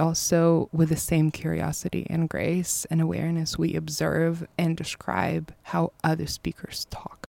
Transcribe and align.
and 0.00 0.08
also 0.08 0.70
with 0.72 0.88
the 0.88 0.96
same 0.96 1.30
curiosity 1.30 2.06
and 2.08 2.28
grace 2.28 2.86
and 2.90 3.02
awareness 3.02 3.58
we 3.58 3.74
observe 3.74 4.46
and 4.56 4.74
describe 4.74 5.52
how 5.64 5.92
other 6.02 6.26
speakers 6.26 6.86
talk. 6.90 7.26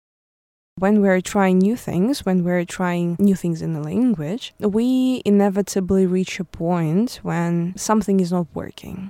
When 0.78 1.02
we're 1.02 1.22
trying 1.22 1.60
new 1.60 1.76
things, 1.76 2.26
when 2.26 2.46
we're 2.46 2.64
trying 2.64 3.18
new 3.20 3.36
things 3.36 3.62
in 3.62 3.74
the 3.74 3.84
language, 3.84 4.54
we 4.60 5.22
inevitably 5.26 6.06
reach 6.06 6.40
a 6.40 6.46
point 6.46 7.20
when 7.24 7.74
something 7.76 8.22
is 8.22 8.32
not 8.32 8.48
working. 8.54 9.10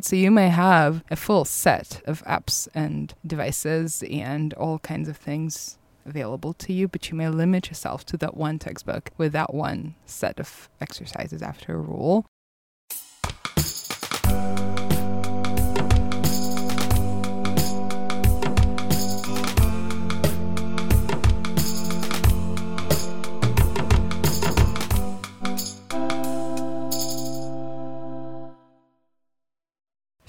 So 0.00 0.16
you 0.16 0.32
may 0.32 0.48
have 0.48 1.04
a 1.08 1.16
full 1.16 1.44
set 1.44 2.02
of 2.04 2.24
apps 2.24 2.68
and 2.74 3.14
devices 3.24 4.02
and 4.10 4.52
all 4.54 4.80
kinds 4.80 5.08
of 5.08 5.16
things 5.16 5.78
available 6.04 6.52
to 6.54 6.72
you, 6.72 6.88
but 6.88 7.10
you 7.10 7.16
may 7.16 7.28
limit 7.28 7.68
yourself 7.68 8.04
to 8.06 8.16
that 8.18 8.36
one 8.36 8.58
textbook 8.58 9.10
with 9.16 9.32
that 9.32 9.54
one 9.54 9.94
set 10.04 10.40
of 10.40 10.68
exercises 10.80 11.42
after 11.42 11.74
a 11.74 11.78
rule. 11.78 12.26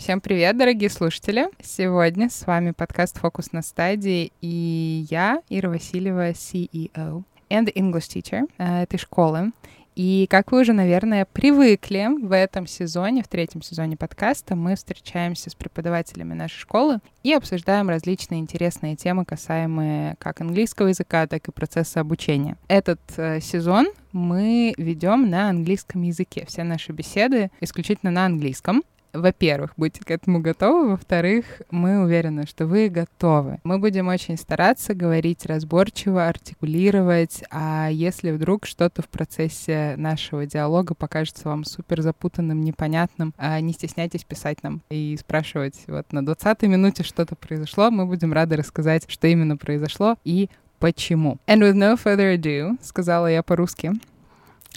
Всем 0.08 0.22
привет, 0.22 0.58
дорогие 0.58 0.90
слушатели! 0.90 1.50
Сегодня 1.62 2.30
с 2.30 2.48
вами 2.48 2.72
подкаст 2.72 3.18
«Фокус 3.18 3.52
на 3.52 3.62
стадии» 3.62 4.32
и 4.40 5.06
я, 5.10 5.42
Ира 5.50 5.68
Васильева, 5.70 6.30
CEO 6.30 7.24
and 7.50 7.74
English 7.74 8.08
teacher 8.16 8.50
э, 8.58 8.84
этой 8.84 9.00
школы. 9.00 9.52
И 9.98 10.26
как 10.30 10.54
вы 10.54 10.62
уже, 10.62 10.72
наверное, 10.72 11.26
привыкли 11.26 12.08
в 12.22 12.34
этом 12.34 12.68
сезоне, 12.68 13.22
в 13.22 13.28
третьем 13.28 13.62
сезоне 13.62 13.98
подкаста, 13.98 14.56
мы 14.56 14.78
встречаемся 14.78 15.50
с 15.50 15.56
преподавателями 15.56 16.34
нашей 16.34 16.58
школы 16.58 17.00
и 17.24 17.34
обсуждаем 17.34 17.90
различные 17.90 18.40
интересные 18.40 18.96
темы, 18.96 19.26
касаемые 19.26 20.16
как 20.20 20.40
английского 20.40 20.88
языка, 20.88 21.28
так 21.28 21.50
и 21.50 21.52
процесса 21.52 22.00
обучения. 22.00 22.56
Этот 22.70 23.02
э, 23.18 23.42
сезон 23.42 23.88
мы 24.14 24.74
ведем 24.78 25.30
на 25.30 25.50
английском 25.50 26.04
языке. 26.04 26.46
Все 26.48 26.64
наши 26.64 26.94
беседы 26.94 27.52
исключительно 27.60 28.10
на 28.10 28.26
английском 28.26 28.84
во-первых, 29.22 29.74
будьте 29.78 30.04
к 30.04 30.12
этому 30.12 30.40
готовы, 30.40 30.92
во-вторых, 30.92 31.62
мы 31.72 32.04
уверены, 32.04 32.46
что 32.48 32.66
вы 32.66 32.90
готовы. 32.90 33.60
Мы 33.64 33.80
будем 33.80 34.08
очень 34.08 34.38
стараться 34.38 34.94
говорить 34.94 35.46
разборчиво, 35.46 36.28
артикулировать, 36.28 37.44
а 37.50 37.90
если 37.90 38.32
вдруг 38.32 38.66
что-то 38.66 39.02
в 39.02 39.10
процессе 39.10 39.96
нашего 39.98 40.46
диалога 40.46 40.94
покажется 40.94 41.48
вам 41.48 41.64
супер 41.64 42.02
запутанным, 42.02 42.62
непонятным, 42.62 43.34
а 43.38 43.60
не 43.60 43.74
стесняйтесь 43.74 44.24
писать 44.24 44.64
нам 44.64 44.82
и 44.90 45.18
спрашивать, 45.20 45.84
вот 45.88 46.12
на 46.12 46.20
20-й 46.20 46.68
минуте 46.68 47.04
что-то 47.04 47.36
произошло, 47.36 47.92
мы 47.92 48.06
будем 48.06 48.34
рады 48.34 48.56
рассказать, 48.56 49.06
что 49.08 49.28
именно 49.28 49.58
произошло 49.58 50.16
и 50.24 50.50
почему. 50.80 51.38
And 51.48 51.62
with 51.62 51.74
no 51.74 51.98
further 52.02 52.36
ado, 52.36 52.78
сказала 52.82 53.28
я 53.28 53.44
по-русски, 53.44 53.94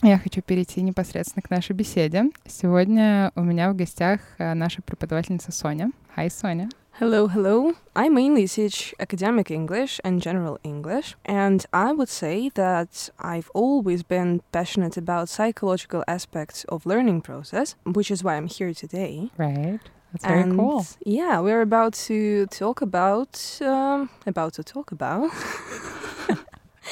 я 0.03 0.19
хочу 0.19 0.43
перейти 0.43 0.83
непосредственно 0.83 1.43
к 1.43 1.51
нашей 1.51 1.73
беседе. 1.73 2.31
Сегодня 2.47 3.33
у 3.35 3.43
меня 3.43 3.71
в 3.71 3.77
гостях 3.77 4.21
наша 4.39 4.83
преподавательница 4.83 5.53
Соня. 5.53 5.93
Hi, 6.17 6.29
Соня. 6.31 6.69
Hello, 6.99 7.29
hello. 7.29 7.75
I 7.95 8.09
mainly 8.11 8.47
teach 8.47 8.95
academic 8.99 9.51
English 9.51 10.01
and 10.05 10.21
general 10.21 10.59
English, 10.63 11.17
and 11.25 11.65
I 11.73 11.93
would 11.93 12.11
say 12.11 12.51
that 12.57 13.09
I've 13.19 13.51
always 13.55 14.03
been 14.03 14.43
passionate 14.53 14.99
about 14.99 15.31
psychological 15.31 16.05
aspects 16.07 16.65
of 16.65 16.85
learning 16.85 17.23
process, 17.23 17.75
which 17.87 18.11
is 18.11 18.23
why 18.23 18.37
I'm 18.37 18.49
here 18.49 18.75
today. 18.75 19.31
Right. 19.39 19.81
That's 20.13 20.27
very 20.27 20.43
and 20.43 20.59
cool. 20.59 20.85
Yeah, 21.07 21.41
we're 21.41 21.63
about 21.63 21.95
to 22.09 22.47
talk 22.47 22.83
about 22.83 23.59
um, 23.63 24.11
about 24.27 24.53
to 24.55 24.65
talk 24.65 24.93
about 24.93 25.31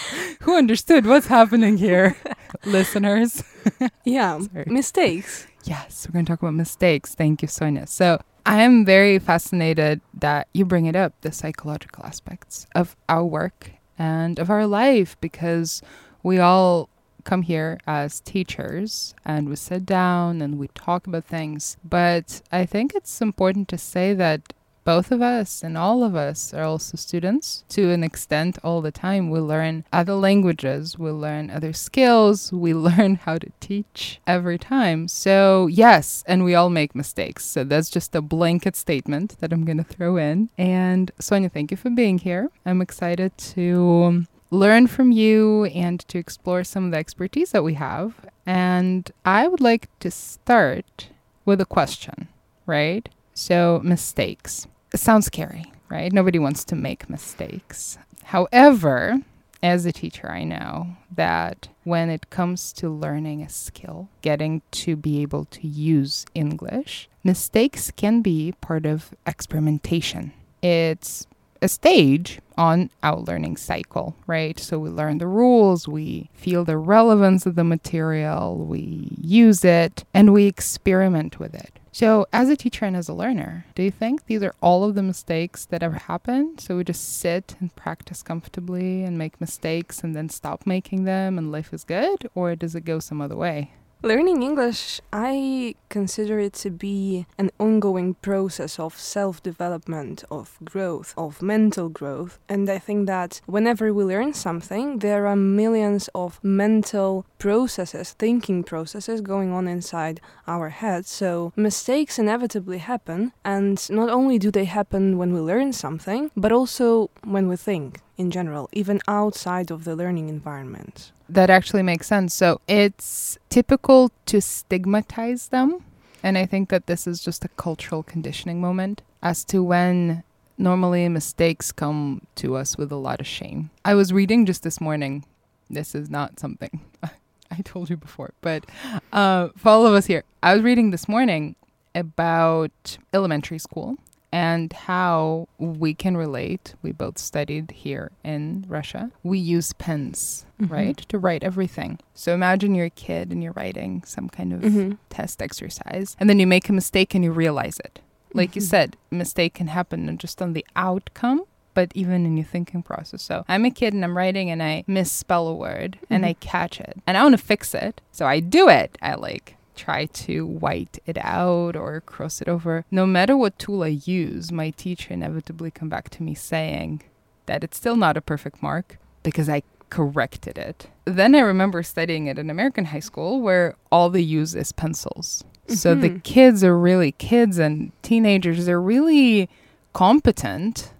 Who 0.42 0.56
understood 0.56 1.06
what's 1.06 1.26
happening 1.26 1.76
here, 1.76 2.16
listeners? 2.64 3.42
yeah, 4.04 4.40
mistakes. 4.66 5.46
Yes, 5.64 6.06
we're 6.06 6.12
going 6.12 6.24
to 6.24 6.32
talk 6.32 6.42
about 6.42 6.54
mistakes. 6.54 7.14
Thank 7.14 7.42
you, 7.42 7.48
Sonia. 7.48 7.86
So, 7.86 8.20
I 8.46 8.62
am 8.62 8.84
very 8.84 9.18
fascinated 9.18 10.00
that 10.14 10.48
you 10.54 10.64
bring 10.64 10.86
it 10.86 10.96
up 10.96 11.12
the 11.20 11.32
psychological 11.32 12.04
aspects 12.04 12.66
of 12.74 12.96
our 13.08 13.24
work 13.24 13.72
and 13.98 14.38
of 14.38 14.48
our 14.48 14.66
life 14.66 15.16
because 15.20 15.82
we 16.22 16.38
all 16.38 16.88
come 17.24 17.42
here 17.42 17.78
as 17.86 18.20
teachers 18.20 19.14
and 19.24 19.50
we 19.50 19.56
sit 19.56 19.84
down 19.84 20.40
and 20.40 20.58
we 20.58 20.68
talk 20.68 21.06
about 21.06 21.26
things. 21.26 21.76
But 21.84 22.40
I 22.50 22.64
think 22.64 22.94
it's 22.94 23.20
important 23.20 23.68
to 23.68 23.76
say 23.76 24.14
that 24.14 24.54
both 24.88 25.12
of 25.12 25.20
us 25.20 25.62
and 25.62 25.76
all 25.76 26.02
of 26.02 26.16
us 26.16 26.54
are 26.54 26.62
also 26.62 26.96
students 26.96 27.62
to 27.68 27.90
an 27.90 28.02
extent 28.02 28.56
all 28.64 28.80
the 28.80 28.90
time. 28.90 29.28
We 29.28 29.38
learn 29.38 29.84
other 29.92 30.14
languages, 30.14 30.98
we 30.98 31.10
learn 31.10 31.50
other 31.50 31.74
skills, 31.74 32.50
we 32.54 32.72
learn 32.88 33.16
how 33.16 33.36
to 33.36 33.50
teach 33.60 34.18
every 34.26 34.56
time. 34.56 35.06
So, 35.06 35.66
yes, 35.66 36.24
and 36.26 36.42
we 36.42 36.54
all 36.54 36.70
make 36.70 36.94
mistakes. 36.94 37.44
So, 37.44 37.64
that's 37.64 37.90
just 37.90 38.14
a 38.14 38.22
blanket 38.22 38.76
statement 38.76 39.36
that 39.40 39.52
I'm 39.52 39.66
going 39.66 39.76
to 39.76 39.84
throw 39.84 40.16
in. 40.16 40.48
And 40.56 41.10
Sonia, 41.18 41.50
thank 41.50 41.70
you 41.70 41.76
for 41.76 41.90
being 41.90 42.16
here. 42.16 42.50
I'm 42.64 42.80
excited 42.80 43.36
to 43.56 44.24
learn 44.50 44.86
from 44.86 45.12
you 45.12 45.66
and 45.66 46.00
to 46.08 46.16
explore 46.16 46.64
some 46.64 46.86
of 46.86 46.92
the 46.92 46.96
expertise 46.96 47.50
that 47.50 47.62
we 47.62 47.74
have. 47.74 48.14
And 48.46 49.12
I 49.26 49.48
would 49.48 49.60
like 49.60 49.90
to 50.00 50.10
start 50.10 51.10
with 51.44 51.60
a 51.60 51.66
question, 51.66 52.28
right? 52.64 53.06
So, 53.34 53.82
mistakes 53.84 54.66
it 54.92 55.00
sounds 55.00 55.26
scary, 55.26 55.72
right? 55.88 56.12
Nobody 56.12 56.38
wants 56.38 56.64
to 56.64 56.76
make 56.76 57.10
mistakes. 57.10 57.98
However, 58.24 59.18
as 59.62 59.86
a 59.86 59.92
teacher, 59.92 60.30
I 60.30 60.44
know 60.44 60.96
that 61.14 61.68
when 61.84 62.10
it 62.10 62.30
comes 62.30 62.72
to 62.74 62.88
learning 62.88 63.42
a 63.42 63.48
skill, 63.48 64.08
getting 64.22 64.62
to 64.70 64.96
be 64.96 65.22
able 65.22 65.46
to 65.46 65.66
use 65.66 66.24
English, 66.34 67.08
mistakes 67.24 67.90
can 67.96 68.22
be 68.22 68.52
part 68.60 68.86
of 68.86 69.10
experimentation. 69.26 70.32
It's 70.62 71.26
a 71.60 71.68
stage 71.68 72.40
on 72.56 72.90
our 73.02 73.18
learning 73.18 73.56
cycle, 73.56 74.14
right? 74.26 74.58
So 74.58 74.78
we 74.78 74.90
learn 74.90 75.18
the 75.18 75.26
rules, 75.26 75.88
we 75.88 76.30
feel 76.34 76.64
the 76.64 76.76
relevance 76.76 77.46
of 77.46 77.56
the 77.56 77.64
material, 77.64 78.56
we 78.56 79.10
use 79.20 79.64
it, 79.64 80.04
and 80.14 80.32
we 80.32 80.46
experiment 80.46 81.40
with 81.40 81.54
it. 81.54 81.78
So, 82.00 82.28
as 82.32 82.48
a 82.48 82.54
teacher 82.54 82.84
and 82.84 82.94
as 82.94 83.08
a 83.08 83.12
learner, 83.12 83.66
do 83.74 83.82
you 83.82 83.90
think 83.90 84.26
these 84.26 84.44
are 84.44 84.54
all 84.60 84.84
of 84.84 84.94
the 84.94 85.02
mistakes 85.02 85.64
that 85.64 85.82
ever 85.82 85.96
happen? 85.96 86.56
So, 86.56 86.76
we 86.76 86.84
just 86.84 87.18
sit 87.18 87.56
and 87.58 87.74
practice 87.74 88.22
comfortably 88.22 89.02
and 89.02 89.18
make 89.18 89.40
mistakes 89.40 90.04
and 90.04 90.14
then 90.14 90.28
stop 90.28 90.64
making 90.64 91.06
them 91.06 91.36
and 91.36 91.50
life 91.50 91.74
is 91.74 91.82
good? 91.82 92.30
Or 92.36 92.54
does 92.54 92.76
it 92.76 92.84
go 92.84 93.00
some 93.00 93.20
other 93.20 93.34
way? 93.34 93.72
Learning 94.02 94.44
English, 94.44 95.00
I 95.12 95.74
consider 95.88 96.38
it 96.38 96.52
to 96.62 96.70
be 96.70 97.26
an 97.36 97.50
ongoing 97.58 98.14
process 98.14 98.78
of 98.78 98.96
self 98.96 99.42
development, 99.42 100.22
of 100.30 100.56
growth, 100.64 101.12
of 101.16 101.42
mental 101.42 101.88
growth. 101.88 102.38
And 102.48 102.70
I 102.70 102.78
think 102.78 103.08
that 103.08 103.40
whenever 103.46 103.92
we 103.92 104.04
learn 104.04 104.34
something, 104.34 105.00
there 105.00 105.26
are 105.26 105.34
millions 105.34 106.08
of 106.14 106.38
mental 106.44 107.26
processes, 107.40 108.12
thinking 108.12 108.62
processes 108.62 109.20
going 109.20 109.50
on 109.52 109.66
inside 109.66 110.20
our 110.46 110.68
heads. 110.68 111.10
So 111.10 111.52
mistakes 111.56 112.20
inevitably 112.20 112.78
happen. 112.78 113.32
And 113.44 113.84
not 113.90 114.10
only 114.10 114.38
do 114.38 114.52
they 114.52 114.66
happen 114.66 115.18
when 115.18 115.34
we 115.34 115.40
learn 115.40 115.72
something, 115.72 116.30
but 116.36 116.52
also 116.52 117.10
when 117.24 117.48
we 117.48 117.56
think 117.56 117.98
in 118.16 118.30
general, 118.30 118.68
even 118.72 119.00
outside 119.08 119.72
of 119.72 119.82
the 119.82 119.96
learning 119.96 120.28
environment. 120.28 121.10
That 121.28 121.50
actually 121.50 121.82
makes 121.82 122.06
sense. 122.06 122.34
So 122.34 122.60
it's 122.66 123.38
typical 123.50 124.10
to 124.26 124.40
stigmatize 124.40 125.48
them. 125.48 125.84
And 126.22 126.36
I 126.36 126.46
think 126.46 126.68
that 126.70 126.86
this 126.86 127.06
is 127.06 127.22
just 127.22 127.44
a 127.44 127.48
cultural 127.48 128.02
conditioning 128.02 128.60
moment 128.60 129.02
as 129.22 129.44
to 129.46 129.62
when 129.62 130.24
normally 130.56 131.08
mistakes 131.08 131.70
come 131.70 132.22
to 132.36 132.56
us 132.56 132.76
with 132.76 132.90
a 132.90 132.96
lot 132.96 133.20
of 133.20 133.26
shame. 133.26 133.70
I 133.84 133.94
was 133.94 134.12
reading 134.12 134.46
just 134.46 134.62
this 134.62 134.80
morning. 134.80 135.24
This 135.70 135.94
is 135.94 136.10
not 136.10 136.40
something 136.40 136.80
I 137.50 137.62
told 137.62 137.90
you 137.90 137.96
before, 137.96 138.32
but 138.40 138.64
uh, 139.12 139.48
for 139.56 139.68
all 139.70 139.86
of 139.86 139.94
us 139.94 140.06
here, 140.06 140.24
I 140.42 140.54
was 140.54 140.62
reading 140.62 140.90
this 140.90 141.08
morning 141.08 141.56
about 141.94 142.98
elementary 143.12 143.58
school 143.58 143.96
and 144.32 144.72
how 144.72 145.48
we 145.58 145.94
can 145.94 146.16
relate. 146.16 146.74
We 146.82 146.92
both 146.92 147.18
studied 147.18 147.70
here 147.70 148.12
in 148.24 148.64
Russia. 148.68 149.10
We 149.22 149.38
use 149.38 149.72
pens, 149.72 150.46
mm-hmm. 150.60 150.72
right, 150.72 150.96
to 151.08 151.18
write 151.18 151.42
everything. 151.42 151.98
So 152.14 152.34
imagine 152.34 152.74
you're 152.74 152.86
a 152.86 152.90
kid 152.90 153.32
and 153.32 153.42
you're 153.42 153.52
writing 153.52 154.02
some 154.04 154.28
kind 154.28 154.52
of 154.52 154.60
mm-hmm. 154.60 154.92
test 155.10 155.40
exercise, 155.40 156.16
and 156.20 156.28
then 156.28 156.38
you 156.38 156.46
make 156.46 156.68
a 156.68 156.72
mistake 156.72 157.14
and 157.14 157.24
you 157.24 157.32
realize 157.32 157.78
it. 157.80 158.00
Like 158.34 158.50
mm-hmm. 158.50 158.58
you 158.58 158.62
said, 158.62 158.96
mistake 159.10 159.54
can 159.54 159.68
happen 159.68 160.16
just 160.18 160.42
on 160.42 160.52
the 160.52 160.66
outcome, 160.76 161.44
but 161.74 161.92
even 161.94 162.26
in 162.26 162.36
your 162.36 162.44
thinking 162.44 162.82
process. 162.82 163.22
So 163.22 163.44
I'm 163.48 163.64
a 163.64 163.70
kid 163.70 163.94
and 163.94 164.04
I'm 164.04 164.16
writing 164.16 164.50
and 164.50 164.62
I 164.62 164.84
misspell 164.86 165.48
a 165.48 165.54
word 165.54 165.98
and 166.10 166.26
I 166.26 166.32
mm-hmm. 166.34 166.40
catch 166.40 166.80
it 166.80 166.98
and 167.06 167.16
I 167.16 167.22
want 167.22 167.38
to 167.38 167.42
fix 167.42 167.74
it. 167.74 168.00
So 168.12 168.26
I 168.26 168.40
do 168.40 168.68
it. 168.68 168.98
I 169.00 169.14
like 169.14 169.56
try 169.78 170.06
to 170.06 170.44
white 170.44 170.98
it 171.06 171.16
out 171.20 171.76
or 171.76 172.00
cross 172.02 172.42
it 172.42 172.48
over. 172.48 172.84
No 172.90 173.06
matter 173.06 173.36
what 173.36 173.58
tool 173.58 173.82
I 173.84 173.98
use, 174.04 174.50
my 174.52 174.70
teacher 174.70 175.14
inevitably 175.14 175.70
come 175.70 175.88
back 175.88 176.10
to 176.10 176.22
me 176.22 176.34
saying 176.34 177.02
that 177.46 177.62
it's 177.64 177.76
still 177.78 177.96
not 177.96 178.16
a 178.16 178.20
perfect 178.20 178.62
mark 178.62 178.98
because 179.22 179.48
I 179.48 179.62
corrected 179.90 180.58
it. 180.58 180.88
Then 181.06 181.34
I 181.34 181.40
remember 181.40 181.82
studying 181.82 182.28
at 182.28 182.38
an 182.38 182.50
American 182.50 182.86
high 182.86 183.00
school 183.00 183.40
where 183.40 183.74
all 183.90 184.10
they 184.10 184.20
use 184.20 184.54
is 184.54 184.72
pencils. 184.72 185.44
So 185.68 185.94
the 185.94 186.10
Mhm. 186.10 186.22
kids 186.24 186.64
are 186.64 186.78
really 186.78 187.12
kids 187.12 187.58
and 187.58 187.92
teenagers, 188.02 188.66
they're 188.66 188.80
really 188.80 189.48
competent 189.92 190.92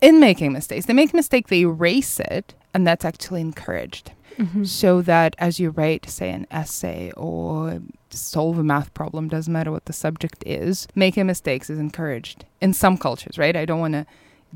in 0.00 0.20
making 0.20 0.52
mistakes. 0.52 0.86
They 0.86 0.92
make 0.94 1.12
a 1.12 1.16
mistake, 1.16 1.48
they 1.48 1.60
erase 1.62 2.20
it, 2.20 2.54
and 2.74 2.86
that's 2.86 3.04
actually 3.04 3.40
encouraged. 3.40 4.12
Mhm. 4.38 4.66
So 4.66 5.02
that 5.02 5.34
as 5.38 5.58
you 5.60 5.70
write, 5.70 6.08
say, 6.08 6.30
an 6.30 6.46
essay 6.50 7.10
or 7.16 7.80
solve 8.10 8.58
a 8.58 8.64
math 8.64 8.92
problem, 8.94 9.28
doesn't 9.28 9.52
matter 9.52 9.70
what 9.72 9.86
the 9.86 9.92
subject 9.92 10.42
is, 10.46 10.86
making 10.94 11.26
mistakes 11.26 11.70
is 11.70 11.78
encouraged 11.78 12.44
in 12.60 12.72
some 12.72 12.96
cultures, 12.96 13.38
right? 13.38 13.56
I 13.56 13.64
don't 13.64 13.80
want 13.80 13.94
to 13.94 14.06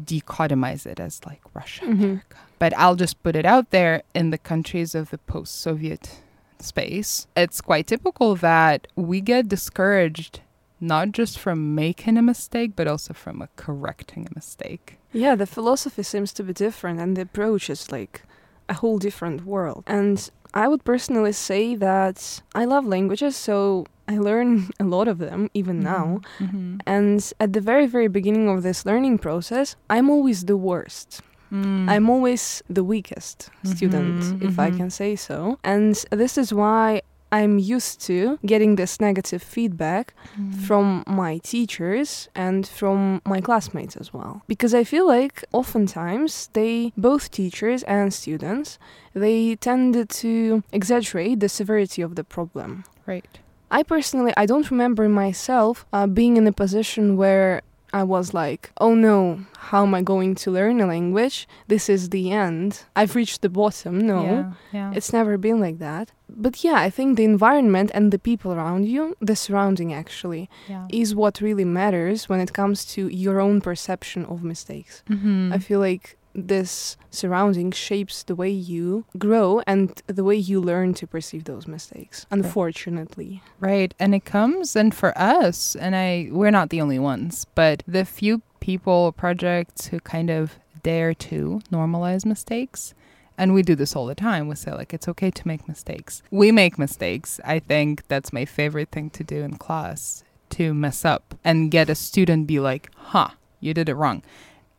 dichotomize 0.05 0.87
it 0.87 1.01
as 1.01 1.21
like 1.27 1.41
Russia, 1.55 1.85
Mhm. 1.85 2.03
America. 2.03 2.37
But 2.59 2.73
I'll 2.77 2.97
just 2.97 3.23
put 3.23 3.37
it 3.37 3.45
out 3.47 3.71
there 3.71 4.03
in 4.15 4.31
the 4.31 4.39
countries 4.39 4.95
of 4.95 5.11
the 5.11 5.19
post 5.19 5.61
Soviet 5.61 6.21
space, 6.59 7.27
it's 7.37 7.61
quite 7.61 7.87
typical 7.87 8.35
that 8.37 8.87
we 8.97 9.21
get 9.23 9.49
discouraged 9.49 10.41
not 10.83 11.13
just 11.13 11.39
from 11.39 11.75
making 11.75 12.17
a 12.17 12.23
mistake, 12.23 12.73
but 12.77 12.87
also 12.87 13.13
from 13.13 13.43
a 13.43 13.49
correcting 13.57 14.27
a 14.31 14.35
mistake. 14.35 14.99
Yeah, 15.13 15.35
the 15.35 15.47
philosophy 15.47 16.03
seems 16.03 16.33
to 16.35 16.43
be 16.43 16.53
different, 16.55 17.01
and 17.01 17.17
the 17.17 17.23
approach 17.23 17.69
is 17.69 17.91
like 17.93 18.23
a 18.71 18.75
whole 18.75 18.99
different 18.99 19.45
world. 19.45 19.83
And 19.87 20.17
I 20.55 20.67
would 20.71 20.83
personally 20.85 21.33
say 21.33 21.77
that 21.77 22.43
I 22.55 22.65
love 22.65 22.85
languages, 22.87 23.37
so 23.37 23.85
I 24.09 24.19
learn 24.19 24.49
a 24.81 24.85
lot 24.85 25.07
of 25.09 25.19
them 25.19 25.49
even 25.55 25.81
now. 25.81 26.21
Mm-hmm. 26.39 26.79
And 26.87 27.19
at 27.39 27.53
the 27.53 27.61
very, 27.61 27.87
very 27.87 28.09
beginning 28.09 28.49
of 28.49 28.63
this 28.63 28.85
learning 28.87 29.19
process, 29.19 29.77
I'm 29.89 30.09
always 30.11 30.45
the 30.45 30.57
worst. 30.57 31.21
Mm. 31.53 31.91
I'm 31.91 32.09
always 32.09 32.63
the 32.77 32.85
weakest 32.85 33.51
student, 33.65 34.21
Mhm, 34.23 34.43
if 34.49 34.55
I 34.67 34.71
mhm. 34.71 34.77
can 34.79 34.91
say 34.91 35.17
so. 35.17 35.59
And 35.65 35.95
this 36.23 36.39
is 36.39 36.55
why 36.55 37.03
I'm 37.33 37.59
used 37.59 38.01
to 38.07 38.39
getting 38.45 38.77
this 38.77 39.01
negative 39.01 39.43
feedback 39.43 40.15
Mm. 40.39 40.55
from 40.67 41.03
my 41.07 41.39
teachers 41.43 42.29
and 42.35 42.67
from 42.67 43.21
my 43.25 43.41
classmates 43.41 43.97
as 43.97 44.13
well 44.15 44.43
because 44.47 44.73
i 44.81 44.85
feel 44.85 45.07
like 45.07 45.37
oftentimes 45.53 46.49
they 46.53 46.93
both 46.97 47.31
teachers 47.31 47.83
and 47.85 48.13
students 48.13 48.79
they 49.15 49.57
tend 49.57 49.95
to 50.09 50.63
exaggerate 50.73 51.41
the 51.41 51.49
severity 51.49 52.03
of 52.03 52.15
the 52.15 52.23
problem 52.25 52.85
right. 53.07 53.39
i 53.71 53.83
personally 53.83 54.33
i 54.37 54.47
don't 54.47 54.71
remember 54.71 55.09
myself 55.09 55.85
uh, 55.93 56.07
being 56.07 56.37
in 56.37 56.47
a 56.47 56.53
position 56.53 57.17
where 57.17 57.63
I 57.93 58.05
was 58.05 58.33
like, 58.33 58.71
oh 58.79 58.95
no, 58.95 59.41
how 59.59 59.83
am 59.83 59.95
I 59.95 60.03
going 60.03 60.35
to 60.37 60.51
learn 60.51 60.81
a 60.81 60.87
language? 60.87 61.49
This 61.67 61.89
is 61.89 62.11
the 62.11 62.31
end. 62.31 62.85
I've 62.95 63.15
reached 63.17 63.43
the 63.43 63.49
bottom. 63.49 63.99
No. 64.07 64.23
Yeah. 64.23 64.53
yeah. 64.73 64.93
It's 64.95 65.13
never 65.13 65.37
been 65.39 65.61
like 65.61 65.79
that. 65.79 66.13
But 66.29 66.63
yeah, 66.63 66.75
I 66.77 66.91
think 66.91 67.17
the 67.17 67.25
environment 67.25 67.91
and 67.93 68.13
the 68.13 68.19
people 68.19 68.53
around 68.53 68.87
you, 68.87 69.17
the 69.21 69.35
surrounding 69.35 69.93
actually, 69.93 70.49
yeah. 70.69 70.87
is 70.91 71.15
what 71.15 71.41
really 71.41 71.65
matters 71.65 72.29
when 72.29 72.41
it 72.41 72.53
comes 72.53 72.85
to 72.95 73.09
your 73.09 73.41
own 73.41 73.61
perception 73.61 74.25
of 74.27 74.45
mistakes. 74.45 75.03
Mhm. 75.09 75.53
I 75.53 75.59
feel 75.59 75.81
like 75.81 76.17
this 76.35 76.97
surrounding 77.11 77.73
shapes 77.73 78.23
the 78.23 78.35
way 78.35 78.51
you 78.51 79.05
grow 79.19 79.61
and 79.67 80.03
the 80.07 80.25
way 80.25 80.37
you 80.37 80.61
learn 80.61 80.95
to 80.95 81.07
perceive 81.07 81.45
those 81.45 81.67
mistakes, 81.67 82.27
unfortunately. 82.31 83.43
Right. 83.59 83.95
And 83.99 84.15
it 84.15 84.25
comes 84.25 84.77
and 84.77 84.95
for 84.95 85.17
us, 85.19 85.75
and 85.77 85.97
I 85.97 86.29
we're 86.31 86.51
not 86.51 86.71
the 86.71 86.81
only 86.81 86.99
ones, 86.99 87.47
but 87.55 87.83
the 87.87 88.05
few 88.05 88.43
people 88.61 89.13
projects 89.13 89.87
who 89.87 90.01
kind 90.01 90.31
of 90.31 90.59
dare 90.83 91.15
to 91.15 91.61
normalize 91.73 92.25
mistakes. 92.25 92.95
And 93.37 93.55
we 93.55 93.63
do 93.63 93.75
this 93.75 93.97
all 93.97 94.07
the 94.07 94.15
time. 94.15 94.49
We 94.49 94.55
say 94.55 94.73
like 94.73 94.93
it's 94.93 95.09
okay 95.09 95.31
to 95.31 95.49
make 95.49 95.67
mistakes. 95.67 96.23
We 96.31 96.53
make 96.53 96.79
mistakes. 96.79 97.41
I 97.45 97.59
think 97.59 98.07
that's 98.09 98.33
my 98.33 98.45
favorite 98.45 98.91
thing 98.91 99.11
to 99.11 99.25
do 99.25 99.43
in 99.43 99.57
class 99.57 100.25
to 100.51 100.75
mess 100.75 101.05
up 101.05 101.35
and 101.45 101.71
get 101.71 101.89
a 101.89 101.95
student 101.95 102.47
be 102.47 102.61
like, 102.61 102.91
"Huh, 102.95 103.31
you 103.61 103.73
did 103.73 103.89
it 103.89 103.95
wrong." 103.95 104.23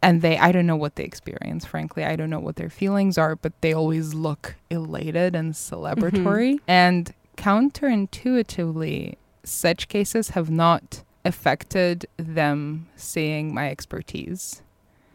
And 0.01 0.21
they 0.21 0.38
I 0.38 0.51
don't 0.51 0.65
know 0.65 0.75
what 0.75 0.95
they 0.95 1.03
experience, 1.03 1.65
frankly. 1.65 2.03
I 2.03 2.15
don't 2.15 2.30
know 2.30 2.39
what 2.39 2.56
their 2.56 2.69
feelings 2.71 3.18
are, 3.18 3.36
but 3.36 3.53
they 3.62 3.74
always 3.74 4.13
look 4.13 4.56
elated 4.69 5.36
and 5.36 5.53
celebratory. 5.53 6.59
And 6.68 7.13
counterintuitively, 7.38 9.15
such 9.44 9.88
cases 9.88 10.30
have 10.30 10.50
not 10.50 11.03
affected 11.24 12.06
them 12.18 12.88
seeing 12.95 13.53
my 13.53 13.69
expertise, 13.69 14.62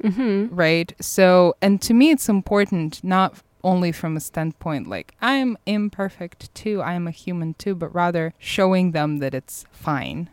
Mm-hmm. 0.02 0.54
right? 0.54 0.92
So, 1.00 1.56
and 1.62 1.80
to 1.82 1.94
me, 1.94 2.10
it's 2.10 2.28
important 2.28 3.02
not 3.02 3.40
only 3.64 3.90
from 3.92 4.14
a 4.16 4.20
standpoint 4.20 4.86
like 4.86 5.14
I'm 5.22 5.56
imperfect 5.66 6.54
too, 6.54 6.82
I'm 6.82 7.08
a 7.08 7.10
human 7.10 7.54
too, 7.54 7.74
but 7.74 7.92
rather 7.94 8.34
showing 8.38 8.92
them 8.92 9.18
that 9.18 9.34
it's 9.34 9.64
fine 9.72 10.28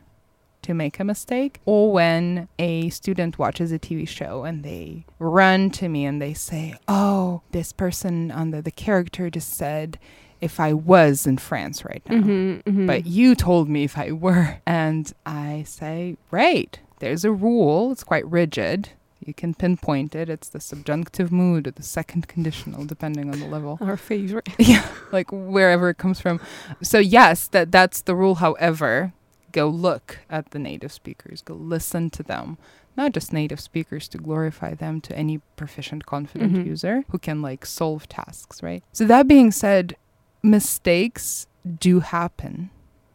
to 0.63 0.74
make 0.74 1.00
a 1.00 1.04
mistake. 1.04 1.60
Or 1.65 1.92
when 1.92 2.48
a 2.60 2.89
student 2.89 3.38
watches 3.38 3.71
a 3.71 3.80
TV 3.80 4.07
show 4.07 4.44
and 4.44 4.63
they 4.63 5.06
run 5.19 5.69
to 5.71 5.89
me 5.89 6.06
and 6.06 6.21
they 6.21 6.33
say, 6.33 6.75
Oh, 6.88 7.42
this 7.51 7.71
person 7.71 8.31
under 8.31 8.62
the 8.62 8.71
character 8.71 9.30
just 9.30 9.54
said, 9.54 10.00
if 10.42 10.60
I 10.60 10.74
was 10.74 11.25
in 11.25 11.38
France 11.38 11.86
right 11.86 12.04
now. 12.10 12.18
Mm-hmm, 12.18 12.69
mm-hmm. 12.69 12.86
But 12.86 13.06
you 13.06 13.33
told 13.33 13.69
me 13.69 13.86
if 13.86 13.98
I 13.98 14.12
were. 14.12 14.60
And 14.68 15.10
I 15.25 15.63
say, 15.65 16.18
right, 16.31 16.77
there's 17.00 17.24
a 17.24 17.31
rule. 17.31 17.94
It's 17.94 18.04
quite 18.04 18.30
rigid. 18.30 18.89
You 19.25 19.33
can 19.33 19.54
pinpoint 19.54 20.16
it. 20.16 20.30
It's 20.30 20.50
the 20.50 20.59
subjunctive 20.59 21.31
mood 21.31 21.68
or 21.68 21.71
the 21.71 21.83
second 21.83 22.27
conditional, 22.27 22.83
depending 22.86 23.30
on 23.30 23.39
the 23.39 23.48
level. 23.48 23.77
our 23.80 23.95
favorite. 23.95 24.50
yeah, 24.59 24.86
like 25.12 25.31
wherever 25.31 25.89
it 25.89 25.98
comes 25.98 26.19
from. 26.19 26.42
So 26.81 27.00
yes, 27.00 27.48
that 27.48 27.71
that's 27.71 28.01
the 28.01 28.16
rule. 28.16 28.36
However, 28.36 29.13
go 29.54 29.70
look 29.70 30.20
at 30.30 30.52
the 30.52 30.60
native 30.60 30.92
speakers. 30.92 31.42
Go 31.42 31.54
listen 31.54 32.10
to 32.12 32.24
them. 32.24 32.58
Not 32.98 33.14
just 33.14 33.32
native 33.34 33.60
speakers 33.60 34.08
to 34.10 34.18
glorify 34.18 34.74
them 34.76 35.00
to 35.02 35.18
any 35.18 35.40
proficient, 35.56 36.06
confident 36.06 36.54
Mhm. 36.54 36.66
user 36.66 37.06
who 37.10 37.18
can 37.18 37.42
like 37.42 37.66
solve 37.66 38.08
tasks, 38.10 38.62
right? 38.62 38.84
So 38.92 39.06
that 39.08 39.28
being 39.28 39.52
said, 39.52 39.96
mistakes 40.44 41.48
do 41.80 42.02
happen, 42.02 42.70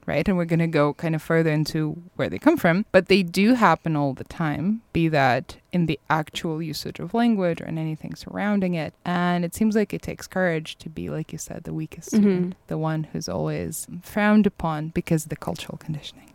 right? 0.09 0.27
And 0.27 0.37
we're 0.37 0.47
going 0.47 0.59
to 0.59 0.67
go 0.67 0.95
kind 0.95 1.15
of 1.15 1.23
further 1.23 1.51
into 1.51 2.03
where 2.17 2.31
they 2.31 2.39
come 2.39 2.57
from, 2.57 2.87
but 2.91 3.07
they 3.07 3.23
do 3.23 3.55
happen 3.55 3.95
all 3.95 4.15
the 4.15 4.25
time, 4.25 4.81
be 4.93 5.07
that 5.09 5.59
in 5.71 5.87
the 5.87 6.01
actual 6.09 6.63
usage 6.63 6.99
of 6.99 7.13
language 7.13 7.61
or 7.61 7.67
in 7.67 7.77
anything 7.77 8.15
surrounding 8.15 8.75
it. 8.75 8.95
And 9.05 9.45
it 9.45 9.55
seems 9.55 9.77
like 9.77 9.93
it 9.93 10.03
takes 10.03 10.27
courage 10.27 10.77
to 10.79 10.89
be, 10.89 11.11
like 11.11 11.31
you 11.31 11.39
said, 11.39 11.65
the 11.65 11.75
weakest 11.75 12.11
mm-hmm. 12.11 12.23
student, 12.23 12.57
the 12.69 12.79
one 12.79 13.05
who's 13.05 13.29
always 13.29 13.87
frowned 14.03 14.47
upon 14.47 14.89
because 14.89 15.25
of 15.25 15.29
the 15.29 15.37
cultural 15.37 15.77
conditioning. 15.79 16.33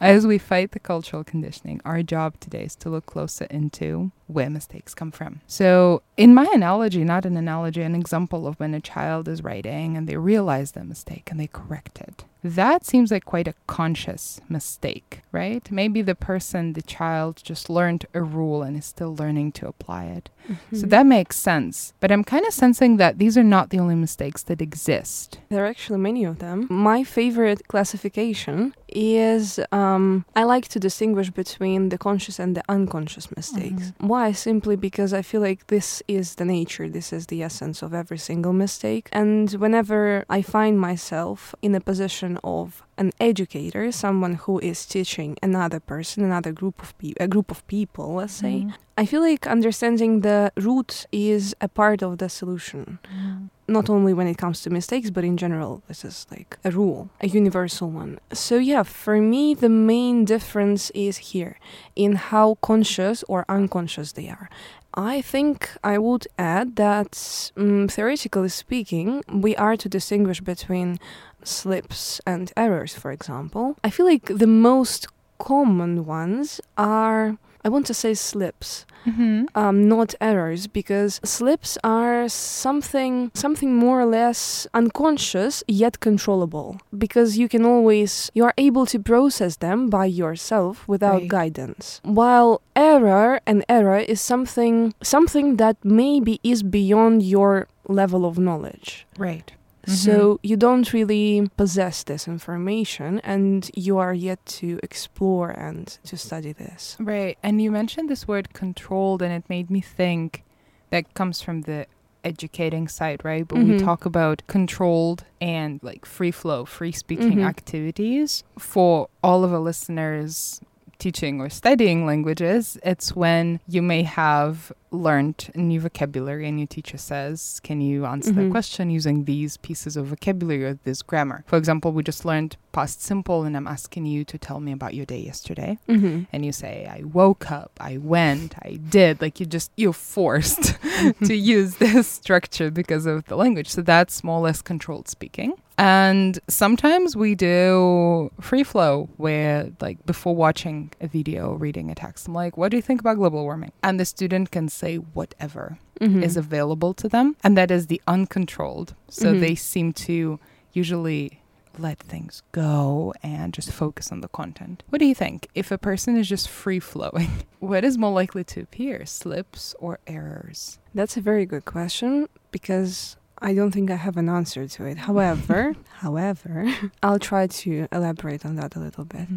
As 0.00 0.26
we 0.26 0.38
fight 0.38 0.70
the 0.72 0.78
cultural 0.78 1.24
conditioning, 1.24 1.80
our 1.84 2.02
job 2.02 2.38
today 2.38 2.62
is 2.64 2.76
to 2.76 2.88
look 2.90 3.06
closer 3.06 3.46
into 3.50 4.12
where 4.28 4.48
mistakes 4.50 4.94
come 4.94 5.10
from. 5.10 5.40
So, 5.46 6.02
in 6.16 6.34
my 6.34 6.46
analogy, 6.54 7.02
not 7.02 7.24
an 7.24 7.36
analogy, 7.36 7.82
an 7.82 7.94
example 7.94 8.46
of 8.46 8.60
when 8.60 8.74
a 8.74 8.80
child 8.80 9.26
is 9.26 9.42
writing 9.42 9.96
and 9.96 10.06
they 10.08 10.16
realize 10.16 10.72
their 10.72 10.84
mistake 10.84 11.28
and 11.30 11.40
they 11.40 11.46
correct 11.48 12.00
it. 12.00 12.24
That 12.44 12.84
seems 12.86 13.10
like 13.10 13.24
quite 13.24 13.48
a 13.48 13.54
conscious 13.66 14.40
mistake, 14.48 15.22
right? 15.32 15.68
Maybe 15.72 16.02
the 16.02 16.14
person, 16.14 16.74
the 16.74 16.82
child, 16.82 17.40
just 17.42 17.68
learned 17.68 18.06
a 18.14 18.22
rule 18.22 18.62
and 18.62 18.76
is 18.76 18.84
still 18.86 19.16
learning 19.16 19.52
to 19.52 19.66
apply 19.66 20.04
it. 20.04 20.30
So 20.72 20.86
Mhm. 20.86 20.90
that 20.90 21.06
makes 21.06 21.36
sense. 21.38 21.92
But 21.98 22.12
I'm 22.12 22.22
kind 22.22 22.46
of 22.46 22.52
sensing 22.54 22.96
that 22.98 23.18
these 23.18 23.36
are 23.36 23.42
not 23.42 23.70
the 23.70 23.80
only 23.80 23.96
mistakes 23.96 24.42
that 24.44 24.62
exist. 24.62 25.40
There 25.48 25.64
are 25.64 25.66
actually 25.66 25.98
many 25.98 26.24
of 26.24 26.38
them. 26.38 26.66
My 26.70 27.02
favorite 27.02 27.66
classification 27.66 28.74
is 28.88 29.60
um, 29.72 30.24
I 30.34 30.44
like 30.44 30.68
to 30.68 30.80
distinguish 30.80 31.30
between 31.30 31.88
the 31.90 31.98
conscious 31.98 32.38
and 32.38 32.56
the 32.56 32.62
unconscious 32.68 33.34
mistakes. 33.36 33.92
Why? 33.98 34.32
Simply 34.32 34.76
because 34.76 35.12
I 35.12 35.22
feel 35.22 35.40
like 35.40 35.66
this 35.66 36.02
is 36.08 36.36
the 36.36 36.44
nature, 36.44 36.88
this 36.88 37.12
is 37.12 37.26
the 37.26 37.42
essence 37.42 37.82
of 37.82 37.94
every 37.94 38.18
single 38.18 38.52
mistake. 38.52 39.08
And 39.12 39.50
whenever 39.52 40.24
I 40.28 40.42
find 40.42 40.80
myself 40.80 41.54
in 41.62 41.74
a 41.74 41.80
position 41.80 42.38
of 42.42 42.82
an 42.98 43.12
educator, 43.20 43.90
someone 43.92 44.34
who 44.34 44.58
is 44.58 44.84
teaching 44.86 45.36
another 45.42 45.80
person, 45.80 46.24
another 46.24 46.52
group 46.52 46.82
of 46.82 46.96
people, 46.98 47.24
a 47.24 47.28
group 47.28 47.50
of 47.50 47.66
people, 47.66 48.14
let's 48.14 48.34
say, 48.34 48.64
Mhm. 48.66 48.74
I 48.98 49.06
feel 49.06 49.20
like 49.22 49.46
understanding 49.46 50.20
the 50.22 50.50
root 50.56 51.06
is 51.12 51.54
a 51.60 51.68
part 51.68 52.02
of 52.02 52.18
the 52.18 52.28
solution 52.28 52.98
Mhm. 53.04 53.50
not 53.68 53.88
only 53.90 54.12
when 54.14 54.26
it 54.26 54.38
comes 54.38 54.62
to 54.62 54.70
mistakes, 54.70 55.10
but 55.10 55.24
in 55.24 55.36
general, 55.36 55.82
this 55.88 56.04
is 56.04 56.26
like 56.30 56.58
a 56.64 56.70
rule, 56.70 57.08
a 57.20 57.28
universal 57.28 57.88
one. 57.90 58.18
So, 58.32 58.56
yeah, 58.56 58.82
for 58.82 59.20
me, 59.20 59.54
the 59.54 59.68
main 59.68 60.24
difference 60.24 60.90
is 60.94 61.18
here 61.32 61.54
in 61.94 62.16
how 62.16 62.56
conscious 62.60 63.22
or 63.28 63.44
unconscious 63.48 64.12
they 64.12 64.28
are. 64.28 64.48
I 64.94 65.20
think 65.20 65.70
I 65.84 65.98
would 65.98 66.26
add 66.38 66.74
that, 66.76 67.52
um, 67.56 67.86
theoretically 67.88 68.48
speaking, 68.48 69.22
we 69.30 69.54
are 69.56 69.76
to 69.76 69.88
distinguish 69.88 70.40
between 70.40 70.98
slips 71.42 72.20
and 72.26 72.52
errors, 72.56 72.94
for 72.94 73.10
example. 73.12 73.76
I 73.84 73.90
feel 73.90 74.06
like 74.06 74.26
the 74.26 74.46
most 74.46 75.06
common 75.38 76.04
ones 76.04 76.60
are, 76.76 77.36
I 77.64 77.68
want 77.68 77.86
to 77.86 77.94
say 77.94 78.14
slips, 78.14 78.84
Mm-hmm. 79.06 79.44
um, 79.54 79.88
not 79.88 80.14
errors, 80.20 80.66
because 80.66 81.20
slips 81.24 81.78
are 81.82 82.28
something 82.28 83.30
something 83.32 83.74
more 83.74 84.00
or 84.02 84.04
less 84.06 84.66
unconscious 84.74 85.62
yet 85.66 86.00
controllable. 86.00 86.80
Because 86.96 87.38
you 87.38 87.48
can 87.48 87.64
always 87.64 88.30
you 88.34 88.44
are 88.44 88.52
able 88.58 88.84
to 88.86 88.98
process 88.98 89.56
them 89.58 89.88
by 89.88 90.04
yourself 90.06 90.86
without 90.88 91.20
Right. 91.22 91.28
guidance. 91.28 92.00
While 92.02 92.60
error 92.76 93.40
and 93.46 93.64
error 93.68 93.98
is 93.98 94.20
something 94.20 94.92
something 95.02 95.56
that 95.56 95.76
maybe 95.84 96.40
is 96.42 96.62
beyond 96.62 97.22
your 97.22 97.68
level 97.88 98.26
of 98.26 98.36
knowledge. 98.36 99.06
Right. 99.16 99.52
So 99.88 100.38
you 100.42 100.56
don't 100.56 100.92
really 100.92 101.48
possess 101.56 102.02
this 102.04 102.28
information 102.28 103.20
and 103.24 103.70
you 103.74 103.98
are 103.98 104.12
yet 104.14 104.44
to 104.60 104.78
explore 104.82 105.50
and 105.50 105.86
to 106.04 106.16
study 106.16 106.52
this. 106.52 106.96
Right. 107.00 107.38
And 107.42 107.60
you 107.62 107.70
mentioned 107.70 108.08
this 108.10 108.28
word 108.28 108.52
controlled, 108.52 109.22
and 109.22 109.32
it 109.32 109.48
made 109.48 109.70
me 109.70 109.80
think 109.80 110.44
that 110.90 111.14
comes 111.14 111.40
from 111.42 111.62
the 111.62 111.86
educating 112.24 112.88
side, 112.88 113.24
right? 113.24 113.46
But 113.48 113.58
we 113.58 113.72
Mhm. 113.72 113.84
talk 113.84 114.04
about 114.04 114.42
controlled 114.48 115.24
and 115.40 115.80
like 115.82 116.04
free 116.04 116.32
flow, 116.32 116.64
free 116.64 116.92
speaking 116.92 117.38
Mhm. 117.38 117.46
activities. 117.48 118.44
For 118.58 119.08
all 119.22 119.44
of 119.44 119.52
our 119.52 119.60
listeners 119.60 120.60
teaching 120.98 121.40
or 121.40 121.48
studying 121.48 122.04
languages, 122.04 122.76
it's 122.82 123.14
when 123.14 123.60
you 123.68 123.80
may 123.82 124.02
have 124.02 124.72
learned 124.90 125.50
new 125.54 125.80
vocabulary 125.80 126.48
and 126.48 126.58
your 126.58 126.66
teacher 126.66 126.98
says, 126.98 127.60
Can 127.62 127.80
you 127.80 128.04
answer 128.06 128.32
that 128.32 128.40
Mhm. 128.46 128.50
question 128.50 128.90
using 128.90 129.24
these 129.24 129.56
pieces 129.58 129.96
of 129.96 130.06
vocabulary 130.06 130.64
or 130.64 130.74
this 130.84 131.02
grammar? 131.02 131.44
For 131.46 131.56
example, 131.56 131.92
we 131.92 132.02
just 132.02 132.24
learned 132.24 132.56
past 132.72 133.02
simple, 133.02 133.42
and 133.44 133.56
I'm 133.56 133.66
asking 133.66 134.06
you 134.06 134.24
to 134.24 134.38
tell 134.38 134.60
me 134.60 134.72
about 134.72 134.94
your 134.94 135.06
day 135.06 135.20
yesterday 135.20 135.78
Mm-hmm. 135.88 136.22
and 136.32 136.44
you 136.44 136.52
say 136.52 136.86
i 136.90 137.02
woke 137.02 137.50
up 137.50 137.72
i 137.80 137.96
went 137.98 138.54
i 138.62 138.78
did 138.88 139.20
like 139.20 139.40
you 139.40 139.46
just 139.46 139.70
you're 139.76 139.92
forced 139.92 140.76
to 141.24 141.34
use 141.34 141.76
this 141.76 142.06
structure 142.06 142.70
because 142.70 143.04
of 143.06 143.24
the 143.26 143.36
language 143.36 143.68
so 143.68 143.82
that's 143.82 144.22
more 144.22 144.38
or 144.38 144.42
less 144.42 144.62
controlled 144.62 145.08
speaking 145.08 145.52
and 145.78 146.38
sometimes 146.48 147.16
we 147.16 147.34
do 147.34 148.30
free 148.40 148.62
flow 148.64 149.08
where 149.16 149.70
like 149.80 150.04
before 150.06 150.34
watching 150.34 150.90
a 151.00 151.06
video 151.08 151.54
reading 151.54 151.90
a 151.90 151.94
text 151.94 152.26
i'm 152.28 152.34
like 152.34 152.56
what 152.56 152.70
do 152.70 152.76
you 152.76 152.82
think 152.82 153.00
about 153.00 153.16
global 153.16 153.42
warming 153.42 153.72
and 153.82 153.98
the 153.98 154.04
student 154.04 154.50
can 154.50 154.68
say 154.78 154.96
whatever 155.18 155.78
Mm-hmm. 156.00 156.22
is 156.22 156.36
available 156.36 156.94
to 156.94 157.08
them 157.08 157.34
and 157.42 157.56
that 157.58 157.70
is 157.72 157.86
the 157.88 158.00
uncontrolled. 158.06 158.94
So 159.08 159.26
Mhm. 159.34 159.40
they 159.40 159.54
seem 159.56 159.92
to 160.06 160.38
usually 160.72 161.42
let 161.76 161.98
things 161.98 162.42
go 162.52 163.12
and 163.22 163.52
just 163.52 163.70
focus 163.72 164.12
on 164.12 164.20
the 164.20 164.28
content. 164.28 164.82
What 164.90 165.00
do 165.00 165.06
you 165.06 165.14
think? 165.24 165.48
If 165.54 165.72
a 165.72 165.78
person 165.90 166.16
is 166.16 166.28
just 166.28 166.48
free 166.48 166.78
flowing 166.80 167.30
what 167.58 167.82
is 167.84 167.98
more 167.98 168.12
likely 168.20 168.44
to 168.52 168.60
appear? 168.66 169.06
Slips 169.06 169.74
or 169.80 169.98
errors? 170.06 170.78
That's 170.94 171.16
a 171.16 171.20
very 171.30 171.46
good 171.46 171.64
question 171.64 172.28
because 172.52 173.16
I 173.40 173.54
don't 173.54 173.70
think 173.70 173.90
I 173.90 173.96
have 173.96 174.16
an 174.16 174.28
answer 174.28 174.66
to 174.66 174.84
it. 174.84 174.98
However, 174.98 175.74
however, 175.98 176.72
I'll 177.02 177.18
try 177.18 177.46
to 177.46 177.86
elaborate 177.92 178.44
on 178.44 178.56
that 178.56 178.76
a 178.76 178.80
little 178.80 179.04
bit. 179.04 179.28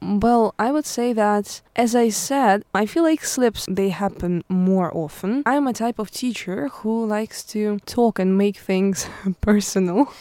Well, 0.00 0.54
I 0.58 0.72
would 0.72 0.86
say 0.86 1.12
that 1.12 1.60
as 1.76 1.94
I 1.94 2.08
said, 2.08 2.64
I 2.74 2.86
feel 2.86 3.02
like 3.02 3.24
slips 3.24 3.66
they 3.70 3.90
happen 3.90 4.42
more 4.48 4.94
often. 4.96 5.42
I'm 5.46 5.66
a 5.66 5.72
type 5.72 5.98
of 5.98 6.10
teacher 6.10 6.68
who 6.68 7.06
likes 7.06 7.44
to 7.44 7.78
talk 7.86 8.18
and 8.18 8.36
make 8.36 8.56
things 8.56 9.08
personal. 9.40 10.12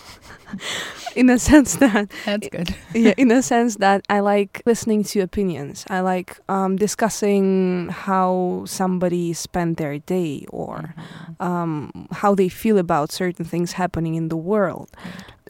in 1.16 1.30
a 1.30 1.40
sense 1.40 1.78
that 1.78 2.12
that's 2.26 2.50
good 2.50 2.76
yeah, 2.94 3.14
in 3.16 3.32
a 3.32 3.42
sense 3.42 3.78
that 3.78 4.06
I 4.10 4.20
like 4.20 4.62
listening 4.66 5.04
to 5.06 5.22
opinions. 5.22 5.86
I 5.90 6.02
like 6.02 6.40
um, 6.50 6.76
discussing 6.76 7.88
how 7.90 8.64
somebody 8.66 9.34
spent 9.34 9.78
their 9.78 10.00
day 10.00 10.46
or 10.50 10.94
um, 11.40 12.08
how 12.12 12.36
they 12.36 12.50
feel 12.50 12.78
about 12.78 13.12
certain 13.22 13.46
things 13.54 13.72
happening 13.84 14.14
in 14.22 14.28
the 14.34 14.42
world. 14.52 14.90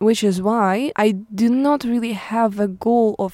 Which 0.08 0.22
is 0.32 0.38
why 0.50 0.74
I 1.06 1.08
do 1.42 1.48
not 1.68 1.80
really 1.94 2.16
have 2.34 2.54
a 2.60 2.70
goal 2.88 3.10
of 3.26 3.32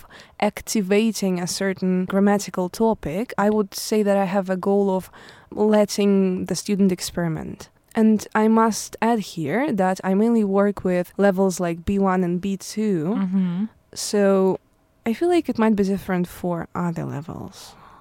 activating 0.52 1.34
a 1.40 1.48
certain 1.62 1.94
grammatical 2.12 2.68
topic. 2.86 3.26
I 3.46 3.50
would 3.56 3.72
say 3.74 4.00
that 4.08 4.18
I 4.18 4.28
have 4.36 4.48
a 4.50 4.60
goal 4.70 4.88
of 4.98 5.04
letting 5.52 6.46
the 6.50 6.56
student 6.64 6.92
experiment. 6.92 7.60
And 8.02 8.20
I 8.44 8.46
must 8.62 8.92
add 9.02 9.20
here 9.36 9.62
that 9.84 9.98
I 10.10 10.12
mainly 10.14 10.44
work 10.62 10.78
with 10.84 11.08
levels 11.28 11.56
like 11.66 11.78
B1 11.88 12.20
and 12.28 12.36
B2. 12.44 12.76
mm-hmm. 13.24 13.66
So 13.94 14.60
I 15.08 15.14
feel 15.18 15.30
like 15.36 15.48
it 15.48 15.58
might 15.58 15.76
be 15.82 15.86
different 15.94 16.28
for 16.28 16.68
other 16.76 17.06
levels. 17.06 17.58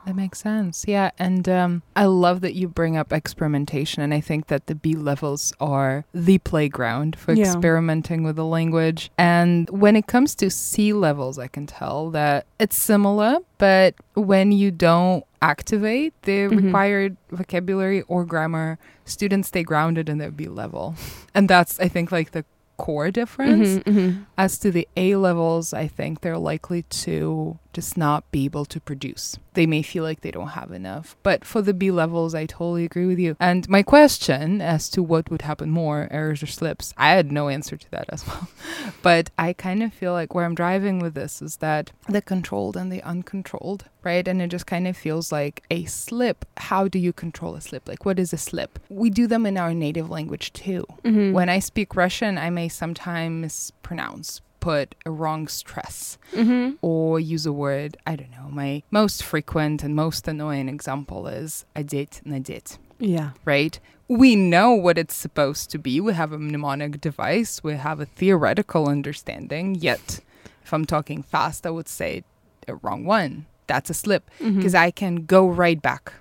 That 0.07 0.15
makes 0.15 0.39
sense. 0.39 0.85
Yeah. 0.87 1.11
And 1.19 1.49
um, 1.49 1.83
I 1.97 2.05
love 2.05 2.41
that 2.43 2.55
you 2.55 2.69
bring 2.69 2.97
up 2.97 3.13
experimentation. 3.13 4.05
And 4.05 4.15
I 4.15 4.21
think 4.21 4.47
that 4.47 4.67
the 4.69 4.77
B 4.77 4.95
levels 4.95 5.53
are 5.59 6.05
the 6.15 6.39
playground 6.39 7.17
for 7.17 7.33
Yeah. 7.35 7.43
experimenting 7.47 8.23
with 8.23 8.37
the 8.37 8.45
language. 8.45 9.11
And 9.19 9.69
when 9.71 9.97
it 9.97 10.07
comes 10.07 10.37
to 10.37 10.49
C 10.49 10.93
levels, 10.93 11.41
I 11.41 11.49
can 11.49 11.67
tell 11.67 12.11
that 12.13 12.47
it's 12.61 12.77
similar, 12.79 13.39
but 13.59 13.97
when 14.15 14.53
you 14.53 14.71
don't 14.71 15.25
activate 15.43 16.15
the 16.23 16.47
Mhm. 16.49 16.65
required 16.67 17.17
vocabulary 17.33 18.03
or 18.03 18.25
grammar, 18.25 18.79
students 19.05 19.49
stay 19.49 19.65
grounded 19.65 20.09
in 20.09 20.19
their 20.19 20.31
B 20.31 20.47
level. 20.47 20.95
And 21.35 21.51
that's, 21.51 21.81
I 21.81 21.89
think, 21.89 22.13
like 22.13 22.31
the 22.31 22.45
core 22.79 23.11
difference. 23.11 23.79
Mhm, 23.79 23.83
mhm. 23.85 24.27
As 24.39 24.59
to 24.59 24.71
the 24.71 24.87
A 24.97 25.17
levels, 25.17 25.73
I 25.75 25.87
think 25.89 26.21
they're 26.21 26.39
likely 26.39 26.83
to 27.07 27.59
just 27.77 27.97
not 27.99 28.29
be 28.33 28.47
able 28.47 28.65
to 28.65 28.81
produce. 28.81 29.39
They 29.53 29.67
may 29.67 29.83
feel 29.83 30.03
like 30.03 30.23
they 30.23 30.31
don't 30.31 30.49
have 30.61 30.73
enough. 30.73 31.15
But 31.23 31.45
for 31.45 31.61
the 31.61 31.75
B 31.75 31.91
levels, 31.91 32.35
I 32.35 32.47
totally 32.47 32.85
agree 32.87 33.05
with 33.07 33.19
you. 33.19 33.37
And 33.39 33.69
my 33.69 33.83
question 33.83 34.63
as 34.63 34.89
to 34.91 35.03
what 35.03 35.31
would 35.31 35.43
happen 35.43 35.71
more, 35.71 36.09
errors 36.11 36.43
or 36.43 36.47
slips, 36.47 36.95
I 36.97 37.11
had 37.11 37.31
no 37.31 37.49
answer 37.51 37.77
to 37.77 37.91
that 37.91 38.07
as 38.09 38.27
well. 38.27 38.49
but 39.03 39.31
I 39.39 39.53
kind 39.53 39.83
of 39.83 39.93
feel 39.93 40.13
like 40.13 40.35
where 40.35 40.47
I'm 40.47 40.55
driving 40.55 40.99
with 41.01 41.15
this 41.15 41.43
is 41.43 41.57
that 41.57 41.93
the 42.09 42.23
controlled 42.23 42.77
and 42.79 42.91
the 42.91 43.03
uncontrolled, 43.03 43.85
right? 44.03 44.27
And 44.27 44.41
it 44.41 44.49
just 44.49 44.67
kind 44.67 44.89
of 44.89 44.97
feels 44.97 45.31
like 45.31 45.63
a 45.71 45.85
slip. 45.85 46.47
How 46.57 46.89
do 46.89 46.99
you 46.99 47.13
control 47.13 47.55
a 47.57 47.61
slip? 47.61 47.87
Like, 47.87 48.07
what 48.07 48.19
is 48.19 48.33
a 48.33 48.39
slip? 48.39 48.79
We 48.89 49.11
do 49.11 49.27
them 49.27 49.45
in 49.45 49.59
our 49.59 49.75
native 49.75 50.09
language 50.09 50.53
too. 50.55 50.87
Mhm. 51.05 51.33
When 51.33 51.51
I 51.51 51.59
speak 51.61 51.95
Russian, 51.95 52.39
I 52.39 52.49
may 52.51 52.69
sometimes 52.69 53.43
mispronounce, 53.43 54.41
put 54.61 54.95
a 55.05 55.11
wrong 55.11 55.49
stress 55.49 56.19
mm-hmm. 56.33 56.75
or 56.83 57.21
use 57.21 57.47
a 57.47 57.53
word. 57.53 57.97
I 58.07 58.17
don't 58.17 58.31
know. 58.31 58.49
My 58.51 58.83
most 58.91 59.23
frequent 59.23 59.83
and 59.83 59.95
most 59.95 60.27
annoying 60.29 60.69
example 60.69 61.27
is 61.27 61.65
I 61.75 61.83
did 61.83 62.21
and 62.25 62.35
I 62.35 62.39
did. 62.39 62.79
Yeah. 62.99 63.31
Right? 63.45 63.79
We 64.09 64.37
know 64.37 64.73
what 64.73 64.99
it's 64.99 65.15
supposed 65.15 65.71
to 65.71 65.79
be. 65.79 66.01
We 66.01 66.15
have 66.15 66.33
a 66.33 66.39
mnemonic 66.39 67.01
device, 67.01 67.63
we 67.63 67.75
have 67.75 68.01
a 68.01 68.07
theoretical 68.07 68.89
understanding. 68.89 69.75
Yet, 69.75 70.21
if 70.65 70.73
I'm 70.73 70.85
talking 70.85 71.23
fast, 71.23 71.67
I 71.67 71.71
would 71.71 71.89
say 71.89 72.25
a 72.69 72.77
wrong 72.77 73.05
one. 73.05 73.47
That's 73.67 73.91
a 73.91 73.95
slip 73.95 74.31
because 74.39 74.75
mm-hmm. 74.75 74.77
I 74.77 74.91
can 74.93 75.27
go 75.27 75.49
right 75.49 75.81
back. 75.81 76.13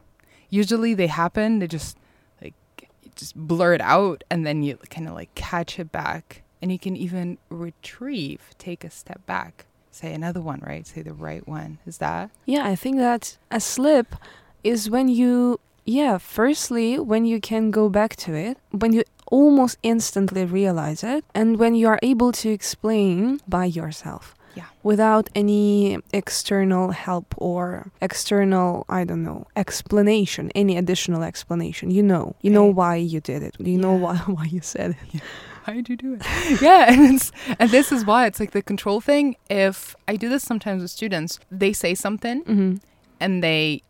Usually 0.50 0.94
they 0.96 1.08
happen, 1.08 1.60
they 1.60 1.68
just 1.68 1.96
like 2.42 2.56
just 3.16 3.36
blur 3.36 3.74
it 3.74 3.82
out 3.82 4.24
and 4.32 4.46
then 4.46 4.64
you 4.64 4.78
kind 4.90 5.08
of 5.08 5.14
like 5.14 5.34
catch 5.36 5.80
it 5.80 5.92
back 5.92 6.42
and 6.62 6.72
you 6.72 6.80
can 6.80 6.96
even 6.96 7.38
retrieve, 7.50 8.42
take 8.58 8.84
a 8.84 8.90
step 8.90 9.26
back, 9.26 9.66
say 9.92 10.14
another 10.14 10.42
one, 10.42 10.62
right? 10.66 10.86
Say 10.86 11.02
the 11.02 11.14
right 11.14 11.48
one. 11.48 11.80
Is 11.86 11.98
that? 12.00 12.30
Yeah, 12.46 12.66
I 12.66 12.76
think 12.76 12.98
that 12.98 13.38
a 13.52 13.60
slip 13.60 14.16
is 14.64 14.90
when 14.90 15.08
you, 15.08 15.60
yeah, 15.86 16.18
firstly, 16.18 17.00
when 17.00 17.26
you 17.26 17.40
can 17.40 17.72
go 17.72 17.90
back 17.90 18.16
to 18.18 18.34
it, 18.34 18.58
when 18.72 18.94
you 18.94 19.04
almost 19.28 19.78
instantly 19.84 20.46
realize 20.46 21.04
it, 21.04 21.24
and 21.34 21.58
when 21.58 21.76
you 21.76 21.88
are 21.88 22.00
able 22.04 22.32
to 22.32 22.50
explain 22.50 23.40
by 23.48 23.66
yourself. 23.66 24.36
Yeah. 24.56 24.66
Without 24.84 25.30
any 25.36 26.00
external 26.14 26.92
help 26.92 27.36
or 27.38 27.92
external, 28.02 28.86
I 28.88 29.04
don't 29.04 29.24
know, 29.24 29.48
explanation, 29.58 30.50
any 30.56 30.78
additional 30.78 31.24
explanation. 31.24 31.92
You 31.92 32.04
know, 32.04 32.36
you 32.42 32.52
know 32.52 32.64
why 32.64 32.96
you 32.96 33.20
did 33.20 33.44
it. 33.44 33.56
You 33.60 33.78
know 33.78 33.94
why 33.94 34.16
why 34.26 34.46
you 34.46 34.62
said 34.62 34.92
it. 34.92 35.22
How 35.22 35.55
did 35.74 35.90
you 35.90 35.98
do 35.98 36.14
it? 36.20 36.24
yeah, 36.62 36.92
and 36.92 37.16
it's 37.16 37.32
and 37.60 37.70
this 37.72 37.92
is 37.92 38.06
why 38.06 38.26
it's 38.28 38.40
like 38.40 38.52
the 38.52 38.62
control 38.62 39.02
thing. 39.02 39.36
If 39.50 39.96
I 40.08 40.16
do 40.16 40.30
this 40.30 40.44
sometimes 40.44 40.82
with 40.82 40.92
students, 40.92 41.40
they 41.52 41.74
say 41.74 41.96
something 41.96 42.44
Mm-hmm. 42.44 42.76
and 43.20 43.44
they 43.44 43.82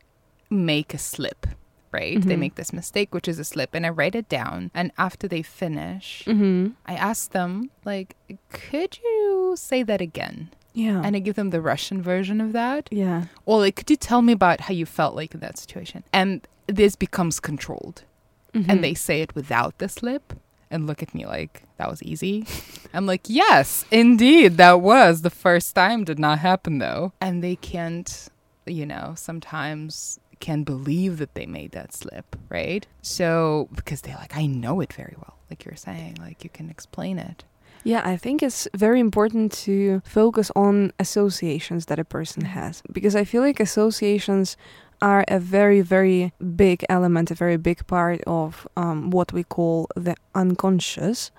make 0.50 0.94
a 0.94 0.98
slip, 0.98 1.48
right? 1.91 2.22
They 2.22 2.36
Mhm. 2.36 2.39
make 2.39 2.55
this 2.55 2.72
mistake, 2.72 3.13
which 3.13 3.27
is 3.27 3.39
a 3.39 3.44
slip, 3.44 3.74
and 3.74 3.86
I 3.86 3.89
write 3.89 4.15
it 4.15 4.29
down. 4.29 4.72
And 4.74 4.91
after 4.98 5.27
they 5.27 5.41
finish, 5.41 6.24
Mm-hmm. 6.25 6.67
I 6.86 6.96
ask 6.96 7.32
them, 7.32 7.70
like, 7.84 8.15
could 8.51 9.00
you 9.03 9.55
say 9.58 9.84
that 9.84 10.01
again? 10.01 10.50
Yeah. 10.74 11.01
And 11.03 11.15
I 11.15 11.20
give 11.20 11.36
them 11.36 11.51
the 11.51 11.62
Russian 11.62 12.01
version 12.01 12.41
of 12.41 12.51
that. 12.53 12.89
yeah. 12.91 13.25
Or 13.46 13.60
like, 13.60 13.75
could 13.77 13.89
you 13.89 13.96
tell 13.96 14.22
me 14.22 14.34
about 14.34 14.62
how 14.62 14.74
you 14.74 14.86
felt 14.86 15.15
like 15.15 15.34
in 15.34 15.39
that 15.39 15.58
situation? 15.58 16.03
And 16.12 16.46
this 16.67 16.96
becomes 16.96 17.39
controlled 17.39 18.03
Mhm. 18.53 18.65
and 18.70 18.84
they 18.84 18.94
say 18.94 19.22
it 19.22 19.34
without 19.36 19.77
the 19.77 19.88
slip 19.89 20.34
and 20.75 20.86
look 20.86 21.01
at 21.01 21.15
me 21.15 21.25
like 21.25 21.63
that 21.77 21.89
was 21.89 22.03
easy. 22.03 22.46
I'm 22.94 23.05
like, 23.05 23.24
yes, 23.27 23.86
indeed, 23.89 24.58
that 24.58 24.82
was 24.82 25.22
the 25.22 25.29
first 25.29 25.74
time. 25.74 26.03
Did 26.03 26.20
not 26.20 26.39
happen 26.39 26.77
though. 26.77 27.13
And 27.20 27.44
they 27.44 27.55
can't, 27.55 28.29
you 28.65 28.86
know, 28.86 29.13
sometimes 29.15 30.20
can 30.39 30.63
believe 30.63 31.17
that 31.17 31.34
they 31.34 31.46
made 31.46 31.72
that 31.72 31.94
slip, 31.94 32.36
right? 32.50 32.86
So 33.01 33.70
because 33.74 34.01
they're 34.01 34.17
like, 34.17 34.36
I 34.36 34.46
know 34.46 34.82
it 34.82 34.94
very 34.94 35.15
well, 35.17 35.38
like 35.50 35.65
you're 35.65 35.75
saying, 35.75 36.17
like 36.20 36.44
you 36.44 36.50
can 36.50 36.70
explain 36.70 37.17
it. 37.17 37.44
Yeah, 37.84 38.01
I 38.03 38.17
think 38.17 38.41
it's 38.41 38.67
very 38.74 39.00
important 39.00 39.51
to 39.65 40.01
focus 40.03 40.51
on 40.55 40.91
associations 41.00 41.86
that 41.86 42.00
a 42.00 42.03
person 42.03 42.44
has 42.46 42.82
because 42.91 43.15
I 43.15 43.24
feel 43.25 43.44
like 43.44 43.60
associations 43.60 44.58
are 45.02 45.25
a 45.28 45.40
very, 45.40 45.82
very 45.82 46.32
big 46.56 46.84
element, 46.90 47.32
a 47.32 47.36
very 47.36 47.58
big 47.58 47.86
part 47.88 48.22
of 48.25 48.68
um, 48.78 49.10
what 49.12 49.34
we 49.34 49.44
call 49.44 49.88
the 49.96 50.16
unconscious. 50.34 51.32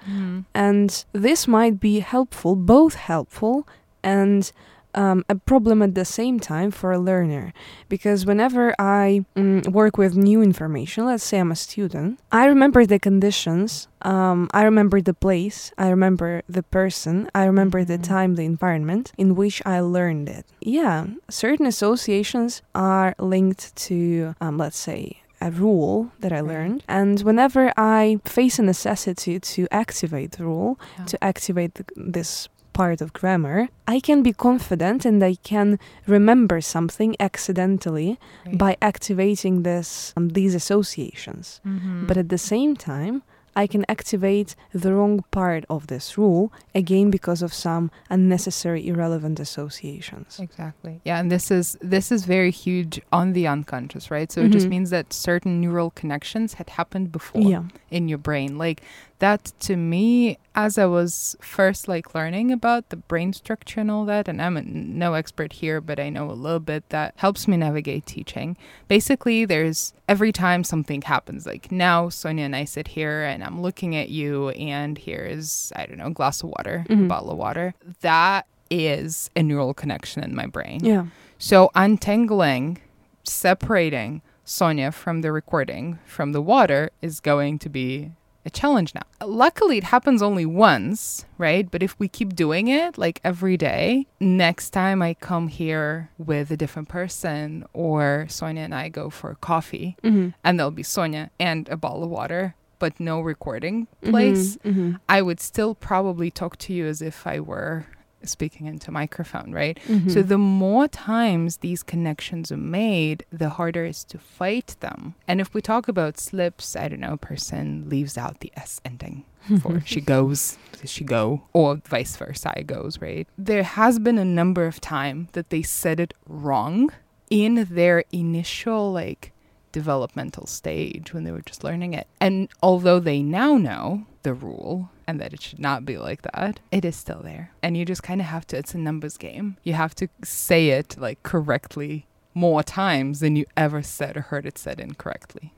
And 0.54 1.04
this 1.12 1.46
might 1.48 1.80
be 1.80 2.00
helpful, 2.00 2.56
both 2.56 2.94
helpful 2.94 3.66
and 4.02 4.50
um, 4.96 5.24
a 5.28 5.34
problem 5.36 5.82
at 5.82 5.94
the 5.94 6.04
same 6.04 6.40
time 6.40 6.70
for 6.70 6.90
a 6.92 6.98
learner. 6.98 7.52
Because 7.88 8.26
whenever 8.26 8.74
I 8.78 9.24
mm, 9.36 9.66
work 9.68 9.96
with 9.98 10.16
new 10.16 10.42
information, 10.42 11.06
let's 11.06 11.22
say 11.24 11.38
I'm 11.38 11.52
a 11.52 11.56
student, 11.56 12.18
I 12.32 12.46
remember 12.46 12.86
the 12.86 12.98
conditions, 12.98 13.88
um, 14.02 14.48
I 14.52 14.62
remember 14.64 15.00
the 15.00 15.14
place, 15.14 15.72
I 15.78 15.88
remember 15.90 16.42
the 16.48 16.62
person, 16.62 17.30
I 17.34 17.44
remember 17.44 17.84
the 17.84 17.98
Mhm. 17.98 18.02
time, 18.02 18.34
the 18.36 18.44
environment 18.44 19.12
in 19.18 19.34
which 19.36 19.62
I 19.66 19.80
learned 19.80 20.28
it. 20.28 20.46
Yeah, 20.60 21.06
certain 21.28 21.66
associations 21.66 22.62
are 22.74 23.14
linked 23.18 23.76
to, 23.86 24.34
um, 24.40 24.56
let's 24.58 24.78
say, 24.78 25.18
a 25.40 25.50
rule 25.50 26.10
that 26.20 26.32
I 26.32 26.36
Right. 26.40 26.48
learned. 26.52 26.82
And 26.88 27.20
whenever 27.20 27.70
I 27.76 28.18
face 28.24 28.58
a 28.58 28.62
necessity 28.62 29.38
to 29.38 29.68
activate 29.70 30.32
the 30.32 30.44
rule, 30.44 30.78
Yeah. 30.98 31.04
to 31.04 31.16
activate 31.22 31.74
the, 31.74 31.84
this 31.94 32.48
part 32.82 33.00
of 33.00 33.08
grammar, 33.20 33.58
I 33.96 33.98
can 34.08 34.18
be 34.28 34.32
confident 34.48 35.00
and 35.08 35.18
I 35.32 35.34
can 35.52 35.68
remember 36.16 36.58
something 36.60 37.10
accidentally 37.28 38.10
Right. 38.46 38.58
by 38.64 38.72
activating 38.90 39.54
this 39.70 39.88
um, 40.16 40.26
these 40.38 40.54
associations. 40.62 41.46
Mhm. 41.64 42.06
But 42.08 42.16
at 42.22 42.28
the 42.34 42.38
same 42.52 42.72
time, 42.92 43.16
I 43.64 43.66
can 43.74 43.84
activate 43.96 44.50
the 44.82 44.90
wrong 44.96 45.24
part 45.30 45.62
of 45.74 45.80
this 45.92 46.06
rule 46.20 46.44
again 46.74 47.10
because 47.10 47.40
of 47.46 47.52
some 47.66 47.84
unnecessary 48.16 48.82
irrelevant 48.90 49.40
associations. 49.46 50.38
Exactly. 50.48 50.94
Yeah, 51.08 51.18
and 51.20 51.30
this 51.34 51.50
is 51.50 51.66
this 51.96 52.06
is 52.12 52.20
very 52.36 52.50
huge 52.64 52.94
on 53.18 53.26
the 53.32 53.46
unconscious, 53.54 54.10
right? 54.16 54.30
So 54.32 54.38
it 54.46 54.52
just 54.56 54.66
Mhm. 54.66 54.74
means 54.76 54.90
that 54.96 55.06
certain 55.28 55.54
neural 55.64 55.90
connections 56.00 56.54
had 56.60 56.68
happened 56.80 57.08
before 57.18 57.48
Yeah. 57.54 57.62
in 57.90 58.08
your 58.10 58.18
brain. 58.28 58.50
Like 58.66 58.78
that 59.18 59.52
to 59.60 59.76
me 59.76 60.38
as 60.54 60.76
I 60.78 60.84
was 60.86 61.36
first 61.40 61.88
like 61.88 62.14
learning 62.14 62.52
about 62.52 62.90
the 62.90 62.96
brain 62.96 63.32
structure 63.32 63.80
and 63.80 63.90
all 63.90 64.04
that 64.06 64.28
and 64.28 64.40
I'm 64.42 64.56
a, 64.56 64.62
no 64.62 65.14
expert 65.14 65.54
here, 65.54 65.80
but 65.80 65.98
I 65.98 66.08
know 66.10 66.30
a 66.30 66.32
little 66.32 66.60
bit 66.60 66.88
that 66.90 67.14
helps 67.16 67.48
me 67.48 67.56
navigate 67.56 68.04
teaching. 68.06 68.56
Basically, 68.88 69.44
there's 69.44 69.94
every 70.08 70.32
time 70.32 70.64
something 70.64 71.02
happens 71.02 71.46
like 71.46 71.72
now 71.72 72.08
Sonia 72.08 72.44
and 72.44 72.54
I 72.56 72.64
sit 72.64 72.88
here 72.88 73.22
and 73.24 73.42
I'm 73.42 73.60
looking 73.62 73.96
at 73.96 74.08
you 74.10 74.50
and 74.50 74.98
here 74.98 75.24
is 75.24 75.72
I 75.76 75.86
don't 75.86 75.98
know, 75.98 76.06
a 76.08 76.10
glass 76.10 76.42
of 76.42 76.50
water, 76.50 76.84
a 76.88 76.92
Mhm. 76.92 77.08
bottle 77.08 77.30
of 77.30 77.38
water. 77.38 77.74
That 78.02 78.46
is 78.70 79.30
a 79.36 79.42
neural 79.42 79.72
connection 79.74 80.22
in 80.24 80.34
my 80.34 80.46
brain. 80.46 80.84
Yeah. 80.84 81.06
So 81.38 81.70
untangling, 81.74 82.78
separating 83.24 84.22
Sonia 84.44 84.92
from 84.92 85.20
the 85.22 85.32
recording 85.32 85.98
from 86.06 86.32
the 86.32 86.40
water 86.40 86.90
is 87.02 87.20
going 87.20 87.58
to 87.60 87.68
be 87.68 88.12
a 88.46 88.50
challenge 88.50 88.94
now. 88.94 89.02
Luckily, 89.26 89.76
it 89.78 89.84
happens 89.84 90.22
only 90.22 90.46
once, 90.46 91.26
right? 91.36 91.68
But 91.70 91.82
if 91.82 91.98
we 91.98 92.06
keep 92.08 92.34
doing 92.34 92.68
it 92.68 92.96
like 92.96 93.20
every 93.24 93.56
day, 93.56 94.06
next 94.20 94.70
time 94.70 95.02
I 95.02 95.14
come 95.14 95.48
here 95.48 96.10
with 96.16 96.50
a 96.50 96.56
different 96.56 96.88
person 96.88 97.64
or 97.72 98.26
Sonia 98.28 98.62
and 98.62 98.74
I 98.74 98.88
go 98.88 99.10
for 99.10 99.34
coffee 99.40 99.96
Mm-hmm. 100.02 100.28
and 100.44 100.58
there'll 100.58 100.70
be 100.70 100.82
Sonia 100.82 101.30
and 101.40 101.68
a 101.68 101.76
bottle 101.76 102.04
of 102.04 102.10
water, 102.10 102.54
but 102.78 103.00
no 103.00 103.20
recording 103.20 103.88
place, 104.02 104.56
hmm 104.62 104.94
I 105.08 105.22
would 105.22 105.40
still 105.40 105.74
probably 105.74 106.30
talk 106.30 106.56
to 106.58 106.72
you 106.72 106.86
as 106.86 107.02
if 107.02 107.26
I 107.26 107.40
were 107.40 107.86
speaking 108.26 108.66
into 108.66 108.90
microphone, 108.90 109.52
right? 109.52 109.78
hmm 109.86 110.08
So 110.08 110.22
the 110.22 110.38
more 110.38 110.88
times 110.88 111.58
these 111.58 111.82
connections 111.82 112.52
are 112.52 112.56
made, 112.56 113.24
the 113.30 113.50
harder 113.50 113.84
it 113.84 113.90
is 113.90 114.04
to 114.04 114.18
fight 114.18 114.76
them. 114.80 115.14
And 115.28 115.40
if 115.40 115.54
we 115.54 115.60
talk 115.60 115.88
about 115.88 116.18
slips, 116.18 116.76
I 116.76 116.88
don't 116.88 117.00
know, 117.00 117.14
a 117.14 117.16
person 117.16 117.88
leaves 117.88 118.18
out 118.18 118.40
the 118.40 118.52
S 118.56 118.80
ending 118.84 119.24
for 119.60 119.80
she 119.84 120.00
goes, 120.00 120.58
she 120.84 121.04
go, 121.04 121.42
or 121.52 121.76
vice 121.86 122.16
versa, 122.16 122.52
I 122.56 122.62
goes, 122.62 123.00
right? 123.00 123.26
There 123.38 123.62
has 123.62 123.98
been 123.98 124.18
a 124.18 124.24
number 124.24 124.66
of 124.66 124.80
time 124.80 125.28
that 125.32 125.50
they 125.50 125.62
said 125.62 126.00
it 126.00 126.14
wrong 126.28 126.90
in 127.30 127.66
their 127.70 128.04
initial 128.12 128.92
like 128.92 129.32
developmental 129.72 130.46
stage 130.46 131.12
when 131.12 131.24
they 131.24 131.32
were 131.32 131.42
just 131.42 131.62
learning 131.62 131.94
it. 131.94 132.06
And 132.20 132.48
although 132.62 132.98
they 132.98 133.22
now 133.22 133.56
know 133.58 134.06
the 134.22 134.32
rule 134.32 134.90
and 135.06 135.20
that 135.20 135.32
it 135.32 135.42
should 135.42 135.58
not 135.58 135.84
be 135.84 135.98
like 135.98 136.22
that, 136.22 136.60
it 136.70 136.84
is 136.84 136.96
still 136.96 137.20
there. 137.22 137.52
And 137.62 137.76
you 137.76 137.84
just 137.84 138.02
kind 138.02 138.20
of 138.20 138.26
have 138.26 138.46
to, 138.48 138.56
it's 138.56 138.74
a 138.74 138.78
numbers 138.78 139.16
game. 139.16 139.56
You 139.62 139.74
have 139.74 139.94
to 139.96 140.08
say 140.22 140.70
it 140.70 140.96
like 140.98 141.22
correctly 141.22 142.06
more 142.34 142.62
times 142.62 143.20
than 143.20 143.36
you 143.36 143.46
ever 143.56 143.82
said 143.82 144.16
or 144.16 144.22
heard 144.22 144.46
it 144.46 144.58
said 144.58 144.80
incorrectly. 144.80 145.52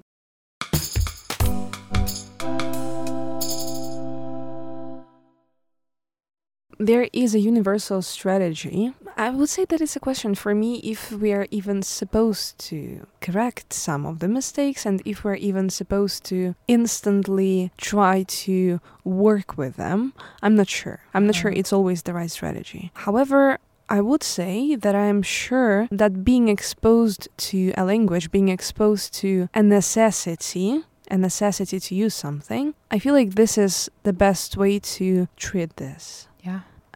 there 6.78 7.08
is 7.12 7.34
a 7.34 7.40
universal 7.40 8.02
strategy. 8.02 8.94
I 9.18 9.30
would 9.30 9.48
say 9.48 9.64
that 9.64 9.80
it's 9.80 9.96
a 9.96 10.00
question 10.00 10.36
for 10.36 10.54
me 10.54 10.76
if 10.76 11.10
we 11.10 11.32
are 11.32 11.48
even 11.50 11.82
supposed 11.82 12.56
to 12.70 13.04
correct 13.20 13.72
some 13.72 14.06
of 14.06 14.20
the 14.20 14.28
mistakes 14.28 14.86
and 14.86 15.02
if 15.04 15.24
we're 15.24 15.34
even 15.34 15.70
supposed 15.70 16.22
to 16.26 16.54
instantly 16.68 17.72
try 17.76 18.22
to 18.46 18.80
work 19.02 19.58
with 19.58 19.74
them. 19.74 20.12
I'm 20.40 20.54
not 20.54 20.68
sure. 20.68 21.00
I'm 21.14 21.26
not 21.26 21.34
sure 21.34 21.50
Mhm. 21.50 21.58
it's 21.58 21.72
always 21.72 22.02
the 22.02 22.14
right 22.14 22.30
strategy. 22.30 22.92
However, 22.94 23.58
I 23.88 24.00
would 24.02 24.22
say 24.22 24.76
that 24.76 24.94
I 24.94 25.06
am 25.06 25.22
sure 25.22 25.88
that 25.90 26.22
being 26.22 26.48
exposed 26.48 27.26
to 27.50 27.72
a 27.76 27.84
language, 27.84 28.30
being 28.30 28.50
exposed 28.50 29.14
to 29.14 29.48
a 29.52 29.62
necessity, 29.64 30.84
a 31.10 31.16
necessity 31.18 31.80
to 31.80 31.94
use 31.96 32.14
something, 32.14 32.74
I 32.88 33.00
feel 33.00 33.14
like 33.14 33.34
this 33.34 33.58
is 33.58 33.90
the 34.04 34.12
best 34.12 34.56
way 34.56 34.78
to 34.78 35.26
treat 35.36 35.76
this. 35.76 36.27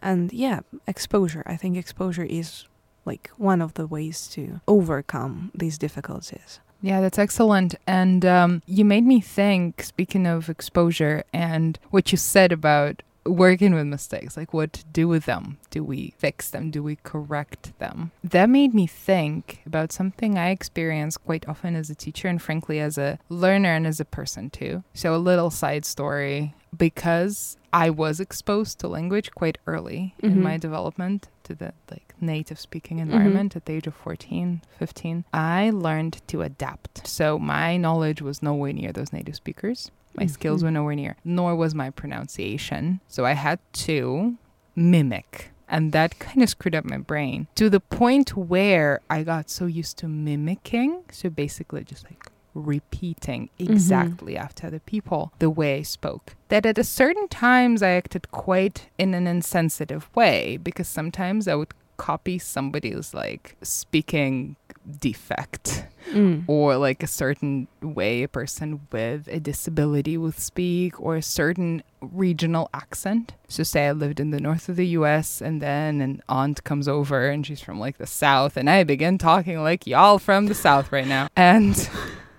And 0.03 0.31
yeah, 0.31 0.59
exposure. 0.85 1.43
I 1.47 1.55
think 1.55 1.77
exposure 1.77 2.23
is 2.23 2.65
like 3.05 3.31
one 3.37 3.61
of 3.61 3.73
the 3.73 3.87
ways 3.87 4.27
to 4.29 4.61
overcome 4.67 5.51
these 5.55 5.77
difficulties. 5.77 6.59
Yeah, 6.81 6.99
that's 6.99 7.17
excellent. 7.17 7.75
And 7.87 8.25
um, 8.25 8.61
you 8.65 8.83
made 8.83 9.05
me 9.05 9.21
think, 9.21 9.81
speaking 9.81 10.27
of 10.27 10.49
exposure 10.49 11.23
and 11.33 11.79
what 11.91 12.11
you 12.11 12.17
said 12.17 12.51
about 12.51 13.01
working 13.25 13.73
with 13.73 13.85
mistakes, 13.85 14.35
like 14.35 14.53
what 14.53 14.73
to 14.73 14.85
do 14.85 15.07
with 15.07 15.25
them. 15.25 15.57
Do 15.69 15.81
we 15.81 16.13
fix 16.17 16.49
them? 16.49 16.71
Do 16.71 16.83
we 16.83 16.97
correct 16.97 17.77
them? 17.79 18.11
That 18.21 18.49
made 18.49 18.73
me 18.73 18.85
think 18.85 19.61
about 19.65 19.93
something 19.93 20.37
I 20.37 20.49
experience 20.49 21.15
quite 21.17 21.47
often 21.47 21.75
as 21.75 21.89
a 21.89 21.95
teacher 21.95 22.27
and, 22.27 22.41
frankly, 22.41 22.81
as 22.81 22.97
a 22.97 23.19
learner 23.29 23.69
and 23.69 23.87
as 23.87 24.01
a 24.01 24.05
person 24.05 24.49
too. 24.49 24.83
So, 24.93 25.15
a 25.15 25.17
little 25.17 25.49
side 25.49 25.85
story 25.85 26.53
because 26.77 27.57
I 27.71 27.89
was 27.89 28.19
exposed 28.19 28.79
to 28.79 28.87
language 28.87 29.31
quite 29.31 29.57
early 29.65 30.13
Mhm. 30.21 30.31
in 30.31 30.41
my 30.43 30.57
development 30.57 31.29
to 31.43 31.55
the 31.55 31.73
like 31.91 32.13
native 32.21 32.59
speaking 32.59 32.99
environment 32.99 33.55
at 33.55 33.65
the 33.65 33.73
age 33.73 33.87
of 33.87 33.93
14 33.95 34.61
15 34.79 35.25
i 35.33 35.69
learned 35.69 36.21
to 36.27 36.41
adapt. 36.41 37.05
So 37.07 37.37
my 37.39 37.75
knowledge 37.77 38.21
was 38.21 38.41
nowhere 38.41 38.71
near 38.73 38.91
those 38.93 39.11
native 39.11 39.35
speakers. 39.35 39.91
My 40.15 40.27
skills 40.27 40.61
Mhm. 40.61 40.65
were 40.65 40.71
nowhere 40.71 40.95
near 40.95 41.15
nor 41.25 41.55
was 41.55 41.73
my 41.75 41.89
pronunciation. 41.89 42.99
So 43.07 43.25
i 43.25 43.33
had 43.33 43.59
to 43.87 44.37
mimic 44.75 45.51
and 45.67 45.91
that 45.91 46.19
kind 46.19 46.41
of 46.43 46.49
screwed 46.49 46.75
up 46.75 46.85
my 46.85 46.97
brain 46.97 47.47
to 47.55 47.69
the 47.69 47.79
point 47.79 48.35
where 48.37 48.99
i 49.09 49.23
got 49.23 49.49
so 49.49 49.65
used 49.65 49.97
to 49.97 50.07
mimicking. 50.07 51.03
So 51.11 51.29
basically 51.29 51.83
just 51.83 52.05
like 52.09 52.23
repeating 52.53 53.49
exactly 53.59 54.37
after 54.37 54.67
other 54.67 54.79
people 54.79 55.31
the 55.39 55.49
way 55.49 55.77
I 55.79 55.81
spoke. 55.83 56.35
That 56.49 56.65
at 56.65 56.77
a 56.77 56.83
certain 56.83 57.27
times 57.27 57.81
I 57.81 57.89
acted 57.89 58.31
quite 58.31 58.89
in 58.97 59.13
an 59.13 59.27
insensitive 59.27 60.09
way 60.15 60.57
because 60.57 60.87
sometimes 60.87 61.47
I 61.47 61.55
would 61.55 61.73
copy 61.97 62.39
somebody's 62.39 63.13
like 63.13 63.55
speaking 63.61 64.55
defect 64.99 65.85
Mm. 66.11 66.43
or 66.47 66.75
like 66.75 67.01
a 67.01 67.07
certain 67.07 67.69
way 67.81 68.23
a 68.23 68.27
person 68.27 68.81
with 68.91 69.25
a 69.29 69.39
disability 69.39 70.17
would 70.17 70.37
speak 70.37 70.99
or 70.99 71.15
a 71.15 71.21
certain 71.21 71.81
regional 72.01 72.69
accent. 72.73 73.35
So 73.47 73.63
say 73.63 73.87
I 73.87 73.93
lived 73.93 74.19
in 74.19 74.31
the 74.31 74.41
north 74.41 74.67
of 74.67 74.75
the 74.75 74.87
US 74.87 75.41
and 75.41 75.61
then 75.61 76.01
an 76.01 76.21
aunt 76.27 76.65
comes 76.65 76.89
over 76.89 77.29
and 77.29 77.45
she's 77.47 77.61
from 77.61 77.79
like 77.79 77.99
the 77.99 78.05
south 78.05 78.57
and 78.57 78.69
I 78.69 78.83
begin 78.83 79.17
talking 79.17 79.63
like 79.63 79.87
y'all 79.87 80.19
from 80.19 80.47
the 80.47 80.53
south 80.53 80.91
right 80.91 81.07
now. 81.07 81.29
And 81.37 81.89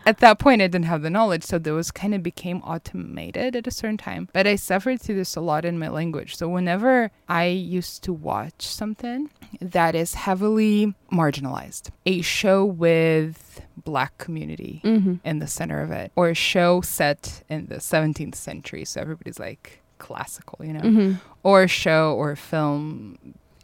at 0.07 0.19
that 0.19 0.39
point 0.39 0.63
I 0.63 0.67
didn't 0.67 0.85
have 0.87 1.03
the 1.03 1.11
knowledge, 1.11 1.45
so 1.45 1.59
those 1.59 1.91
kind 1.91 2.15
of 2.15 2.23
became 2.23 2.59
automated 2.63 3.57
at 3.57 3.67
a 3.67 3.71
certain 3.71 3.97
time. 3.97 4.29
But 4.33 4.47
I 4.47 4.57
suffered 4.57 5.01
through 5.01 5.17
this 5.17 5.37
a 5.37 5.41
lot 5.41 5.65
in 5.65 5.79
my 5.79 5.89
language. 5.89 6.37
So 6.37 6.49
whenever 6.49 7.11
I 7.29 7.47
used 7.47 8.03
to 8.05 8.13
watch 8.13 8.67
something 8.67 9.31
that 9.61 9.95
is 9.95 10.15
heavily 10.15 10.95
marginalized, 11.13 11.91
a 12.07 12.21
show 12.23 12.65
with 12.65 13.61
black 13.85 14.17
community 14.19 14.81
Mm-hmm. 14.85 15.15
in 15.25 15.39
the 15.39 15.47
center 15.47 15.81
of 15.81 15.91
it, 15.91 16.13
or 16.17 16.29
a 16.29 16.35
show 16.35 16.81
set 16.81 17.43
in 17.49 17.67
the 17.67 17.77
17th 17.77 18.35
century, 18.35 18.85
so 18.85 19.01
everybody's 19.01 19.39
like 19.39 19.81
classical, 19.99 20.65
you 20.65 20.73
know, 20.73 20.81
Mm-hmm. 20.81 21.13
or 21.43 21.63
a 21.65 21.69
show 21.69 22.15
or 22.15 22.33
a 22.33 22.37
film 22.37 23.19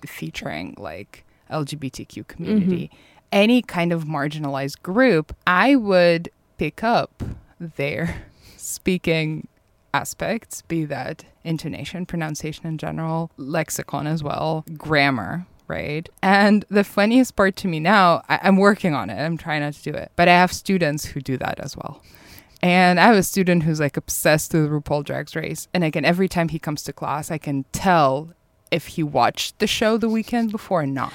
featuring 0.06 0.74
like 0.78 1.24
LGBTQ 1.50 2.26
community, 2.26 2.90
any 3.32 3.62
kind 3.62 3.92
of 3.92 4.04
marginalized 4.04 4.82
group, 4.82 5.34
I 5.46 5.76
would 5.76 6.30
pick 6.58 6.82
up 6.82 7.22
their 7.58 8.22
speaking 8.56 9.48
aspects, 9.92 10.62
be 10.62 10.84
that 10.84 11.24
intonation, 11.44 12.06
pronunciation 12.06 12.66
in 12.66 12.78
general, 12.78 13.30
lexicon 13.36 14.06
as 14.06 14.22
well, 14.22 14.64
grammar. 14.76 15.46
Right. 15.66 16.08
And 16.20 16.64
the 16.68 16.82
funniest 16.82 17.36
part 17.36 17.54
to 17.56 17.68
me 17.68 17.78
now, 17.78 18.22
I, 18.28 18.40
I'm 18.42 18.56
working 18.56 18.92
on 18.92 19.08
it. 19.08 19.22
I'm 19.22 19.36
trying 19.36 19.60
not 19.60 19.74
to 19.74 19.82
do 19.82 19.96
it, 19.96 20.10
but 20.16 20.26
I 20.26 20.32
have 20.32 20.52
students 20.52 21.04
who 21.04 21.20
do 21.20 21.36
that 21.36 21.60
as 21.60 21.76
well. 21.76 22.02
And 22.60 22.98
I 22.98 23.04
have 23.04 23.16
a 23.16 23.22
student 23.22 23.62
who's 23.62 23.78
like 23.78 23.96
obsessed 23.96 24.52
with 24.52 24.68
RuPaul 24.68 25.04
Drag 25.04 25.34
Race. 25.34 25.68
And 25.72 25.84
again, 25.84 26.04
every 26.04 26.28
time 26.28 26.48
he 26.48 26.58
comes 26.58 26.82
to 26.84 26.92
class, 26.92 27.30
I 27.30 27.38
can 27.38 27.64
tell 27.72 28.34
if 28.70 28.88
he 28.88 29.02
watched 29.02 29.60
the 29.60 29.66
show 29.66 29.96
the 29.96 30.08
weekend 30.08 30.50
before 30.50 30.82
or 30.82 30.86
not. 30.86 31.12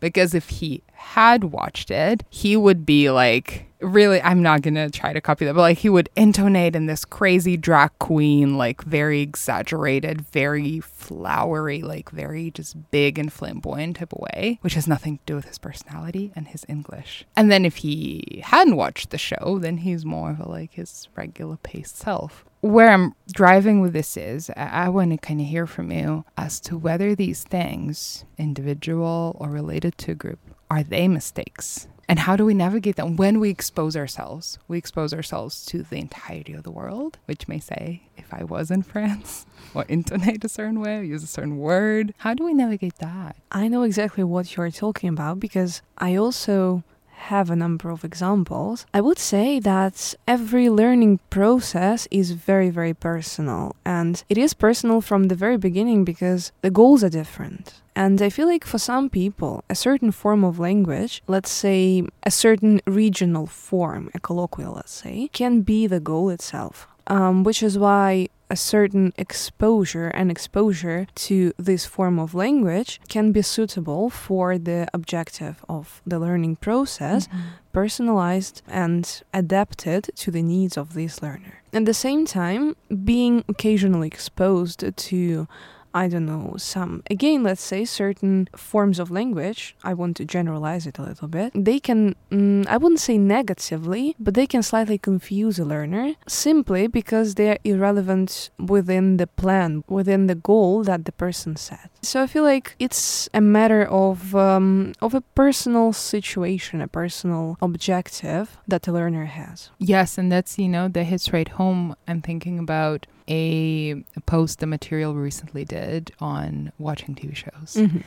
Because 0.00 0.34
if 0.34 0.48
he 0.48 0.82
had 1.02 1.44
watched 1.44 1.90
it, 1.90 2.24
he 2.30 2.56
would 2.56 2.86
be 2.86 3.10
like, 3.10 3.66
really, 3.80 4.22
I'm 4.22 4.40
not 4.40 4.62
to 4.62 4.90
try 4.90 5.12
to 5.12 5.20
copy 5.20 5.44
that, 5.44 5.54
but 5.54 5.60
like 5.60 5.78
he 5.78 5.88
would 5.88 6.08
intonate 6.16 6.76
in 6.76 6.86
this 6.86 7.04
crazy 7.04 7.56
drag 7.56 7.90
queen, 7.98 8.56
like 8.56 8.82
very 8.84 9.20
exaggerated, 9.20 10.22
very 10.22 10.80
flowery, 10.80 11.82
like 11.82 12.10
very 12.10 12.50
just 12.52 12.90
big 12.90 13.18
and 13.18 13.32
flamboyant 13.32 13.96
type 13.96 14.12
of 14.12 14.20
way, 14.20 14.58
which 14.62 14.74
has 14.74 14.86
nothing 14.86 15.18
to 15.18 15.22
do 15.26 15.34
with 15.34 15.46
his 15.46 15.58
personality 15.58 16.32
and 16.36 16.48
his 16.48 16.64
English. 16.68 17.24
And 17.36 17.50
then 17.50 17.64
if 17.64 17.76
he 17.76 18.42
hadn't 18.44 18.76
watched 18.76 19.10
the 19.10 19.18
show, 19.18 19.58
then 19.60 19.78
he's 19.78 20.04
more 20.04 20.30
of 20.30 20.40
a 20.40 20.48
like 20.48 20.72
his 20.74 21.08
regular 21.16 21.56
paced 21.56 21.98
self 21.98 22.44
where 22.62 22.90
I'm 22.90 23.12
driving 23.32 23.80
with 23.80 23.92
this 23.92 24.16
is 24.16 24.48
I, 24.56 24.84
I 24.84 24.88
want 24.88 25.10
to 25.10 25.16
kind 25.16 25.40
of 25.40 25.46
hear 25.46 25.66
from 25.66 25.90
you 25.90 26.24
as 26.36 26.60
to 26.60 26.78
whether 26.78 27.14
these 27.14 27.42
things, 27.42 28.24
individual 28.38 29.36
or 29.40 29.50
related 29.50 29.98
to 29.98 30.14
group, 30.14 30.38
are 30.72 30.82
they 30.82 31.06
mistakes? 31.06 31.86
And 32.08 32.18
how 32.18 32.34
do 32.34 32.46
we 32.46 32.54
navigate 32.54 32.96
them 32.96 33.16
when 33.16 33.40
we 33.40 33.50
expose 33.50 33.94
ourselves? 33.94 34.58
We 34.68 34.78
expose 34.78 35.12
ourselves 35.12 35.66
to 35.66 35.82
the 35.82 35.96
entirety 35.96 36.54
of 36.54 36.62
the 36.62 36.70
world, 36.70 37.18
which 37.26 37.46
may 37.46 37.60
say, 37.60 38.04
if 38.16 38.32
I 38.32 38.44
was 38.44 38.70
in 38.70 38.82
France, 38.92 39.44
or 39.74 39.84
intonate 39.86 40.42
a 40.44 40.48
certain 40.48 40.80
way, 40.80 40.96
or 40.96 41.02
use 41.02 41.22
a 41.22 41.26
certain 41.26 41.58
word. 41.58 42.14
How 42.16 42.32
do 42.32 42.46
we 42.46 42.54
navigate 42.54 42.96
that? 43.00 43.36
I 43.50 43.68
know 43.68 43.82
exactly 43.82 44.24
what 44.24 44.56
you're 44.56 44.70
talking 44.70 45.10
about 45.10 45.40
because 45.40 45.82
I 45.98 46.16
also 46.16 46.84
have 47.22 47.50
a 47.50 47.56
number 47.56 47.90
of 47.90 48.04
examples. 48.04 48.86
I 48.92 49.00
would 49.00 49.18
say 49.18 49.60
that 49.60 50.14
every 50.26 50.68
learning 50.68 51.20
process 51.30 52.08
is 52.10 52.32
very, 52.32 52.70
very 52.70 52.94
personal. 52.94 53.76
And 53.84 54.22
it 54.28 54.38
is 54.38 54.54
personal 54.54 55.00
from 55.00 55.24
the 55.24 55.34
very 55.34 55.56
beginning 55.56 56.04
because 56.04 56.52
the 56.62 56.70
goals 56.70 57.04
are 57.04 57.08
different. 57.08 57.82
And 57.94 58.20
I 58.22 58.30
feel 58.30 58.46
like 58.46 58.64
for 58.64 58.78
some 58.78 59.10
people, 59.10 59.64
a 59.68 59.74
certain 59.74 60.12
form 60.12 60.44
of 60.44 60.58
language, 60.58 61.22
let's 61.26 61.50
say 61.50 62.02
a 62.22 62.30
certain 62.30 62.80
regional 62.86 63.46
form, 63.46 64.10
a 64.14 64.20
colloquial, 64.20 64.74
let's 64.74 64.92
say, 64.92 65.28
can 65.32 65.60
be 65.60 65.86
the 65.86 66.00
goal 66.00 66.30
itself. 66.30 66.88
Um, 67.08 67.42
which 67.42 67.62
is 67.64 67.76
why 67.76 68.28
a 68.52 68.56
certain 68.56 69.14
exposure 69.16 70.08
and 70.08 70.30
exposure 70.30 71.06
to 71.14 71.54
this 71.56 71.86
form 71.86 72.18
of 72.18 72.34
language 72.34 73.00
can 73.08 73.32
be 73.32 73.40
suitable 73.40 74.10
for 74.10 74.58
the 74.58 74.86
objective 74.92 75.64
of 75.70 76.02
the 76.06 76.18
learning 76.18 76.54
process, 76.56 77.26
mm-hmm. 77.28 77.38
personalized 77.72 78.60
and 78.68 79.22
adapted 79.32 80.10
to 80.14 80.30
the 80.30 80.42
needs 80.42 80.76
of 80.76 80.92
this 80.92 81.22
learner. 81.22 81.62
At 81.72 81.86
the 81.86 81.94
same 81.94 82.26
time, 82.26 82.76
being 83.04 83.42
occasionally 83.48 84.08
exposed 84.08 84.84
to 84.94 85.48
I 85.94 86.08
don't 86.08 86.26
know, 86.26 86.54
some, 86.58 87.02
again, 87.10 87.42
let's 87.42 87.62
say 87.62 87.84
certain 87.84 88.48
forms 88.56 88.98
of 88.98 89.10
language, 89.10 89.76
I 89.84 89.94
want 89.94 90.16
to 90.18 90.24
generalize 90.24 90.86
it 90.86 90.98
a 90.98 91.02
little 91.02 91.28
bit, 91.28 91.52
they 91.54 91.78
can, 91.78 92.16
mm, 92.30 92.66
I 92.66 92.76
wouldn't 92.76 93.00
say 93.00 93.18
negatively, 93.18 94.16
but 94.18 94.34
they 94.34 94.46
can 94.46 94.62
slightly 94.62 94.98
confuse 94.98 95.58
a 95.58 95.64
learner 95.64 96.14
simply 96.26 96.86
because 96.86 97.34
they 97.34 97.50
are 97.50 97.58
irrelevant 97.64 98.50
within 98.58 99.18
the 99.18 99.26
plan, 99.26 99.84
within 99.88 100.26
the 100.28 100.34
goal 100.34 100.82
that 100.84 101.04
the 101.04 101.12
person 101.12 101.56
set. 101.56 101.90
So 102.02 102.22
I 102.22 102.26
feel 102.26 102.42
like 102.42 102.74
it's 102.78 103.28
a 103.34 103.40
matter 103.40 103.84
of, 103.84 104.34
um, 104.34 104.92
of 105.00 105.14
a 105.14 105.20
personal 105.20 105.92
situation, 105.92 106.80
a 106.80 106.88
personal 106.88 107.58
objective 107.60 108.58
that 108.66 108.82
the 108.82 108.92
learner 108.92 109.26
has. 109.26 109.70
Yes, 109.78 110.18
and 110.18 110.32
that's, 110.32 110.58
you 110.58 110.68
know, 110.68 110.88
that 110.88 111.04
hits 111.04 111.32
right 111.32 111.48
home. 111.48 111.94
I'm 112.08 112.22
thinking 112.22 112.58
about 112.58 113.06
a, 113.28 114.02
post 114.26 114.60
the 114.60 114.66
material 114.66 115.14
we 115.14 115.20
recently 115.20 115.64
did 115.64 116.12
on 116.20 116.72
watching 116.78 117.14
TV 117.14 117.34
shows. 117.34 117.74
Mm-hmm. 117.76 117.98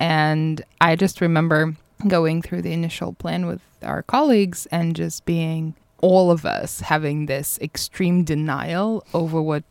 And 0.00 0.62
I 0.80 0.96
just 0.96 1.20
remember 1.20 1.76
going 2.08 2.42
through 2.42 2.62
the 2.62 2.72
initial 2.72 3.12
plan 3.12 3.46
with 3.46 3.62
our 3.82 4.02
colleagues 4.02 4.66
and 4.66 4.94
just 4.96 5.24
being 5.24 5.74
all 6.00 6.30
of 6.30 6.44
us 6.44 6.80
having 6.80 7.26
this 7.26 7.58
extreme 7.62 8.24
denial 8.24 9.06
over 9.14 9.40
what 9.40 9.64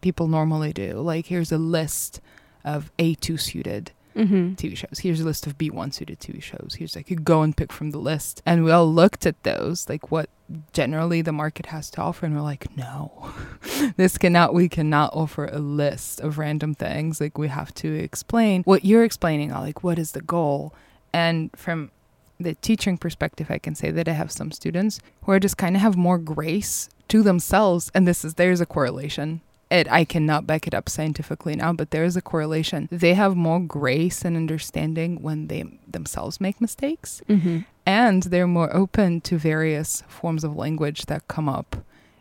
people 0.00 0.28
normally 0.28 0.72
do. 0.72 0.94
Like, 0.94 1.26
here's 1.26 1.50
a 1.50 1.58
list 1.58 2.20
of 2.64 2.92
A2 2.98 3.40
suited 3.40 3.92
Mm-hmm. 4.16 4.54
TV 4.54 4.76
shows. 4.76 4.98
Here's 4.98 5.20
a 5.20 5.24
list 5.24 5.46
of 5.46 5.56
B1 5.56 5.94
suited 5.94 6.20
TV 6.20 6.42
shows. 6.42 6.76
Here's 6.78 6.94
like 6.94 7.10
you 7.10 7.16
go 7.16 7.42
and 7.42 7.56
pick 7.56 7.72
from 7.72 7.90
the 7.90 7.98
list. 7.98 8.42
And 8.44 8.64
we 8.64 8.70
all 8.70 8.92
looked 8.92 9.26
at 9.26 9.42
those, 9.42 9.88
like 9.88 10.10
what 10.10 10.28
generally 10.72 11.22
the 11.22 11.32
market 11.32 11.66
has 11.66 11.90
to 11.92 12.00
offer, 12.00 12.26
and 12.26 12.34
we're 12.34 12.42
like, 12.42 12.76
no, 12.76 13.32
this 13.96 14.18
cannot, 14.18 14.54
we 14.54 14.68
cannot 14.68 15.12
offer 15.14 15.46
a 15.46 15.58
list 15.58 16.20
of 16.20 16.38
random 16.38 16.74
things. 16.74 17.20
Like 17.20 17.38
we 17.38 17.48
have 17.48 17.74
to 17.74 17.92
explain 17.92 18.62
what 18.62 18.84
you're 18.84 19.04
explaining, 19.04 19.50
like 19.50 19.82
what 19.82 19.98
is 19.98 20.12
the 20.12 20.22
goal. 20.22 20.74
And 21.12 21.50
from 21.56 21.90
the 22.38 22.54
teaching 22.54 22.98
perspective, 22.98 23.50
I 23.50 23.58
can 23.58 23.74
say 23.74 23.90
that 23.90 24.08
I 24.08 24.12
have 24.12 24.32
some 24.32 24.50
students 24.50 25.00
who 25.22 25.32
are 25.32 25.40
just 25.40 25.56
kind 25.56 25.76
of 25.76 25.82
have 25.82 25.96
more 25.96 26.18
grace 26.18 26.88
to 27.08 27.22
themselves. 27.22 27.90
And 27.94 28.06
this 28.06 28.24
is, 28.24 28.34
there's 28.34 28.60
a 28.60 28.66
correlation 28.66 29.42
it 29.72 29.90
I 29.90 30.04
cannot 30.04 30.46
back 30.46 30.66
it 30.66 30.74
up 30.74 30.88
scientifically 30.88 31.56
now, 31.56 31.72
but 31.72 31.90
there 31.90 32.04
is 32.04 32.16
a 32.16 32.22
correlation. 32.22 32.88
They 32.92 33.14
have 33.14 33.34
more 33.36 33.60
grace 33.60 34.24
and 34.24 34.36
understanding 34.36 35.22
when 35.22 35.46
they 35.48 35.64
themselves 35.90 36.40
make 36.40 36.60
mistakes, 36.60 37.22
Mm-hmm. 37.28 37.58
and 37.86 38.22
they're 38.24 38.46
more 38.46 38.74
open 38.82 39.20
to 39.22 39.36
various 39.38 40.02
forms 40.08 40.44
of 40.44 40.54
language 40.56 41.06
that 41.06 41.26
come 41.28 41.48
up 41.48 41.76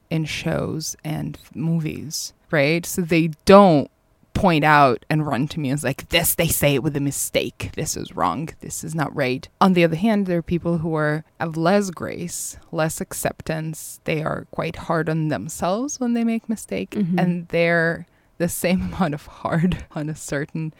in 0.09 0.25
shows 0.25 0.95
and 1.03 1.37
movies, 1.55 2.33
right? 2.51 2.85
So 2.85 3.01
they 3.01 3.27
don't 3.45 3.89
point 4.33 4.63
out 4.63 5.05
and 5.09 5.27
run 5.27 5.47
to 5.49 5.59
me 5.59 5.69
as 5.71 5.83
like 5.83 6.07
this 6.09 6.35
they 6.35 6.47
say 6.47 6.75
it 6.75 6.83
with 6.83 6.95
a 6.95 7.01
mistake. 7.01 7.71
This 7.75 7.95
is 7.97 8.15
wrong. 8.15 8.49
This 8.61 8.83
is 8.83 8.95
not 8.95 9.15
right. 9.15 9.47
On 9.59 9.73
the 9.73 9.83
other 9.83 9.95
hand 9.97 10.25
there 10.25 10.39
are 10.39 10.41
people 10.41 10.79
who 10.79 10.95
are 10.95 11.23
of 11.39 11.57
less 11.57 11.89
grace 11.91 12.57
less 12.71 13.01
acceptance. 13.01 13.99
They 14.05 14.23
are 14.23 14.47
quite 14.51 14.75
hard 14.87 15.09
on 15.09 15.27
themselves 15.27 15.99
when 15.99 16.13
they 16.13 16.23
make 16.23 16.47
mistake 16.49 16.91
Mhm. 16.91 17.19
and 17.19 17.47
they're 17.49 18.07
the 18.37 18.49
same 18.49 18.81
amount 18.93 19.13
of 19.13 19.25
hard 19.27 19.85
on 19.91 20.09
a 20.09 20.15
certain 20.15 20.73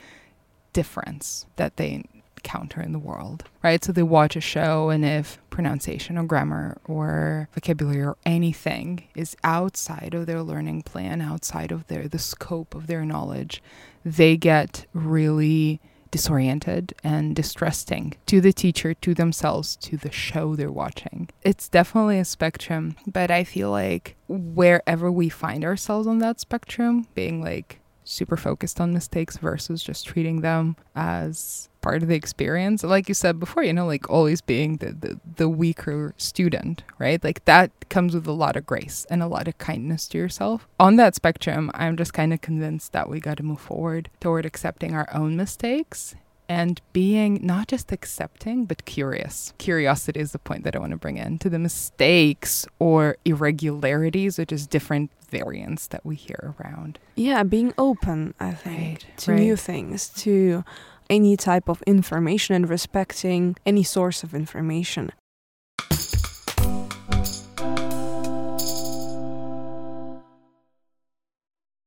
difference 0.74 1.46
that 1.58 1.78
they 1.78 2.04
encounter 2.44 2.82
in 2.82 2.92
the 2.92 3.00
world 3.00 3.44
right? 3.64 3.84
So 3.84 3.92
they 3.92 4.04
watch 4.04 4.36
a 4.36 4.42
show 4.42 4.90
and 4.90 5.06
if 5.06 5.38
pronunciation 5.50 6.18
or 6.18 6.24
grammar 6.24 6.80
or 6.86 7.48
vocabulary 7.54 8.02
or 8.02 8.18
anything 8.26 9.04
is 9.16 9.36
outside 9.44 10.14
of 10.14 10.26
their 10.26 10.42
learning 10.42 10.82
plan 10.84 11.22
outside 11.22 11.72
of 11.72 11.88
their 11.88 12.08
the 12.08 12.20
scope 12.20 12.74
of 12.76 12.88
their 12.88 13.06
knowledge 13.06 13.62
they 14.04 14.36
get 14.38 14.86
really 14.94 15.80
disoriented 16.10 16.94
and 17.04 17.36
distrusting 17.36 18.16
to 18.26 18.42
the 18.42 18.52
teacher 18.52 18.94
to 18.94 19.14
themselves 19.14 19.78
to 19.78 19.96
the 19.96 20.12
show 20.12 20.58
they're 20.58 20.70
watching. 20.70 21.30
It's 21.42 21.70
definitely 21.70 22.20
a 22.20 22.26
spectrum 22.26 22.96
but 23.08 23.32
i 23.32 23.44
feel 23.44 23.72
like 23.72 24.16
wherever 24.28 25.12
we 25.12 25.30
find 25.30 25.64
ourselves 25.64 26.08
on 26.08 26.20
that 26.20 26.40
spectrum 26.40 27.08
being 27.14 27.42
like 27.42 27.81
super 28.04 28.38
focused 28.38 28.82
on 28.82 28.94
mistakes 28.94 29.38
versus 29.38 29.84
just 29.84 30.06
treating 30.06 30.42
them 30.42 30.76
as 30.96 31.70
part 31.82 32.04
of 32.04 32.10
the 32.10 32.16
experience. 32.16 32.84
Like 32.84 33.08
you 33.08 33.16
said 33.16 33.40
before 33.40 33.64
you 33.64 33.74
know 33.74 33.88
like 33.88 34.10
always 34.10 34.42
being 34.42 34.78
the, 34.78 34.92
the 34.92 35.20
the 35.38 35.50
weaker 35.50 36.14
student 36.18 36.84
right? 37.00 37.24
Like 37.24 37.46
that 37.46 37.72
comes 37.90 38.14
with 38.14 38.28
a 38.28 38.32
lot 38.32 38.56
of 38.56 38.66
grace 38.66 39.06
and 39.10 39.24
a 39.24 39.28
lot 39.28 39.48
of 39.48 39.58
kindness 39.58 40.08
to 40.10 40.18
yourself. 40.18 40.68
On 40.80 40.96
that 40.98 41.16
spectrum 41.16 41.72
i'm 41.74 41.98
just 41.98 42.14
kind 42.14 42.34
of 42.34 42.42
convinced 42.42 42.92
that 42.94 43.10
we 43.10 43.20
got 43.20 43.38
to 43.38 43.44
move 43.44 43.60
forward 43.60 44.10
toward 44.20 44.46
accepting 44.46 44.94
our 44.94 45.08
own 45.14 45.36
mistakes 45.36 46.16
and 46.52 46.82
being 46.92 47.40
not 47.42 47.70
just 47.70 47.94
accepting, 47.94 48.66
but 48.66 48.84
curious. 48.84 49.54
Curiosity 49.58 50.20
is 50.20 50.34
the 50.34 50.40
point 50.40 50.66
that 50.66 50.76
I 50.76 50.80
want 50.80 50.92
to 50.92 50.98
bring 50.98 51.16
in 51.16 51.40
to 51.40 51.50
the 51.50 51.58
mistakes 51.58 52.68
or 52.78 53.16
irregularities, 53.24 54.38
which 54.38 54.52
is 54.52 54.68
different 54.68 55.12
variants 55.30 55.88
that 55.88 56.06
we 56.06 56.16
hear 56.18 56.54
around. 56.60 57.00
Yeah, 57.16 57.44
being 57.44 57.74
open, 57.78 58.34
I 58.38 58.52
think, 58.52 58.76
Right, 58.76 59.06
to 59.20 59.32
right. 59.32 59.40
new 59.40 59.56
things, 59.56 60.10
to 60.24 60.66
any 61.10 61.38
type 61.38 61.70
of 61.70 61.82
information 61.84 62.54
and 62.54 62.68
respecting 62.68 63.56
any 63.66 63.84
source 63.84 64.22
of 64.22 64.36
information. 64.36 65.14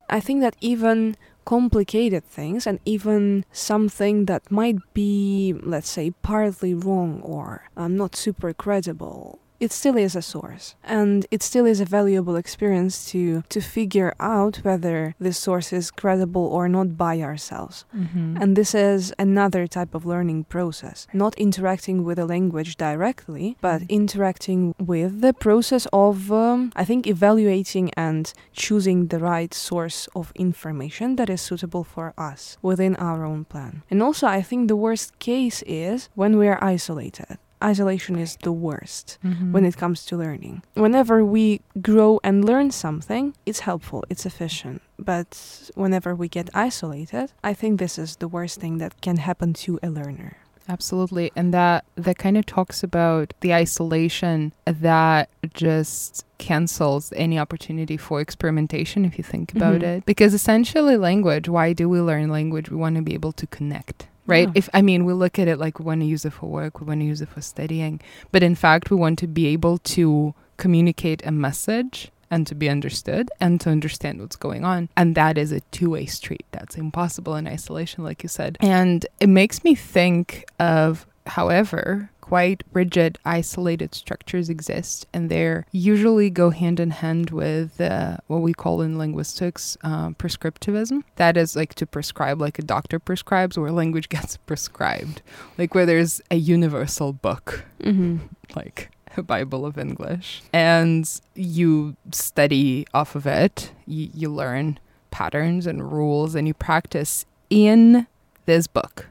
I 0.09 0.21
think 0.21 0.41
that 0.41 0.57
even 0.63 1.17
complicated 1.45 2.25
things 2.25 2.67
and 2.67 2.81
even 2.85 3.45
something 3.53 4.27
that 4.27 4.51
might 4.51 4.77
be, 4.95 5.55
let's 5.63 5.89
say, 5.89 6.11
partly 6.23 6.75
wrong 6.75 7.21
or 7.23 7.69
um, 7.77 7.97
not 7.97 8.17
super 8.17 8.53
credible, 8.53 9.39
it 9.65 9.73
still 9.73 9.97
is 10.07 10.15
a 10.15 10.23
source. 10.35 10.67
And 10.99 11.27
it 11.31 11.43
still 11.43 11.67
is 11.73 11.81
a 11.81 11.85
valuable 11.99 12.37
experience 12.37 12.95
to, 13.13 13.43
to 13.55 13.61
figure 13.61 14.13
out 14.21 14.55
whether 14.69 15.15
this 15.19 15.39
source 15.39 15.69
is 15.73 15.91
credible 15.91 16.47
or 16.57 16.69
not 16.69 16.89
by 17.07 17.15
ourselves. 17.29 17.77
Mm-hmm. 17.97 18.37
And 18.41 18.57
this 18.57 18.75
is 18.75 19.13
another 19.19 19.67
type 19.67 19.93
of 19.95 20.05
learning 20.05 20.41
process. 20.57 21.07
Not 21.13 21.35
interacting 21.47 22.05
with 22.07 22.19
a 22.19 22.27
language 22.37 22.77
directly, 22.77 23.47
but 23.69 23.81
Mhm. 23.83 23.89
interacting 24.01 24.61
with 24.93 25.13
the 25.27 25.33
process 25.47 25.85
of, 25.93 26.17
um, 26.31 26.61
I 26.83 26.85
think, 26.85 27.07
evaluating 27.07 27.87
and 28.07 28.25
choosing 28.53 28.99
the 29.13 29.19
right 29.33 29.53
source 29.55 30.09
of 30.15 30.33
information 30.47 31.17
that 31.17 31.29
is 31.31 31.41
suitable 31.49 31.85
for 31.95 32.07
us 32.31 32.59
within 32.69 32.95
our 33.09 33.21
own 33.31 33.45
plan. 33.53 33.83
And 33.91 34.03
also, 34.03 34.27
I 34.39 34.43
think 34.49 34.69
the 34.69 34.77
worst 34.87 35.09
case 35.19 35.59
is 35.67 36.09
when 36.15 36.33
we 36.41 36.47
are 36.53 36.59
isolated. 36.75 37.39
Isolation 37.65 38.17
is 38.19 38.37
the 38.43 38.53
worst 38.53 39.19
Mm-hmm. 39.25 39.53
when 39.53 39.65
it 39.65 39.77
comes 39.77 40.05
to 40.07 40.17
learning. 40.17 40.63
Whenever 40.75 41.25
we 41.25 41.61
grow 41.81 42.21
and 42.23 42.45
learn 42.45 42.71
something, 42.71 43.35
it's 43.47 43.61
helpful, 43.61 44.05
it's 44.11 44.27
efficient. 44.27 44.83
But 44.99 45.31
whenever 45.75 46.15
we 46.15 46.29
get 46.29 46.51
isolated, 46.55 47.33
I 47.43 47.55
think 47.55 47.79
this 47.79 47.99
is 47.99 48.17
the 48.17 48.29
worst 48.29 48.61
thing 48.61 48.79
that 48.79 49.01
can 49.01 49.17
happen 49.17 49.53
to 49.65 49.79
a 49.83 49.89
learner. 49.89 50.37
Absolutely. 50.69 51.31
And 51.37 51.53
that 51.53 51.85
that 51.97 52.17
kind 52.19 52.37
of 52.39 52.47
talks 52.47 52.83
about 52.83 53.35
the 53.41 53.53
isolation 53.53 54.53
that 54.65 55.29
just 55.53 56.25
cancels 56.39 57.13
any 57.17 57.39
opportunity 57.39 57.97
for 57.99 58.21
experimentation 58.21 59.05
if 59.05 59.19
you 59.19 59.25
think 59.25 59.55
about 59.55 59.81
Mhm. 59.81 59.89
it. 59.99 60.07
Because 60.07 60.33
essentially 60.35 60.97
language, 60.97 61.49
why 61.51 61.75
do 61.75 61.89
we 61.89 62.01
learn 62.01 62.29
language? 62.31 62.71
We 62.71 62.77
want 62.79 62.97
to 62.97 63.03
be 63.03 63.13
able 63.15 63.33
to 63.33 63.47
connect. 63.47 64.07
Right? 64.27 64.49
Yeah. 64.49 64.53
If 64.55 64.69
I 64.73 64.83
mean 64.83 65.05
we 65.05 65.13
look 65.13 65.39
at 65.39 65.49
it 65.49 65.59
like 65.59 65.79
we 65.79 65.85
want 65.85 66.01
to 66.01 66.07
use 66.07 66.25
it 66.25 66.33
for 66.33 66.47
work, 66.47 66.81
we 66.81 66.87
want 66.87 67.01
to 67.01 67.07
use 67.07 67.21
it 67.21 67.29
for 67.29 67.41
studying. 67.41 68.01
But 68.33 68.43
in 68.43 68.55
fact 68.55 68.91
we 68.91 68.97
want 68.97 69.19
to 69.21 69.27
be 69.27 69.47
able 69.49 69.79
to 69.79 70.35
communicate 70.57 71.25
a 71.27 71.33
message 71.33 72.11
and 72.31 72.47
to 72.47 72.55
be 72.55 72.69
understood 72.69 73.31
and 73.41 73.61
to 73.61 73.71
understand 73.71 74.21
what's 74.21 74.37
going 74.37 74.65
on. 74.65 74.89
And 74.97 75.15
that 75.15 75.39
is 75.39 75.53
a 75.53 75.61
two 75.71 75.91
way 75.91 76.07
street. 76.07 76.45
That's 76.53 76.77
impossible 76.77 77.37
in 77.37 77.47
isolation, 77.47 78.03
like 78.03 78.23
you 78.23 78.29
said. 78.29 78.57
And 78.61 79.07
it 79.21 79.29
makes 79.29 79.63
me 79.63 79.75
think 79.75 80.45
of, 80.59 81.07
however, 81.27 82.11
quite 82.21 82.65
rigid, 82.73 83.19
isolated 83.25 83.95
structures 83.95 84.49
exist, 84.49 85.07
and 85.13 85.31
they 85.31 85.63
usually 85.73 86.31
go 86.31 86.51
hand 86.51 86.81
in 86.81 86.91
hand 86.91 87.31
with 87.31 87.81
uh, 87.81 88.17
what 88.29 88.39
we 88.41 88.53
call 88.55 88.81
in 88.81 88.97
linguistics 88.99 89.77
um, 89.83 90.15
prescriptivism. 90.15 91.03
That 91.17 91.37
is 91.37 91.55
like 91.55 91.75
to 91.75 91.87
prescribe, 91.87 92.41
like 92.41 92.59
a 92.59 92.63
doctor 92.63 92.99
prescribes, 92.99 93.59
where 93.59 93.71
language 93.71 94.09
gets 94.17 94.37
prescribed, 94.39 95.23
like 95.59 95.75
where 95.75 95.87
there's 95.87 96.21
a 96.31 96.37
universal 96.37 97.13
book 97.13 97.65
Mm-hmm. 97.83 98.19
like 98.57 98.91
a 99.17 99.23
Bible 99.23 99.67
of 99.67 99.79
English, 99.79 100.43
and 100.53 101.09
you 101.35 101.97
study 102.11 102.87
off 102.95 103.15
of 103.15 103.27
it. 103.27 103.73
You, 103.87 104.09
you 104.15 104.29
learn 104.31 104.79
patterns 105.11 105.67
and 105.67 105.93
rules, 105.93 106.35
and 106.35 106.49
you 106.49 106.55
practice 106.55 107.27
in 107.51 108.07
this 108.47 108.67
book. 108.67 109.07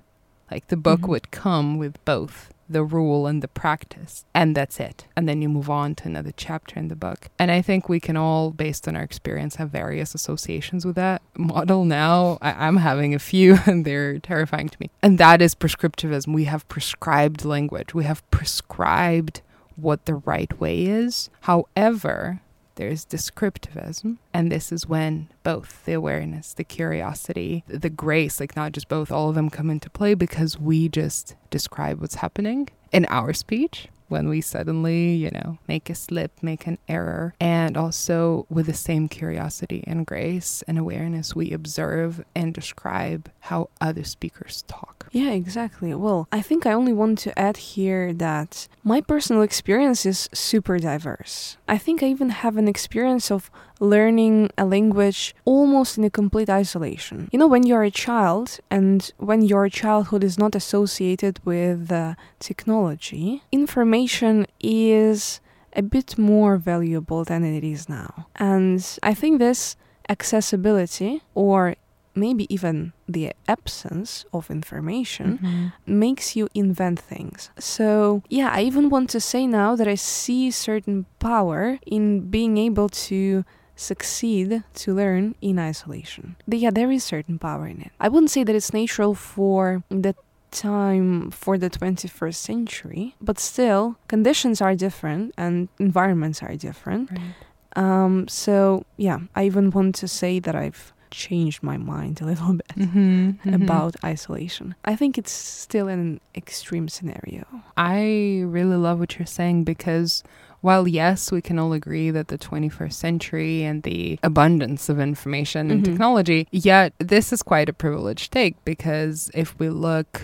Like 0.54 0.68
the 0.68 0.78
book 0.78 1.02
Mhm. 1.02 1.08
would 1.08 1.32
come 1.32 1.78
with 1.80 1.96
both 2.06 2.54
the 2.70 2.84
rule 2.84 3.26
and 3.26 3.42
the 3.42 3.48
practice, 3.48 4.24
and 4.36 4.56
that's 4.56 4.80
it. 4.80 5.06
And 5.16 5.28
then 5.28 5.42
you 5.42 5.50
move 5.50 5.68
on 5.68 5.96
to 5.96 6.06
another 6.08 6.32
chapter 6.38 6.78
in 6.80 6.90
the 6.90 6.96
book. 6.96 7.28
And 7.40 7.50
I 7.50 7.60
think 7.64 7.90
we 7.90 8.00
can 8.00 8.16
all, 8.16 8.52
based 8.52 8.88
on 8.88 8.96
our 8.96 9.02
experience, 9.02 9.56
have 9.56 9.72
various 9.72 10.14
associations 10.14 10.86
with 10.86 10.96
that 10.96 11.24
model 11.36 11.86
now. 11.86 12.38
I- 12.40 12.68
I'm 12.68 12.78
having 12.78 13.16
a 13.16 13.20
few, 13.20 13.58
and 13.66 13.84
they're 13.84 14.20
terrifying 14.20 14.70
to 14.70 14.78
me. 14.80 14.92
And 15.02 15.18
that 15.18 15.42
is 15.42 15.56
prescriptivism. 15.56 16.34
We 16.36 16.44
have 16.46 16.68
prescribed 16.68 17.44
language, 17.46 17.96
we 17.96 18.04
have 18.04 18.22
prescribed 18.30 19.42
what 19.76 20.06
the 20.06 20.14
right 20.16 20.54
way 20.60 20.84
is. 20.86 21.32
However, 21.42 22.42
there's 22.76 23.06
descriptivism, 23.06 24.18
and 24.34 24.52
this 24.52 24.72
is 24.72 24.88
when 24.88 25.30
both 25.44 25.86
the 25.86 25.94
awareness, 25.94 26.54
the 26.54 26.64
curiosity, 26.64 27.64
the 27.68 27.90
grace, 27.90 28.40
like 28.40 28.56
not 28.56 28.72
just 28.72 28.88
both, 28.88 29.12
all 29.12 29.30
of 29.30 29.36
them 29.36 29.50
come 29.50 29.70
into 29.70 29.90
play 29.90 30.14
because 30.14 30.60
we 30.60 30.90
just 30.90 31.36
describe 31.50 32.02
what's 32.02 32.16
happening 32.16 32.70
in 32.92 33.06
our 33.10 33.34
speech 33.34 33.88
when 34.08 34.30
we 34.30 34.42
suddenly, 34.42 35.14
you 35.14 35.32
know, 35.32 35.58
make 35.68 35.90
a 35.90 35.96
slip, 35.96 36.32
make 36.42 36.68
an 36.68 36.78
error, 36.88 37.34
and 37.40 37.78
also 37.78 38.46
with 38.50 38.66
the 38.66 38.74
same 38.74 39.08
curiosity 39.08 39.84
and 39.88 40.06
grace 40.06 40.64
and 40.68 40.78
awareness, 40.78 41.36
we 41.36 41.52
observe 41.52 42.24
and 42.36 42.54
describe 42.54 43.30
how 43.42 43.70
other 43.82 44.04
speakers 44.04 44.64
talk. 44.68 45.08
Yeah, 45.12 45.32
exactly. 45.32 45.94
Well, 45.94 46.28
I 46.32 46.42
think 46.42 46.66
I 46.66 46.74
only 46.74 46.94
want 46.94 47.20
to 47.20 47.38
add 47.38 47.58
here 47.58 48.14
that 48.14 48.68
my 48.84 49.00
personal 49.00 49.44
experience 49.44 50.06
is 50.06 50.30
super 50.34 50.80
diverse. 50.80 51.58
I 51.68 51.78
think 51.78 52.02
I 52.02 52.08
even 52.08 52.30
have 52.30 52.58
an 52.58 52.68
experience 52.68 53.30
of 53.32 53.52
learning 53.84 54.50
a 54.58 54.66
language 54.66 55.36
almost 55.46 55.98
in 55.98 56.04
a 56.04 56.10
complete 56.10 56.50
isolation. 56.50 57.30
You 57.32 57.40
know, 57.40 57.48
when 57.48 57.64
you're 57.64 57.84
a 57.84 57.92
child 57.92 58.60
and 58.72 59.12
when 59.18 59.42
your 59.42 59.68
childhood 59.70 60.24
is 60.24 60.38
not 60.38 60.56
associated 60.56 61.40
with 61.44 61.92
uh, 61.92 62.16
technology, 62.40 63.44
information 63.52 64.48
is 64.62 65.42
a 65.76 65.82
bit 65.82 66.18
more 66.18 66.58
valuable 66.58 67.24
than 67.24 67.44
it 67.44 67.64
is 67.64 67.90
now. 67.90 68.28
And 68.36 68.80
I 69.04 69.14
think 69.14 69.40
this 69.40 69.76
accessibility 70.08 71.22
or 71.36 71.76
maybe 72.16 72.46
even 72.54 72.94
the 73.08 73.34
absence 73.48 74.24
of 74.32 74.52
information 74.52 75.74
makes 75.86 76.36
you 76.36 76.48
invent 76.54 77.00
things. 77.00 77.50
So, 77.58 78.22
yeah, 78.30 78.50
I 78.54 78.62
even 78.62 78.90
want 78.90 79.10
to 79.12 79.20
say 79.20 79.48
now 79.48 79.76
that 79.76 79.88
I 79.88 79.96
see 79.96 80.52
certain 80.52 81.06
power 81.20 81.80
in 81.88 82.30
being 82.30 82.58
able 82.60 82.88
to 83.10 83.44
succeed 83.76 84.64
to 84.76 84.94
learn 84.94 85.36
in 85.42 85.60
isolation. 85.60 86.36
But 86.48 86.60
yeah, 86.60 86.72
there 86.72 86.92
is 86.92 87.04
certain 87.04 87.40
power 87.40 87.68
in 87.68 87.82
it. 87.82 87.92
I 88.00 88.08
wouldn't 88.10 88.32
say 88.32 88.44
that 88.44 88.56
it's 88.56 88.74
natural 88.74 89.14
for 89.16 89.84
the 89.90 90.16
time 90.52 91.32
for 91.32 91.58
the 91.58 91.70
21st 91.70 92.36
century, 92.36 93.16
but 93.20 93.40
still, 93.40 93.98
conditions 94.08 94.62
are 94.62 94.76
different 94.76 95.34
and 95.38 95.68
environments 95.80 96.44
are 96.44 96.56
different. 96.56 97.10
Right. 97.12 97.34
Um, 97.76 98.28
so, 98.28 98.86
yeah, 98.98 99.20
I 99.36 99.46
even 99.46 99.72
want 99.72 99.96
to 99.96 100.08
say 100.08 100.40
that 100.40 100.56
I've 100.56 100.94
changed 101.10 101.62
my 101.64 101.78
mind 101.78 102.22
a 102.22 102.26
little 102.32 102.54
bit 102.54 102.68
Mm-hmm, 102.78 103.54
about 103.54 103.96
isolation. 104.04 104.76
I 104.86 104.96
think 104.96 105.18
it's 105.18 105.32
still 105.32 105.88
an 105.88 106.20
extreme 106.36 106.88
scenario. 106.88 107.46
I 107.78 108.44
really 108.46 108.78
love 108.78 109.00
what 109.00 109.18
you're 109.18 109.26
saying 109.26 109.64
because 109.64 110.24
while 110.64 110.88
yes, 110.88 111.30
we 111.32 111.42
can 111.42 111.60
all 111.60 111.74
agree 111.74 112.10
that 112.10 112.30
the 112.30 112.38
21st 112.38 112.94
century 112.94 113.64
and 113.64 113.84
the 113.84 114.18
abundance 114.24 114.88
of 114.90 114.98
information 115.00 115.70
and 115.70 115.82
Mhm. 115.84 115.86
technology, 115.86 116.48
yet 116.52 116.94
this 117.00 117.34
is 117.34 117.44
quite 117.44 117.68
a 117.68 117.74
privileged 117.74 118.32
take 118.32 118.56
because 118.64 119.30
if 119.34 119.54
we 119.60 119.68
look 119.70 120.22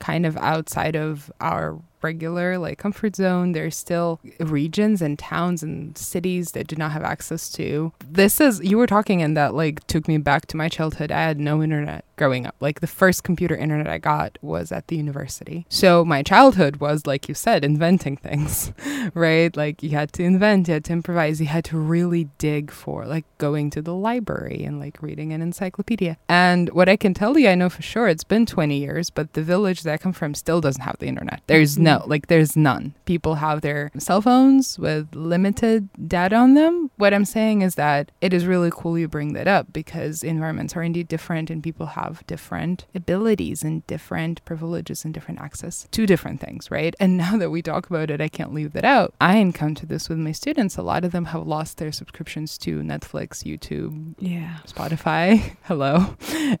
kind 0.00 0.24
of 0.26 0.36
outside 0.38 0.96
of 0.96 1.30
our 1.40 1.78
regular 2.02 2.58
like 2.58 2.78
comfort 2.78 3.16
zone. 3.16 3.52
There's 3.52 3.76
still 3.76 4.20
regions 4.40 5.02
and 5.02 5.18
towns 5.18 5.62
and 5.62 5.96
cities 5.96 6.52
that 6.52 6.66
do 6.66 6.76
not 6.76 6.92
have 6.92 7.02
access 7.02 7.50
to. 7.52 7.92
This 8.08 8.40
is 8.40 8.60
you 8.60 8.78
were 8.78 8.86
talking 8.86 9.22
and 9.22 9.36
that 9.36 9.54
like 9.54 9.86
took 9.86 10.08
me 10.08 10.18
back 10.18 10.46
to 10.46 10.56
my 10.56 10.68
childhood. 10.68 11.10
I 11.10 11.22
had 11.22 11.40
no 11.40 11.62
internet 11.62 12.04
growing 12.16 12.46
up. 12.46 12.56
Like 12.60 12.80
the 12.80 12.86
first 12.86 13.24
computer 13.24 13.56
internet 13.56 13.86
i 13.86 13.98
got 13.98 14.38
was 14.42 14.72
at 14.72 14.88
the 14.88 14.96
university. 14.96 15.66
So 15.68 16.04
my 16.04 16.22
childhood 16.22 16.76
was 16.76 17.06
like 17.06 17.28
you 17.28 17.34
said 17.34 17.64
inventing 17.64 18.16
things 18.16 18.72
right? 19.14 19.54
Like 19.56 19.82
you 19.82 19.90
had 19.90 20.12
to 20.14 20.22
invent 20.22 20.68
you 20.68 20.74
had 20.74 20.84
to 20.84 20.92
improvise 20.92 21.40
you 21.40 21.46
had 21.46 21.64
to 21.66 21.78
really 21.78 22.28
dig 22.38 22.70
for 22.70 23.06
like 23.06 23.24
going 23.38 23.70
to 23.70 23.82
the 23.82 23.94
library 23.94 24.64
and 24.64 24.80
like 24.80 25.02
reading 25.02 25.32
an 25.32 25.42
encyclopedia. 25.42 26.16
And 26.28 26.70
what 26.70 26.88
i 26.88 26.96
can 26.96 27.14
tell 27.14 27.38
you 27.38 27.48
i 27.48 27.54
know 27.54 27.68
for 27.68 27.82
sure 27.82 28.08
it's 28.08 28.24
been 28.24 28.46
20 28.46 28.78
years 28.78 29.10
but 29.10 29.32
the 29.34 29.42
village 29.42 29.82
that 29.82 29.92
i 29.92 29.96
come 29.96 30.12
from 30.12 30.34
still 30.34 30.60
doesn't 30.60 30.82
have 30.82 30.98
the 30.98 31.06
internet. 31.06 31.42
There's 31.46 31.74
mm-hmm. 31.74 31.84
no 31.84 31.95
No, 32.00 32.06
like 32.06 32.26
there's 32.26 32.56
none. 32.56 32.94
People 33.04 33.36
have 33.36 33.60
their 33.60 33.90
cell 33.98 34.20
phones 34.20 34.78
with 34.78 35.14
limited 35.14 35.88
data 36.08 36.36
on 36.36 36.54
them. 36.54 36.90
What 36.96 37.14
I'm 37.14 37.24
saying 37.24 37.62
is 37.62 37.74
that 37.76 38.10
it 38.20 38.32
is 38.32 38.46
really 38.46 38.70
cool 38.72 38.98
you 38.98 39.08
bring 39.08 39.32
that 39.34 39.48
up 39.48 39.72
because 39.72 40.22
environments 40.22 40.76
are 40.76 40.82
indeed 40.82 41.08
different 41.08 41.50
and 41.50 41.62
people 41.62 41.86
have 41.86 42.26
different 42.26 42.86
abilities 42.94 43.62
and 43.62 43.86
different 43.86 44.44
privileges 44.44 45.04
and 45.04 45.14
different 45.14 45.40
access 45.40 45.88
to 45.90 46.06
different 46.06 46.40
things, 46.40 46.70
right? 46.70 46.94
And 47.00 47.16
now 47.24 47.36
that 47.36 47.50
we 47.50 47.62
talk 47.62 47.88
about 47.88 48.10
it, 48.10 48.20
I 48.20 48.28
can't 48.28 48.52
leave 48.54 48.72
that 48.72 48.84
out. 48.84 49.14
I 49.20 49.36
encounter 49.36 49.86
this 49.86 50.08
with 50.08 50.18
my 50.18 50.32
students. 50.32 50.76
A 50.76 50.82
lot 50.82 51.04
of 51.04 51.12
them 51.12 51.26
have 51.26 51.46
lost 51.46 51.78
their 51.78 51.92
subscriptions 51.92 52.58
to 52.58 52.80
Netflix, 52.82 53.44
YouTube, 53.44 54.14
Yeah. 54.18 54.58
Spotify. 54.66 55.56
Hello. 55.64 56.16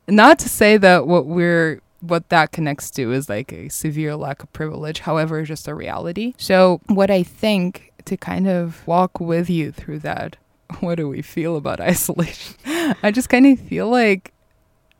Not 0.08 0.38
to 0.40 0.48
say 0.48 0.76
that 0.76 1.06
what 1.06 1.26
we're 1.26 1.80
what 2.08 2.28
that 2.28 2.52
connects 2.52 2.90
to 2.92 3.12
is 3.12 3.28
like 3.28 3.52
a 3.52 3.68
severe 3.68 4.16
lack 4.16 4.42
of 4.42 4.52
privilege, 4.52 5.00
however, 5.00 5.42
just 5.42 5.68
a 5.68 5.74
reality. 5.74 6.34
So, 6.38 6.80
what 6.86 7.10
I 7.10 7.22
think 7.22 7.92
to 8.04 8.16
kind 8.16 8.48
of 8.48 8.86
walk 8.86 9.20
with 9.20 9.50
you 9.50 9.72
through 9.72 10.00
that, 10.00 10.36
what 10.80 10.96
do 10.96 11.08
we 11.08 11.22
feel 11.22 11.56
about 11.56 11.80
isolation? 11.92 12.56
I 13.02 13.10
just 13.10 13.28
kind 13.28 13.46
of 13.46 13.58
feel 13.60 13.88
like 13.88 14.32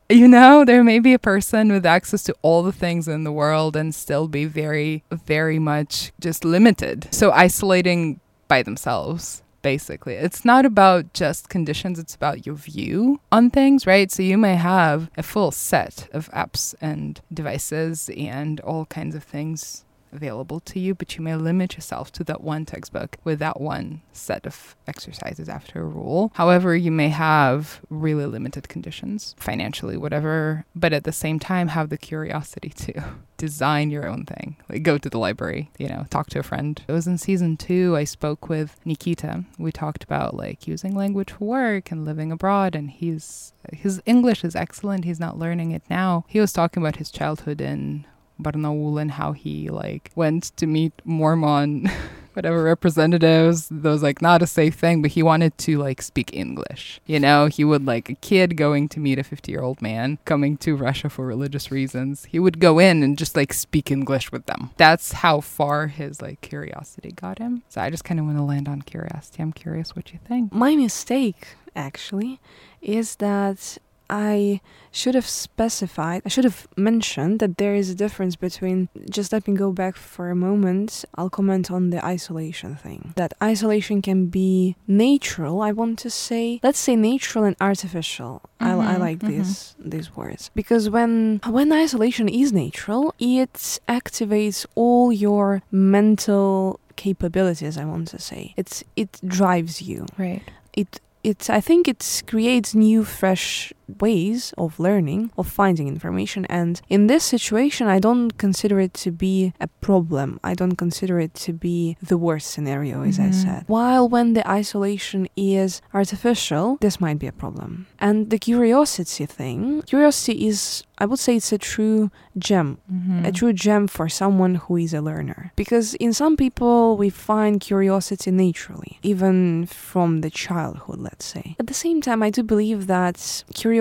you 0.09 0.29
know, 0.29 0.65
there 0.65 0.85
may 0.85 1.01
be 1.01 1.15
a 1.15 1.19
person 1.19 1.73
with 1.73 1.85
access 1.85 2.23
to 2.23 2.35
all 2.43 2.63
the 2.63 2.71
things 2.71 3.09
in 3.09 3.25
the 3.25 3.33
world 3.33 3.75
and 3.75 3.93
still 3.93 4.29
be 4.29 4.45
very, 4.45 5.03
very 5.11 5.59
much 5.59 6.13
just 6.21 6.45
limited. 6.45 7.09
So, 7.11 7.33
isolating 7.33 8.21
by 8.47 8.63
themselves 8.63 9.43
basically. 9.63 10.15
It's 10.15 10.45
not 10.45 10.67
about 10.67 11.13
just 11.13 11.49
conditions, 11.49 11.99
it's 11.99 12.15
about 12.15 12.47
your 12.47 12.55
view 12.55 13.21
on 13.33 13.51
things, 13.51 13.87
right? 13.87 14.11
So 14.11 14.23
you 14.23 14.37
may 14.37 14.57
have 14.57 15.11
a 15.17 15.23
full 15.23 15.51
set 15.51 16.09
of 16.13 16.31
apps 16.31 16.75
and 16.81 17.21
devices 17.33 18.11
and 18.17 18.61
all 18.61 18.87
kinds 18.87 19.15
of 19.15 19.25
things 19.25 19.86
available 20.13 20.61
to 20.61 20.79
you, 20.79 20.95
but 20.95 21.17
you 21.17 21.23
may 21.23 21.37
limit 21.37 21.75
yourself 21.75 22.13
to 22.13 22.25
that 22.25 22.41
one 22.41 22.65
textbook 22.65 23.17
with 23.25 23.39
that 23.39 23.61
one 23.61 24.03
set 24.13 24.47
of 24.47 24.77
exercises 24.87 25.49
after 25.49 25.81
a 25.81 25.85
rule. 25.85 26.33
However, 26.35 26.75
you 26.75 26.91
may 26.91 27.09
have 27.09 27.81
really 27.91 28.27
limited 28.27 28.69
conditions, 28.69 29.35
financially, 29.39 29.97
whatever, 29.97 30.65
but 30.75 30.93
at 30.93 31.05
the 31.05 31.13
same 31.13 31.39
time 31.39 31.69
have 31.69 31.89
the 31.89 31.99
curiosity 31.99 32.71
to 32.71 33.03
design 33.37 33.91
your 33.91 34.09
own 34.09 34.25
thing. 34.25 34.57
Like 34.69 34.83
go 34.83 34.99
to 34.99 35.11
the 35.11 35.19
library, 35.19 35.71
you 35.79 35.89
know, 35.89 36.07
talk 36.11 36.31
to 36.31 36.39
a 36.39 36.43
friend. 36.43 36.81
It 36.89 36.93
was 36.93 37.07
in 37.07 37.19
season 37.19 37.57
two, 37.57 37.97
I 37.97 38.05
spoke 38.05 38.49
with 38.49 38.77
Nikita. 38.85 39.45
We 39.59 39.73
talked 39.73 40.05
about 40.05 40.35
like 40.35 40.67
using 40.67 40.97
language 40.97 41.33
for 41.33 41.45
work 41.45 41.91
and 41.91 42.05
living 42.05 42.33
abroad, 42.33 42.75
and 42.75 42.91
he's 42.91 43.53
his 43.73 44.01
English 44.07 44.45
is 44.45 44.57
excellent. 44.57 45.05
He's 45.05 45.21
not 45.21 45.39
learning 45.39 45.73
it 45.73 45.83
now. 45.91 46.25
He 46.29 46.41
was 46.41 46.53
talking 46.53 46.83
about 46.83 46.97
his 46.97 47.11
childhood 47.11 47.61
in 47.61 48.07
Barnaul 48.41 49.01
and 49.01 49.11
how 49.11 49.33
he 49.33 49.71
like 49.71 50.11
went 50.15 50.57
to 50.57 50.67
meet 50.67 50.93
Mormon 51.05 51.91
whatever 52.37 52.63
representatives 52.63 53.69
that 53.71 53.89
was 53.89 54.03
like 54.03 54.21
not 54.21 54.43
a 54.43 54.47
safe 54.47 54.75
thing 54.75 55.01
but 55.01 55.13
he 55.13 55.23
wanted 55.23 55.57
to 55.57 55.79
like 55.79 56.03
speak 56.03 56.35
english. 56.35 57.01
You 57.07 57.19
know 57.19 57.47
he 57.47 57.65
would 57.65 57.87
like 57.87 58.11
a 58.11 58.15
kid 58.15 58.57
going 58.59 58.89
to 58.91 59.01
meet 59.01 59.19
a 59.19 59.25
50 59.25 59.51
year 59.51 59.63
old 59.63 59.81
man 59.81 60.19
coming 60.27 60.59
to 60.59 60.77
russia 60.77 61.09
for 61.09 61.25
religious 61.25 61.71
reasons. 61.71 62.27
He 62.27 62.39
would 62.39 62.61
go 62.61 62.79
in 62.79 63.03
and 63.03 63.17
just 63.17 63.37
like 63.37 63.55
speak 63.55 63.91
english 63.91 64.31
with 64.31 64.45
them. 64.45 64.71
That's 64.77 65.13
how 65.13 65.41
far 65.41 65.87
his 65.87 66.21
like 66.21 66.43
curiosity 66.43 67.13
got 67.13 67.39
him. 67.39 67.63
So 67.71 67.81
i 67.81 67.89
just 67.89 68.05
kind 68.05 68.21
of 68.21 68.27
want 68.27 68.37
to 68.37 68.45
land 68.45 68.69
on 68.69 68.83
curiosity. 68.83 69.43
I'm 69.43 69.53
curious 69.53 69.97
what 69.97 70.13
you 70.13 70.19
think. 70.29 70.53
My 70.53 70.77
mistake, 70.77 71.57
actually, 71.75 72.39
is 72.83 73.17
that 73.17 73.79
I 74.09 74.61
should 74.91 75.15
have 75.15 75.27
specified, 75.29 76.23
I 76.25 76.29
should 76.29 76.45
have 76.45 76.67
mentioned 76.77 77.41
that 77.41 77.59
there 77.59 77.75
is 77.75 77.91
a 77.91 77.95
difference 77.95 78.37
between. 78.37 78.89
Just 79.11 79.33
let 79.33 79.47
me 79.49 79.55
go 79.55 79.73
back 79.73 79.97
for 79.97 80.31
a 80.31 80.35
moment. 80.37 81.05
I'll 81.17 81.31
comment 81.31 81.71
on 81.71 81.91
the 81.91 82.05
isolation 82.05 82.77
thing. 82.77 83.13
That 83.17 83.35
isolation 83.43 84.03
can 84.03 84.27
be 84.27 84.77
natural, 84.87 85.61
I 85.63 85.73
want 85.73 85.99
to 86.01 86.11
say. 86.11 86.61
Let's 86.63 86.79
say 86.79 86.97
natural 86.97 87.45
and 87.45 87.57
artificial. 87.61 88.43
I, 88.61 88.71
I 88.73 88.95
Mhm, 88.97 89.01
like 89.01 89.19
mhm. 89.21 89.29
these 89.29 89.75
these 89.79 90.17
words 90.17 90.51
because 90.55 90.89
when 90.89 91.41
when 91.47 91.73
isolation 91.73 92.27
is 92.29 92.53
natural, 92.53 93.15
it 93.19 93.81
activates 93.89 94.65
all 94.75 95.13
your 95.13 95.63
mental 95.71 96.81
capabilities. 96.97 97.77
I 97.77 97.85
want 97.85 98.09
to 98.09 98.19
say 98.19 98.55
it's 98.57 98.83
it 98.97 99.21
drives 99.27 99.83
you 99.83 100.07
right 100.19 100.43
it 100.73 101.01
it's 101.23 101.51
I 101.51 101.61
think 101.61 101.89
it 101.89 102.23
creates 102.27 102.75
new 102.75 103.05
fresh 103.05 103.73
ways 104.01 104.53
of 104.59 104.79
learning 104.81 105.31
of 105.39 105.47
finding 105.47 105.87
information 105.89 106.45
and 106.47 106.81
in 106.89 107.07
this 107.07 107.25
situation 107.25 107.87
I 107.87 107.99
don't 107.99 108.33
consider 108.37 108.81
it 108.81 108.95
to 109.05 109.11
be 109.11 109.53
a 109.61 109.69
problem 109.89 110.41
I 110.43 110.55
don't 110.55 110.77
consider 110.77 111.21
it 111.21 111.35
to 111.47 111.53
be 111.53 111.97
the 112.03 112.19
worst 112.19 112.49
scenario 112.51 113.03
as 113.03 113.19
I 113.19 113.29
Mhm. 113.31 113.35
said 113.45 113.65
while 113.67 114.09
when 114.09 114.33
the 114.35 114.45
isolation 114.61 115.29
is 115.37 115.81
artificial 115.95 116.79
this 116.81 117.01
might 117.01 117.19
be 117.19 117.27
a 117.27 117.33
problem 117.33 117.87
and 118.01 118.31
the 118.31 118.39
curiosity 118.39 119.27
thing 119.27 119.83
curiosity 119.87 120.47
is 120.47 120.83
I 120.99 121.05
would 121.05 121.19
say 121.19 121.37
it's 121.37 121.53
a 121.53 121.59
true 121.59 122.11
gem 122.39 122.79
mm-hmm. 122.93 123.25
a 123.27 123.31
true 123.33 123.53
gem 123.53 123.87
for 123.87 124.09
someone 124.09 124.55
who 124.57 124.77
is 124.79 124.95
a 124.95 125.03
learner. 125.03 125.53
Because 125.57 125.95
in 126.07 126.13
some 126.15 126.37
people, 126.37 126.97
we 126.97 127.11
find 127.11 127.61
curiosity 127.61 128.31
naturally, 128.31 128.99
even 129.03 129.67
from 129.67 130.21
the 130.23 130.31
childhood, 130.31 130.99
let's 131.09 131.27
say. 131.27 131.55
At 131.61 131.67
the 131.67 131.75
same 131.75 132.01
time, 132.01 132.23
I 132.23 132.31
do 132.31 132.43
believe 132.43 132.87
that 132.87 133.17
curiosity 133.53 133.76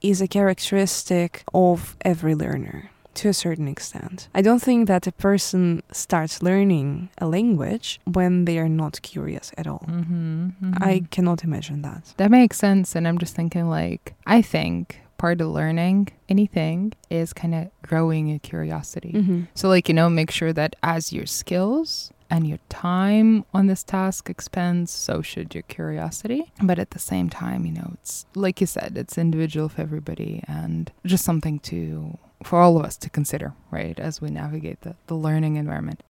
is 0.00 0.20
a 0.22 0.28
characteristic 0.28 1.44
of 1.52 1.96
every 2.02 2.34
learner. 2.34 2.90
To 3.18 3.28
a 3.28 3.32
certain 3.32 3.68
extent. 3.68 4.28
I 4.34 4.42
don't 4.42 4.60
think 4.60 4.88
that 4.88 5.06
a 5.06 5.12
person 5.12 5.84
starts 5.92 6.42
learning 6.42 7.10
a 7.18 7.28
language 7.28 8.00
when 8.06 8.44
they 8.44 8.58
are 8.58 8.68
not 8.68 9.02
curious 9.02 9.52
at 9.56 9.68
all. 9.68 9.86
mm-hmm. 9.88 10.74
I 10.82 11.04
cannot 11.12 11.44
imagine 11.44 11.82
that. 11.82 12.12
That 12.16 12.32
makes 12.32 12.56
sense. 12.56 12.96
And 12.96 13.06
I'm 13.06 13.18
just 13.18 13.36
thinking, 13.36 13.70
like, 13.70 14.14
I 14.26 14.42
think 14.42 14.98
part 15.16 15.40
of 15.40 15.48
learning 15.48 16.08
anything 16.28 16.92
is 17.08 17.32
kind 17.32 17.54
of 17.54 17.68
growing 17.82 18.32
a 18.32 18.40
curiosity. 18.40 19.12
Mm-hmm. 19.12 19.42
So, 19.54 19.68
like, 19.68 19.88
you 19.88 19.94
know, 19.94 20.10
make 20.10 20.32
sure 20.32 20.52
that 20.52 20.74
as 20.82 21.12
your 21.12 21.26
skills 21.26 22.10
and 22.30 22.46
your 22.46 22.58
time 22.68 23.44
on 23.52 23.66
this 23.66 23.82
task 23.82 24.28
expands, 24.30 24.90
so 24.90 25.22
should 25.22 25.54
your 25.54 25.62
curiosity. 25.62 26.52
But 26.62 26.78
at 26.78 26.90
the 26.90 26.98
same 26.98 27.28
time, 27.28 27.64
you 27.66 27.72
know, 27.72 27.90
it's 27.94 28.26
like 28.34 28.60
you 28.60 28.66
said, 28.66 28.94
it's 28.96 29.18
individual 29.18 29.68
for 29.68 29.82
everybody 29.82 30.42
and 30.48 30.90
just 31.04 31.24
something 31.24 31.58
to, 31.60 32.18
for 32.42 32.60
all 32.60 32.78
of 32.78 32.84
us 32.84 32.96
to 32.98 33.10
consider, 33.10 33.54
right, 33.70 33.98
as 33.98 34.20
we 34.20 34.30
navigate 34.30 34.80
the, 34.82 34.96
the 35.06 35.14
learning 35.14 35.56
environment. 35.56 36.02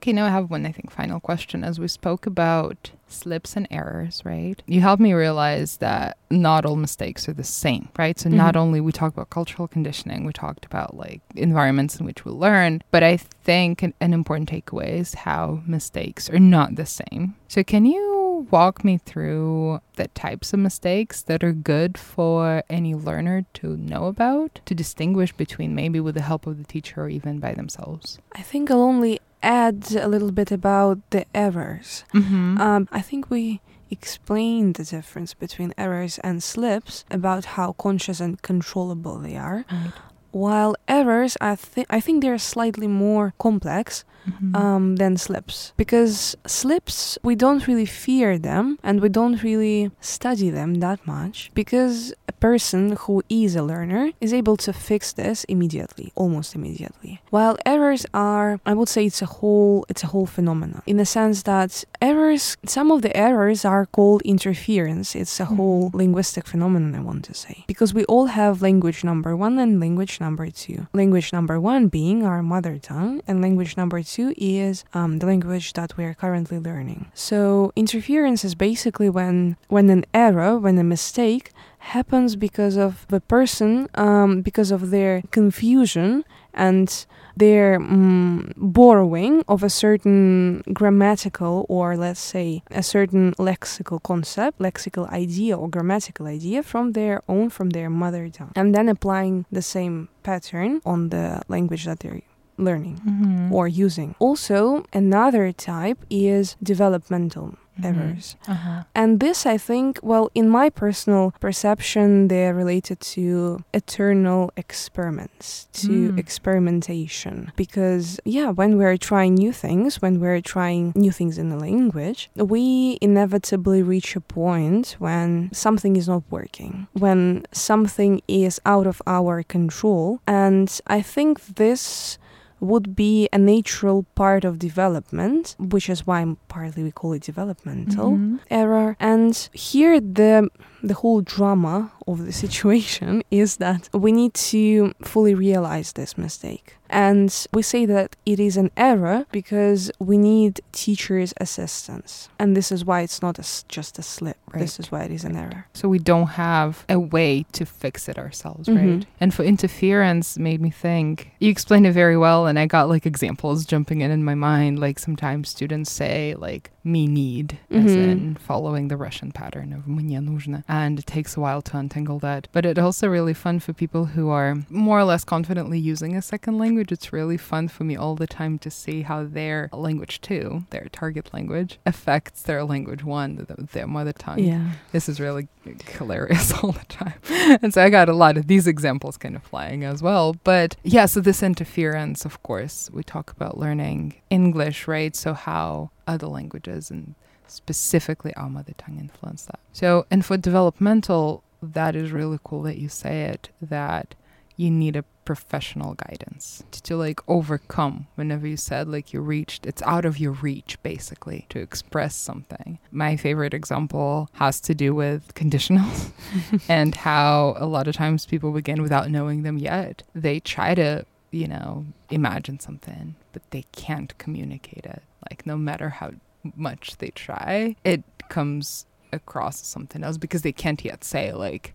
Okay, 0.00 0.12
now 0.12 0.26
I 0.26 0.30
have 0.30 0.48
one, 0.48 0.64
I 0.64 0.70
think, 0.70 0.92
final 0.92 1.18
question. 1.18 1.64
As 1.64 1.80
we 1.80 1.88
spoke 1.88 2.24
about 2.24 2.92
slips 3.08 3.56
and 3.56 3.66
errors, 3.68 4.22
right? 4.24 4.62
You 4.66 4.80
helped 4.80 5.02
me 5.02 5.12
realize 5.12 5.78
that 5.78 6.18
not 6.30 6.64
all 6.64 6.76
mistakes 6.76 7.28
are 7.28 7.32
the 7.32 7.42
same, 7.42 7.88
right? 7.98 8.16
So, 8.16 8.28
not 8.28 8.54
Mhm. 8.54 8.60
only 8.60 8.80
we 8.80 8.92
talk 8.92 9.12
about 9.12 9.28
cultural 9.30 9.66
conditioning, 9.66 10.24
we 10.24 10.32
talked 10.32 10.64
about 10.64 10.96
like 10.96 11.20
environments 11.34 11.98
in 11.98 12.06
which 12.06 12.24
we 12.24 12.30
learn, 12.30 12.80
but 12.92 13.02
I 13.02 13.16
think 13.16 13.82
an, 13.82 13.92
an 14.00 14.12
important 14.12 14.48
takeaway 14.48 14.90
is 15.00 15.14
how 15.14 15.62
mistakes 15.66 16.30
are 16.30 16.38
not 16.38 16.76
the 16.76 16.86
same. 16.86 17.34
So, 17.48 17.64
can 17.64 17.84
you 17.84 18.46
walk 18.52 18.84
me 18.84 18.98
through 18.98 19.80
the 19.96 20.06
types 20.08 20.52
of 20.52 20.60
mistakes 20.60 21.22
that 21.22 21.42
are 21.42 21.52
good 21.52 21.98
for 21.98 22.62
any 22.70 22.94
learner 22.94 23.46
to 23.54 23.76
know 23.76 24.04
about 24.06 24.60
to 24.66 24.76
distinguish 24.76 25.32
between 25.32 25.74
maybe 25.74 25.98
with 25.98 26.14
the 26.14 26.22
help 26.22 26.46
of 26.46 26.56
the 26.58 26.64
teacher 26.64 27.02
or 27.02 27.08
even 27.08 27.40
by 27.40 27.52
themselves? 27.52 28.20
I 28.32 28.42
think 28.42 28.70
I'll 28.70 28.80
only 28.82 29.18
add 29.42 29.94
a 29.94 30.08
little 30.08 30.32
bit 30.32 30.50
about 30.50 30.98
the 31.10 31.24
errors. 31.34 32.04
Mm-hmm. 32.14 32.60
Um, 32.60 32.88
I 32.92 33.00
think 33.00 33.30
we 33.30 33.60
explained 33.90 34.74
the 34.74 34.84
difference 34.84 35.34
between 35.34 35.72
errors 35.78 36.18
and 36.18 36.42
slips 36.42 37.04
about 37.10 37.44
how 37.56 37.72
conscious 37.72 38.20
and 38.20 38.40
controllable 38.42 39.18
they 39.18 39.36
are. 39.36 39.64
right. 39.70 39.92
While 40.30 40.76
errors, 40.86 41.38
I 41.40 41.56
think 41.56 41.86
I 41.88 42.00
think 42.00 42.22
they're 42.22 42.38
slightly 42.38 42.86
more 42.86 43.32
complex 43.38 44.04
Mhm. 44.26 44.56
um, 44.62 44.96
than 44.96 45.16
slips 45.16 45.72
because 45.76 46.36
slips 46.46 47.18
we 47.22 47.34
don't 47.34 47.66
really 47.68 47.86
fear 48.04 48.30
them 48.38 48.78
and 48.82 49.00
we 49.00 49.08
don't 49.08 49.42
really 49.42 49.90
study 50.00 50.50
them 50.50 50.70
that 50.84 50.98
much 51.06 51.50
because 51.54 52.12
a 52.28 52.32
person 52.48 52.82
who 53.02 53.14
is 53.42 53.56
a 53.56 53.62
learner 53.62 54.04
is 54.20 54.32
able 54.40 54.56
to 54.66 54.72
fix 54.72 55.12
this 55.12 55.38
immediately, 55.54 56.12
almost 56.22 56.54
immediately. 56.58 57.12
While 57.36 57.56
errors 57.74 58.02
are, 58.12 58.50
I 58.70 58.72
would 58.78 58.88
say 58.94 59.02
it's 59.06 59.22
a 59.28 59.30
whole 59.38 59.84
it's 59.90 60.04
a 60.04 60.10
whole 60.14 60.26
phenomenon 60.36 60.82
in 60.86 60.96
the 61.02 61.06
sense 61.18 61.36
that 61.44 61.70
errors, 62.10 62.44
some 62.76 62.88
of 62.94 62.98
the 63.02 63.12
errors 63.16 63.64
are 63.64 63.86
called 63.96 64.20
interference. 64.34 65.08
It's 65.22 65.36
a 65.40 65.46
Mhm. 65.46 65.56
whole 65.56 65.84
linguistic 66.02 66.44
phenomenon, 66.52 66.94
I 66.94 67.02
want 67.10 67.22
to 67.30 67.34
say, 67.44 67.56
because 67.72 67.90
we 67.98 68.04
all 68.12 68.26
have 68.40 68.54
language 68.68 69.00
number 69.10 69.32
one 69.46 69.54
and 69.64 69.72
language 69.80 70.14
number 70.20 70.46
two. 70.62 70.78
Language 71.02 71.28
number 71.36 71.56
one 71.72 71.82
being 71.98 72.18
our 72.30 72.42
mother 72.54 72.76
tongue, 72.90 73.14
and 73.28 73.36
language 73.46 73.72
number 73.80 74.00
two 74.02 74.17
is 74.36 74.84
um, 74.94 75.18
the 75.18 75.26
language 75.26 75.72
that 75.74 75.96
we 75.96 76.04
are 76.04 76.14
currently 76.14 76.58
learning. 76.58 77.10
So 77.14 77.72
interference 77.76 78.44
is 78.44 78.54
basically 78.54 79.08
when 79.08 79.56
when 79.68 79.90
an 79.90 80.04
error, 80.12 80.58
when 80.58 80.78
a 80.78 80.84
mistake 80.84 81.52
happens 81.78 82.36
because 82.36 82.76
of 82.76 83.06
the 83.08 83.20
person, 83.20 83.88
um, 83.94 84.42
because 84.42 84.70
of 84.70 84.90
their 84.90 85.22
confusion 85.30 86.24
and 86.52 87.06
their 87.36 87.76
um, 87.76 88.52
borrowing 88.56 89.44
of 89.48 89.62
a 89.62 89.70
certain 89.70 90.62
grammatical 90.72 91.64
or 91.68 91.96
let's 91.96 92.20
say 92.20 92.62
a 92.70 92.82
certain 92.82 93.32
lexical 93.34 94.02
concept, 94.02 94.58
lexical 94.58 95.08
idea 95.10 95.56
or 95.56 95.68
grammatical 95.68 96.26
idea 96.26 96.62
from 96.62 96.92
their 96.92 97.22
own, 97.28 97.48
from 97.48 97.70
their 97.70 97.88
mother 97.88 98.28
tongue, 98.28 98.52
and 98.56 98.74
then 98.74 98.88
applying 98.88 99.46
the 99.52 99.62
same 99.62 100.08
pattern 100.22 100.80
on 100.84 101.10
the 101.10 101.40
language 101.48 101.84
that 101.84 102.00
they're 102.00 102.22
learning 102.58 103.00
Mhm. 103.06 103.52
or 103.52 103.68
using. 103.68 104.14
Also, 104.18 104.84
another 104.92 105.52
type 105.52 105.98
is 106.10 106.56
developmental 106.62 107.54
Mhm. 107.80 107.84
errors. 107.84 108.36
Uh-huh. 108.48 108.82
And 108.94 109.20
this, 109.20 109.46
I 109.46 109.56
think, 109.56 110.00
well, 110.02 110.30
in 110.34 110.48
my 110.50 110.68
personal 110.68 111.32
perception, 111.38 112.26
they're 112.26 112.52
related 112.54 112.98
to 113.14 113.60
eternal 113.72 114.50
experiments, 114.56 115.68
to 115.84 116.10
Mm. 116.12 116.18
experimentation. 116.18 117.52
Because, 117.56 118.18
yeah, 118.24 118.50
when 118.50 118.78
we're 118.78 118.96
trying 118.96 119.34
new 119.34 119.52
things, 119.52 120.02
when 120.02 120.18
we're 120.20 120.40
trying 120.40 120.92
new 120.96 121.12
things 121.12 121.38
in 121.38 121.50
the 121.50 121.56
language, 121.56 122.30
we 122.34 122.98
inevitably 123.00 123.82
reach 123.82 124.16
a 124.16 124.20
point 124.20 124.96
when 124.98 125.48
something 125.52 125.94
is 125.96 126.08
not 126.08 126.24
working, 126.30 126.88
when 126.94 127.44
something 127.52 128.20
is 128.26 128.60
out 128.66 128.86
of 128.86 129.00
our 129.06 129.42
control. 129.44 130.18
And 130.26 130.68
I 130.86 131.00
think 131.00 131.34
this 131.56 132.18
would 132.60 132.96
be 132.96 133.28
a 133.32 133.38
natural 133.38 134.04
part 134.14 134.44
of 134.44 134.58
development, 134.58 135.54
which 135.58 135.88
is 135.88 136.06
why 136.06 136.24
partly 136.48 136.82
we 136.82 136.90
call 136.90 137.12
it 137.12 137.22
developmental 137.22 138.12
Mhm. 138.12 138.38
error. 138.50 138.96
And 138.98 139.34
here 139.52 140.00
the 140.00 140.48
the 140.81 140.93
whole 140.95 141.21
drama 141.21 141.91
of 142.07 142.25
the 142.25 142.31
situation 142.33 143.23
is 143.31 143.57
that 143.57 143.87
we 143.93 144.11
need 144.11 144.33
to 144.33 144.93
fully 145.01 145.33
realize 145.33 145.93
this 145.93 146.17
mistake. 146.17 146.75
And 146.89 147.33
we 147.53 147.63
say 147.63 147.85
that 147.87 148.15
it 148.25 148.39
is 148.39 148.55
an 148.57 148.69
error 148.77 149.25
because 149.31 149.89
we 149.99 150.15
need 150.17 150.61
teachers' 150.73 151.33
assistance. 151.37 152.29
And 152.37 152.55
this 152.55 152.71
is 152.71 152.85
why 152.85 153.01
it's 153.01 153.21
not 153.21 153.39
a 153.39 153.41
s 153.41 153.65
just 153.67 153.97
a 153.97 154.03
slip. 154.03 154.37
This 154.53 154.77
Right. 154.77 154.79
is 154.85 154.91
why 154.91 155.01
it 155.07 155.11
is 155.11 155.23
an 155.23 155.35
error. 155.35 155.65
So 155.73 155.87
we 155.89 155.97
don't 155.97 156.31
have 156.47 156.85
a 156.89 156.99
way 156.99 157.45
to 157.53 157.65
fix 157.65 158.07
it 158.07 158.17
ourselves, 158.19 158.67
Mhm. 158.69 158.75
right? 158.77 159.05
And 159.19 159.33
for 159.33 159.43
interference 159.43 160.37
made 160.37 160.61
me 160.61 160.69
think. 160.69 161.31
You 161.39 161.49
explained 161.49 161.87
it 161.87 161.93
very 161.93 162.17
well 162.17 162.45
and 162.45 162.59
I 162.59 162.65
got 162.67 162.89
like 162.89 163.05
examples 163.07 163.65
jumping 163.65 164.01
in 164.01 164.11
in 164.11 164.23
my 164.23 164.35
mind 164.35 164.77
like 164.77 164.99
sometimes 164.99 165.49
students 165.49 165.89
say 165.91 166.35
like 166.37 166.69
me 166.83 167.07
need 167.07 167.57
as 167.71 167.95
Mhm. 167.95 168.11
in 168.11 168.35
following 168.35 168.89
the 168.89 168.97
Russian 168.97 169.31
pattern 169.31 169.73
of 169.73 169.87
мне 169.87 170.19
нужно 170.19 170.63
and 170.68 170.98
it 170.98 171.06
takes 171.06 171.36
a 171.36 171.40
while 171.40 171.62
to 171.62 171.76
untangle 171.78 172.18
that. 172.18 172.46
But 172.52 172.66
it's 172.66 172.78
also 172.78 173.08
really 173.08 173.34
fun 173.34 173.58
for 173.60 173.72
people 173.72 174.04
who 174.06 174.28
are 174.28 174.56
more 174.68 174.98
or 175.00 175.04
less 175.04 175.24
confidently 175.24 175.78
using 175.78 176.14
a 176.14 176.22
second 176.22 176.58
language. 176.58 176.92
It's 176.92 177.12
really 177.12 177.36
fun 177.38 177.68
for 177.68 177.84
me 177.84 177.96
all 177.96 178.14
the 178.14 178.26
time 178.26 178.58
to 178.60 178.70
see 178.70 179.02
how 179.02 179.24
their 179.24 179.70
language 179.72 180.20
2, 180.20 180.64
their 180.70 180.88
target 180.92 181.32
language 181.32 181.78
affects 181.86 182.42
their 182.42 182.64
language 182.64 183.02
one, 183.02 183.46
their 183.72 183.86
mother 183.86 184.12
tongue 184.12 184.38
Yeah. 184.40 184.70
this 184.92 185.08
is 185.08 185.18
really 185.20 185.48
hilarious 185.96 186.52
all 186.62 186.72
the 186.72 186.84
time. 186.88 187.14
And 187.62 187.72
so 187.72 187.82
I 187.82 187.90
got 187.90 188.08
a 188.08 188.14
lot 188.14 188.36
of 188.36 188.46
these 188.46 188.66
examples 188.66 189.16
kind 189.16 189.36
of 189.36 189.42
flying 189.42 189.84
as 189.84 190.02
well. 190.02 190.36
But 190.44 190.76
yeah, 190.82 191.06
so 191.06 191.20
this 191.20 191.42
interference, 191.42 192.24
of 192.24 192.42
course, 192.42 192.90
we 192.92 193.02
talk 193.02 193.30
about 193.30 193.56
learning 193.58 194.14
English, 194.30 194.86
right? 194.86 195.16
So 195.16 195.32
how 195.34 195.90
other 196.06 196.26
languages 196.26 196.90
and 196.90 197.14
specifically 197.50 198.34
our 198.34 198.48
mother 198.48 198.72
tongue 198.78 198.98
influence 198.98 199.44
that. 199.46 199.60
So, 199.72 200.06
and 200.10 200.24
for 200.24 200.36
developmental, 200.36 201.42
that 201.62 201.96
is 201.96 202.12
really 202.12 202.38
cool 202.44 202.62
that 202.62 202.78
you 202.78 202.88
say 202.88 203.22
it, 203.22 203.50
that 203.60 204.14
you 204.56 204.70
need 204.70 204.96
a 204.96 205.04
professional 205.24 205.94
guidance 205.94 206.64
to, 206.70 206.82
to 206.82 206.96
like 206.96 207.20
overcome 207.28 208.06
whenever 208.14 208.46
you 208.46 208.56
said 208.56 208.88
like 208.88 209.12
you 209.12 209.20
reached 209.20 209.66
it's 209.66 209.82
out 209.82 210.06
of 210.06 210.18
your 210.18 210.32
reach 210.32 210.82
basically 210.82 211.44
to 211.50 211.58
express 211.58 212.16
something 212.16 212.78
my 212.90 213.14
favorite 213.14 213.52
example 213.52 214.30
has 214.32 214.58
to 214.58 214.74
do 214.74 214.94
with 214.94 215.34
conditionals 215.34 216.10
and 216.68 216.94
how 216.94 217.54
a 217.58 217.66
lot 217.66 217.86
of 217.86 217.94
times 217.94 218.24
people 218.24 218.50
begin 218.52 218.80
without 218.80 219.10
knowing 219.10 219.42
them 219.42 219.58
yet 219.58 220.02
they 220.14 220.40
try 220.40 220.74
to 220.74 221.04
you 221.30 221.46
know 221.46 221.84
imagine 222.08 222.58
something 222.58 223.14
but 223.32 223.42
they 223.50 223.66
can't 223.72 224.16
communicate 224.16 224.86
it 224.86 225.02
like 225.30 225.44
no 225.44 225.58
matter 225.58 225.90
how 225.90 226.10
much 226.56 226.96
they 226.98 227.10
try 227.10 227.76
it 227.84 228.02
comes 228.28 228.86
across 229.12 229.60
as 229.62 229.66
something 229.66 230.04
else 230.04 230.16
because 230.18 230.42
they 230.42 230.52
can't 230.52 230.84
yet 230.84 231.02
say 231.02 231.32
like 231.32 231.74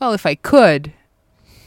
well 0.00 0.12
if 0.12 0.26
i 0.26 0.34
could 0.34 0.92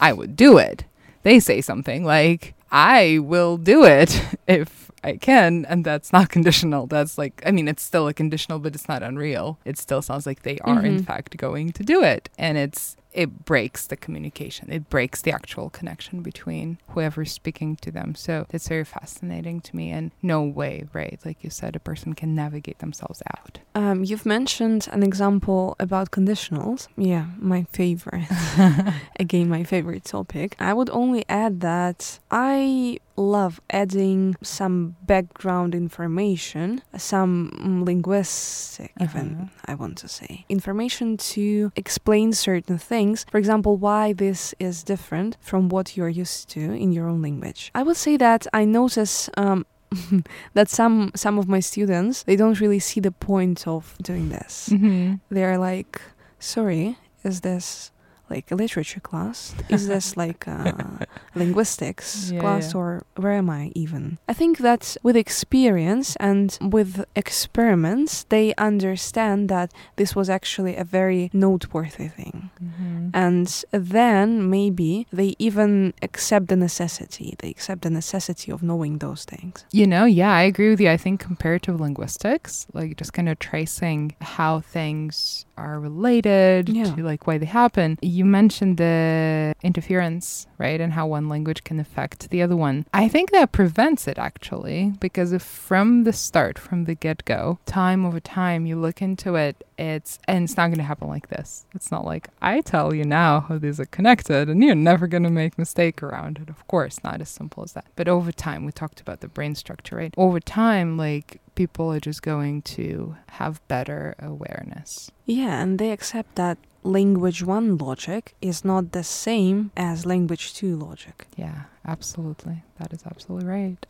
I 0.01 0.13
would 0.13 0.37
do 0.37 0.57
it. 0.57 0.85
They 1.23 1.41
say 1.41 1.59
something 1.59 2.05
like, 2.05 2.53
I 2.71 3.19
will 3.21 3.57
do 3.57 3.83
it 3.83 4.21
if 4.47 4.89
I 5.03 5.17
can. 5.17 5.65
And 5.65 5.83
that's 5.83 6.13
not 6.13 6.29
conditional. 6.37 6.87
That's 6.87 7.17
like, 7.17 7.43
I 7.45 7.51
mean, 7.51 7.67
it's 7.67 7.83
still 7.83 8.07
a 8.07 8.13
conditional, 8.13 8.59
but 8.59 8.75
it's 8.75 8.87
not 8.87 9.03
unreal. 9.03 9.59
It 9.65 9.77
still 9.77 10.01
sounds 10.01 10.25
like 10.25 10.43
they 10.43 10.57
are, 10.59 10.81
in 10.85 10.99
Mhm. 11.01 11.05
fact, 11.05 11.35
going 11.35 11.73
to 11.73 11.83
do 11.83 12.01
it. 12.01 12.29
And 12.37 12.57
it's, 12.57 12.95
it 13.11 13.45
breaks 13.45 13.87
the 13.87 13.97
communication, 13.97 14.71
it 14.71 14.89
breaks 14.89 15.21
the 15.21 15.31
actual 15.31 15.69
connection 15.69 16.21
between 16.21 16.77
whoever's 16.89 17.31
speaking 17.31 17.75
to 17.77 17.91
them. 17.91 18.15
So 18.15 18.45
it's 18.51 18.67
very 18.67 18.85
fascinating 18.85 19.61
to 19.61 19.75
me. 19.75 19.91
And 19.91 20.11
no 20.21 20.43
way, 20.43 20.85
right? 20.93 21.19
Like 21.25 21.43
you 21.43 21.49
said, 21.49 21.75
a 21.75 21.79
person 21.79 22.13
can 22.13 22.35
navigate 22.35 22.79
themselves 22.79 23.21
out. 23.35 23.59
Um, 23.75 24.03
you've 24.03 24.25
mentioned 24.25 24.87
an 24.91 25.03
example 25.03 25.75
about 25.79 26.11
conditionals. 26.11 26.87
Yeah, 26.97 27.27
my 27.37 27.63
favorite. 27.71 28.27
Again, 29.19 29.49
my 29.49 29.63
favorite 29.63 30.03
topic. 30.03 30.55
I 30.59 30.73
would 30.73 30.89
only 30.89 31.25
add 31.27 31.61
that 31.61 32.19
I 32.29 32.99
love 33.19 33.59
adding 33.69 34.35
some 34.41 34.95
background 35.05 35.75
information, 35.75 36.81
some 36.97 37.83
linguistic, 37.85 38.91
even 38.99 39.35
Uh-huh. 39.35 39.45
I 39.71 39.75
want 39.75 39.97
to 39.99 40.07
say, 40.07 40.45
information 40.49 41.17
to 41.35 41.71
explain 41.75 42.33
certain 42.33 42.77
things. 42.77 43.25
For 43.31 43.37
example, 43.37 43.77
why 43.77 44.13
this 44.13 44.53
is 44.59 44.83
different 44.83 45.37
from 45.41 45.69
what 45.69 45.95
you're 45.95 46.09
used 46.21 46.49
to 46.49 46.59
in 46.59 46.91
your 46.91 47.07
own 47.07 47.21
language. 47.21 47.71
I 47.75 47.83
would 47.83 47.97
say 47.97 48.17
that 48.17 48.47
I 48.53 48.65
notice. 48.65 49.29
Um, 49.37 49.65
that 50.53 50.69
some 50.69 51.09
some 51.15 51.39
of 51.39 51.47
my 51.47 51.59
students 51.59 52.21
they 52.23 52.35
don't 52.35 52.59
really 52.61 52.77
see 52.79 52.99
the 53.01 53.11
point 53.11 53.67
of 53.67 53.95
doing 54.03 54.29
this 54.29 54.69
Mm-hmm. 54.71 55.15
they're 55.31 55.57
like 55.57 55.99
sorry 56.37 56.95
is 57.23 57.41
this 57.41 57.91
like 58.29 58.51
a 58.51 58.55
literature 58.55 58.99
class 58.99 59.53
is 59.69 59.87
this 59.87 60.15
like 60.23 60.45
a 60.47 61.07
linguistics 61.35 62.31
Yeah, 62.31 62.39
class 62.41 62.73
yeah. 62.73 62.79
or 62.79 63.03
where 63.15 63.33
am 63.33 63.49
i 63.49 63.71
even 63.75 64.17
i 64.27 64.33
think 64.33 64.57
that 64.59 64.95
with 65.03 65.15
experience 65.15 66.15
and 66.19 66.57
with 66.61 67.05
experiments 67.15 68.25
they 68.29 68.53
understand 68.57 69.49
that 69.49 69.71
this 69.95 70.15
was 70.15 70.29
actually 70.29 70.75
a 70.75 70.83
very 70.83 71.29
noteworthy 71.33 72.07
thing 72.07 72.49
Mm-hmm. 72.59 73.09
and 73.13 73.63
then 73.71 74.49
maybe 74.49 75.07
they 75.13 75.33
even 75.39 75.93
accept 76.01 76.47
the 76.47 76.55
necessity 76.55 77.35
they 77.39 77.49
accept 77.49 77.81
the 77.83 77.89
necessity 77.89 78.51
of 78.51 78.61
knowing 78.61 78.97
those 78.99 79.23
things 79.25 79.65
You 79.71 79.87
know, 79.87 80.05
yeah, 80.05 80.31
I 80.33 80.43
agree 80.43 80.69
with 80.69 80.81
you. 80.81 80.89
I 80.89 80.97
think 80.97 81.19
comparative 81.19 81.79
linguistics, 81.79 82.67
like 82.73 82.97
just 82.97 83.13
kind 83.13 83.29
of 83.29 83.39
tracing 83.39 84.15
how 84.35 84.59
things 84.59 85.45
are 85.59 85.79
related 85.79 86.69
Yeah. 86.69 86.85
to 86.95 87.03
like 87.03 87.27
why 87.27 87.37
they 87.37 87.45
happen. 87.45 87.97
You 88.01 88.25
mentioned 88.25 88.77
the 88.77 89.53
interference, 89.61 90.47
right? 90.57 90.79
And 90.81 90.93
how 90.93 91.05
one 91.07 91.27
language 91.29 91.63
can 91.63 91.79
affect 91.79 92.29
the 92.29 92.41
other 92.41 92.55
one. 92.55 92.85
I 92.93 93.07
think 93.07 93.31
that 93.31 93.51
prevents 93.51 94.07
it 94.07 94.17
actually, 94.17 94.93
because 94.99 95.33
if 95.33 95.41
from 95.43 96.03
the 96.05 96.13
start, 96.13 96.57
from 96.57 96.85
the 96.85 96.95
get 96.95 97.25
go, 97.25 97.59
time 97.65 98.05
over 98.05 98.19
time, 98.19 98.65
you 98.65 98.75
look 98.79 99.01
into 99.01 99.35
it, 99.35 99.55
it's, 99.79 100.19
and 100.27 100.43
it's 100.43 100.57
not 100.57 100.67
going 100.67 100.77
to 100.77 100.83
happen 100.83 101.07
like 101.07 101.29
this. 101.29 101.65
It's 101.73 101.91
not 101.91 102.05
like, 102.05 102.27
I 102.41 102.61
tell 102.61 102.93
you 102.93 103.05
now 103.05 103.39
how 103.41 103.57
these 103.57 103.79
are 103.79 103.85
connected 103.85 104.49
and 104.49 104.63
you're 104.63 104.75
never 104.75 105.07
going 105.07 105.23
to 105.23 105.29
make 105.29 105.57
mistake 105.57 106.03
around 106.03 106.39
it. 106.39 106.49
Of 106.49 106.67
course, 106.67 107.03
not 107.03 107.21
as 107.21 107.29
simple 107.29 107.63
as 107.63 107.73
that. 107.73 107.85
But 107.95 108.07
over 108.07 108.31
time, 108.31 108.65
we 108.65 108.71
talked 108.71 109.01
about 109.01 109.21
the 109.21 109.27
brain 109.27 109.55
structure, 109.55 109.95
right? 109.95 110.13
Over 110.17 110.39
time, 110.39 110.97
like 110.97 111.39
people 111.55 111.91
are 111.93 111.99
just 111.99 112.21
going 112.21 112.61
to 112.63 113.15
have 113.27 113.65
better 113.67 114.15
awareness. 114.19 115.11
Yeah, 115.25 115.61
and 115.61 115.79
they 115.79 115.91
accept 115.91 116.35
that 116.35 116.57
language 116.83 117.43
1 117.43 117.77
logic 117.77 118.35
is 118.41 118.63
not 118.63 118.91
the 118.91 119.03
same 119.03 119.71
as 119.75 120.05
language 120.05 120.53
2 120.53 120.75
logic. 120.75 121.27
Yeah, 121.35 121.63
absolutely. 121.85 122.63
That 122.79 122.93
is 122.93 123.03
absolutely 123.05 123.47
right. 123.47 123.85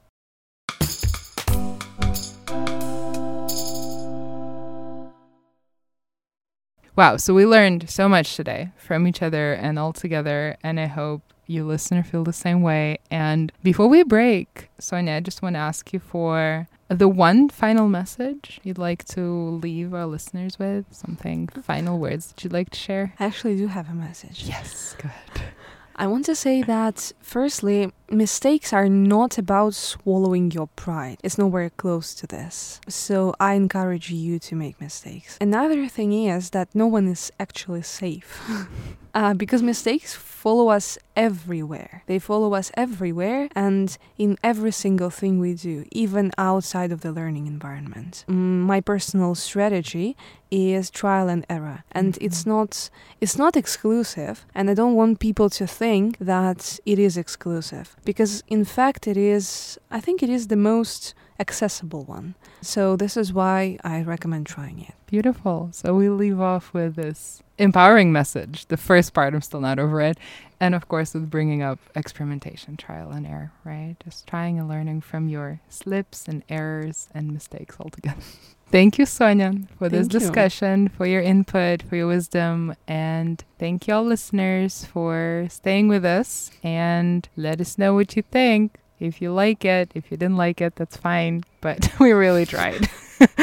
Wow, 6.99 7.15
so 7.15 7.33
we 7.33 7.45
learned 7.45 7.89
so 7.89 8.09
much 8.09 8.35
today 8.35 8.71
from 8.75 9.07
each 9.07 9.21
other 9.21 9.53
and 9.53 9.79
all 9.79 9.93
together, 9.93 10.57
and 10.61 10.77
I 10.77 10.87
hope 10.87 11.21
you 11.47 11.63
listener 11.63 12.03
feel 12.03 12.25
the 12.25 12.33
same 12.33 12.61
way. 12.61 12.99
And 13.09 13.53
before 13.63 13.87
we 13.87 14.03
break, 14.03 14.67
Sonia, 14.79 15.13
I 15.13 15.19
just 15.21 15.41
want 15.41 15.55
to 15.55 15.59
ask 15.59 15.93
you 15.93 15.99
for 15.99 16.67
the 16.89 17.07
one 17.07 17.47
final 17.47 17.87
message 17.87 18.59
you'd 18.63 18.77
like 18.77 19.05
to 19.05 19.21
leave 19.21 19.93
our 19.93 20.07
listeners 20.07 20.59
with, 20.59 20.87
something 20.91 21.47
final 21.63 21.99
words 21.99 22.27
that 22.27 22.43
you'd 22.43 22.51
like 22.51 22.71
to 22.71 22.77
share. 22.77 23.13
I 23.17 23.27
actually 23.27 23.55
do 23.55 23.67
have 23.67 23.89
a 23.89 23.93
message. 23.93 24.43
Yes, 24.43 24.97
go 25.01 25.07
ahead. 25.07 25.53
I 25.99 26.07
want 26.07 26.23
to 26.27 26.35
say 26.35 26.63
that, 26.63 27.11
firstly, 27.19 27.91
mistakes 28.09 28.71
are 28.71 28.87
not 28.87 29.37
about 29.37 29.73
swallowing 29.73 30.49
your 30.49 30.67
pride. 30.67 31.17
It's 31.23 31.37
nowhere 31.37 31.69
close 31.71 32.15
to 32.15 32.25
this. 32.25 32.79
So 32.87 33.35
I 33.37 33.55
encourage 33.55 34.09
you 34.09 34.39
to 34.39 34.55
make 34.55 34.79
mistakes. 34.79 35.37
Another 35.41 35.89
thing 35.89 36.13
is 36.13 36.51
that 36.51 36.69
no 36.73 36.87
one 36.87 37.09
is 37.09 37.33
actually 37.37 37.81
safe. 37.81 38.41
uh, 39.13 39.33
because 39.33 39.61
mistakes 39.61 40.13
follow 40.13 40.69
us 40.69 40.97
everywhere. 41.15 42.03
They 42.05 42.19
follow 42.19 42.53
us 42.53 42.71
everywhere 42.75 43.49
and 43.55 43.97
in 44.17 44.37
every 44.43 44.71
single 44.71 45.09
thing 45.09 45.39
we 45.39 45.53
do, 45.53 45.85
even 45.91 46.31
outside 46.37 46.91
of 46.91 47.01
the 47.01 47.11
learning 47.11 47.47
environment. 47.47 48.25
Mm, 48.27 48.61
my 48.73 48.81
personal 48.81 49.35
strategy 49.35 50.15
is 50.51 50.89
trial 50.89 51.29
and 51.29 51.45
error 51.49 51.83
and 51.91 52.13
mm-hmm. 52.13 52.25
it's 52.25 52.45
not 52.45 52.89
it's 53.21 53.37
not 53.37 53.55
exclusive 53.55 54.45
and 54.55 54.67
i 54.67 54.73
don't 54.73 54.95
want 54.95 55.19
people 55.19 55.47
to 55.47 55.67
think 55.67 56.17
that 56.17 56.79
it 56.87 56.97
is 56.97 57.17
exclusive 57.17 57.95
because 58.03 58.43
in 58.47 58.65
fact 58.65 59.07
it 59.07 59.15
is 59.15 59.77
i 59.91 59.99
think 59.99 60.23
it 60.23 60.29
is 60.29 60.47
the 60.47 60.55
most 60.55 61.13
accessible 61.39 62.03
one. 62.03 62.35
So 62.61 62.95
this 62.95 63.15
is 63.15 63.31
why 63.33 63.77
i 63.83 64.01
recommend 64.01 64.47
trying 64.47 64.81
it. 64.81 64.93
Beautiful. 65.07 65.69
So 65.71 65.95
we 65.95 66.09
leave 66.09 66.39
off 66.39 66.73
with 66.73 66.95
this 66.95 67.41
empowering 67.57 68.11
message 68.13 68.65
the 68.67 68.77
first 68.77 69.13
part 69.13 69.33
i'm 69.33 69.41
still 69.41 69.59
not 69.59 69.79
over 69.79 69.99
it 69.99 70.17
and 70.61 70.73
of 70.73 70.87
course 70.87 71.13
with 71.13 71.29
bringing 71.29 71.61
up 71.61 71.77
experimentation 71.93 72.77
trial 72.77 73.11
and 73.11 73.27
error 73.27 73.51
right? 73.69 73.95
Just 74.03 74.25
trying 74.27 74.57
and 74.59 74.67
learning 74.67 75.01
from 75.01 75.29
your 75.29 75.59
slips 75.69 76.27
and 76.27 76.43
errors 76.49 77.07
and 77.13 77.31
mistakes 77.31 77.75
altogether. 77.79 78.21
Thank 78.71 78.99
you, 78.99 79.07
Sonia, 79.07 79.53
for 79.79 79.89
this 79.89 80.07
discussion, 80.07 80.83
you. 80.83 80.89
for 80.89 81.07
your 81.07 81.21
input, 81.23 81.81
for 81.81 81.95
your 81.95 82.05
wisdom, 82.05 82.75
and 82.87 83.43
thank 83.57 83.87
you 83.87 83.95
all 83.95 84.03
listeners 84.03 84.85
for 84.85 85.47
staying 85.49 85.87
with 85.87 86.05
us 86.05 86.51
and 86.61 87.27
let 87.35 87.59
us 87.59 87.79
know 87.79 87.95
what 87.95 88.15
you 88.15 88.21
think. 88.21 88.77
If 88.99 89.21
you 89.21 89.31
like 89.31 89.63
it, 89.65 89.91
if 89.95 90.11
you 90.11 90.17
didn't 90.17 90.37
like 90.37 90.61
it, 90.61 90.75
that's 90.75 90.97
fine, 90.97 91.43
but 91.61 91.89
we 91.99 92.11
really 92.11 92.45
tried. 92.45 92.89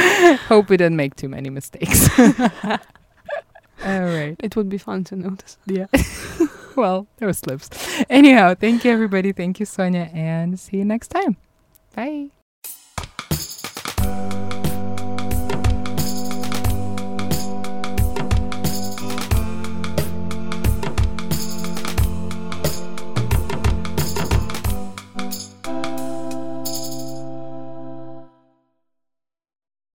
Hope 0.48 0.68
we 0.68 0.76
didn't 0.76 0.96
make 0.96 1.16
too 1.16 1.28
many 1.28 1.50
mistakes. 1.50 2.08
all 2.64 2.78
right. 3.84 4.36
It 4.38 4.56
would 4.56 4.68
be 4.68 4.78
fun 4.78 5.04
to 5.04 5.16
notice. 5.16 5.58
Yeah. 5.66 5.86
well, 6.76 7.06
there 7.16 7.28
were 7.28 7.32
slips. 7.34 7.70
Anyhow, 8.08 8.54
thank 8.54 8.84
you, 8.84 8.90
everybody. 8.90 9.32
Thank 9.32 9.60
you, 9.60 9.66
Sonia, 9.66 10.10
and 10.12 10.58
see 10.58 10.78
you 10.78 10.84
next 10.84 11.08
time. 11.08 11.36
Bye. 11.94 12.35